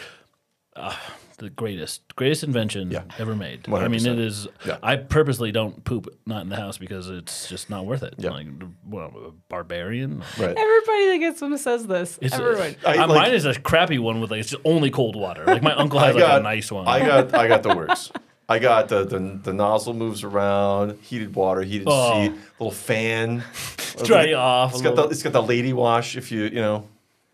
[0.75, 0.93] uh,
[1.37, 3.03] the greatest, greatest invention Yeah.
[3.17, 3.69] ever made.
[3.69, 4.49] I mean, it is.
[4.65, 4.79] Yeah.
[4.83, 8.15] I purposely don't poop not in the house because it's just not worth it.
[8.17, 8.31] Yeah.
[8.31, 8.47] Like,
[8.85, 10.19] well, I'm a barbarian.
[10.37, 10.57] right.
[10.57, 12.19] Everybody that gets them says this.
[12.21, 12.75] It's, Everyone.
[12.85, 15.45] I, uh, like- mine is a crappy one with like it's just only cold water.
[15.45, 16.85] Like my uncle has like a nice one.
[16.85, 18.11] I got I got the works.
[18.51, 22.11] I got the, the the nozzle moves around, heated water, heated Oh.
[22.27, 23.43] seat, little fan.
[24.03, 24.71] Dry you off.
[24.73, 26.87] It's a got the it's got the lady wash if you you know,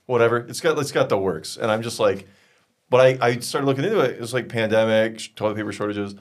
[0.05, 0.37] whatever.
[0.37, 2.27] It's got it's got the works, and I'm just like,
[2.89, 4.21] but I I started looking into it.
[4.21, 6.15] It's like pandemic, toilet paper shortages,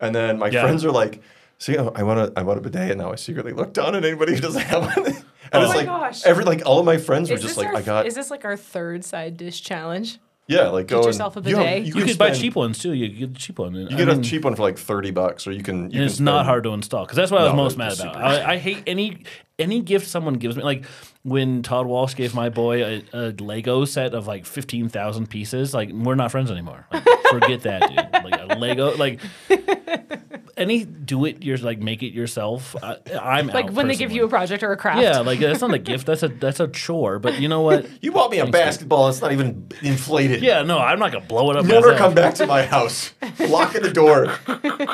[0.00, 0.62] and then my Yeah.
[0.62, 1.22] friends are like,
[1.58, 4.04] see, I want a I want a bidet, and now I secretly look down at
[4.04, 5.06] anybody who doesn't have one.
[5.06, 6.24] and Oh it's my like gosh.
[6.24, 8.44] every like all of my friends were just like, our, I got is this like
[8.44, 10.18] our third side dish challenge?
[10.50, 11.86] Yeah, like Get go and- yourself a you know, bidet.
[11.86, 12.92] you can could buy spend- cheap ones too.
[12.92, 13.74] You could get a cheap one.
[13.74, 15.76] You get a cheap one for like thirty bucks, or you can.
[15.76, 17.56] You and can it's not spend- hard to install because that's what I was No,
[17.56, 18.22] most it's mad super about.
[18.22, 19.24] I, I hate any
[19.58, 20.62] any gift someone gives me.
[20.62, 20.84] Like
[21.22, 25.72] when Todd Walsh gave my boy a, a Lego set of like fifteen thousand pieces.
[25.72, 26.86] Like we're not friends anymore.
[26.92, 28.24] Like, forget that, dude.
[28.30, 29.20] Like a Lego, like
[30.60, 32.76] any do it your like make it yourself.
[32.82, 35.02] I, I'm Like out when they give you a project or a craft.
[35.02, 36.06] yeah, like that's not a gift.
[36.06, 37.18] That's a that's a chore.
[37.18, 37.86] But you know what?
[38.02, 38.64] You bought me a Thanks, dude.
[38.64, 39.08] basketball.
[39.08, 40.42] It's not even inflated.
[40.42, 41.64] Yeah, no, I'm not gonna blow it up.
[41.64, 41.98] Never myself.
[41.98, 43.12] come back to my house.
[43.40, 44.26] Locking the door.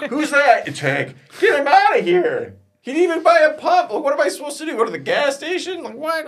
[0.08, 0.68] Who's that?
[0.68, 1.14] It's Hank.
[1.40, 2.56] Get him out of here.
[2.80, 3.90] He didn't even buy a pump.
[3.92, 4.76] Like, what am I supposed to do?
[4.76, 5.82] Go to the gas station?
[5.82, 6.26] Like what?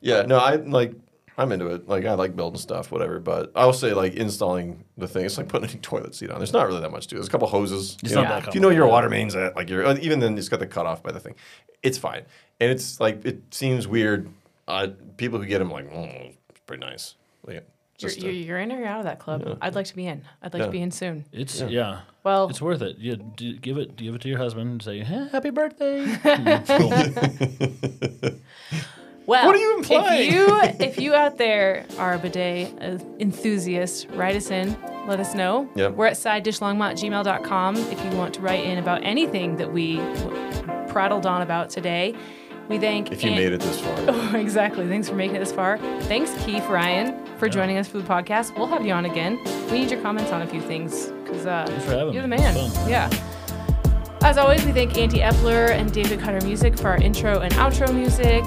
[0.00, 0.92] Yeah, no, I like.
[1.38, 1.86] I'm into it.
[1.88, 3.20] Like I like building stuff, whatever.
[3.20, 6.38] But I will say, like installing the thing, it's like putting a toilet seat on.
[6.38, 7.18] There's not really that much to it.
[7.18, 7.96] There's a couple hoses.
[8.02, 10.20] It's you know, not that if you know your water mains at like your even
[10.20, 11.34] then it's got the cutoff by the thing.
[11.82, 12.22] It's fine,
[12.60, 14.28] and it's like it seems weird.
[14.66, 17.14] Uh, people who get them like, mm, it's pretty nice.
[17.46, 17.64] Like,
[18.00, 19.58] You're, just you're, a- you're in or you're out of that club.
[19.62, 20.22] I'd like to be in.
[20.42, 20.66] I'd like Yeah.
[20.66, 21.24] to be in soon.
[21.32, 22.00] It's yeah.
[22.24, 22.98] Well, It's worth it.
[22.98, 26.04] You do, give it give it to your husband and say "Eh, happy birthday.
[29.26, 29.46] well.
[29.46, 30.28] What are you implying?
[30.28, 34.76] If you, if you out there are a bidet uh, enthusiast, write us in.
[35.06, 35.68] Let us know.
[35.74, 35.94] Yep.
[35.94, 39.98] We're at sidedishlongmont at gmail.com if you want to write in about anything that we
[40.88, 42.14] prattled on about today.
[42.68, 43.94] We thank if you An- made it this far.
[44.08, 44.88] Oh, exactly.
[44.88, 45.78] Thanks for making it this far.
[46.02, 48.56] Thanks, Keefe Ryan, for joining us for the podcast.
[48.56, 49.38] We'll have you on again.
[49.70, 52.70] We need your comments on a few things because uh, for having you're the man.
[52.70, 52.90] Fun.
[52.90, 53.08] Yeah.
[54.22, 57.94] As always, we thank Andy Eppler and David Cutter Music for our intro and outro
[57.94, 58.42] music.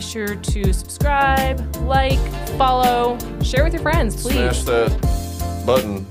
[0.00, 2.18] Be sure to subscribe, like,
[2.56, 4.32] follow, share with your friends, please.
[4.32, 6.06] Smash that button.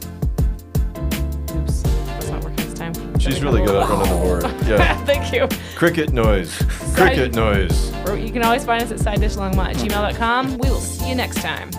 [1.57, 3.19] Oops, that's not working this time.
[3.19, 4.43] She's really good at running the board.
[4.67, 5.03] Yeah.
[5.05, 5.47] Thank you.
[5.75, 6.55] Cricket noise.
[6.93, 7.89] Cricket noise.
[8.15, 10.59] You can always find us at sidedishlongmont at gmail.com.
[10.59, 11.71] We will see you next time.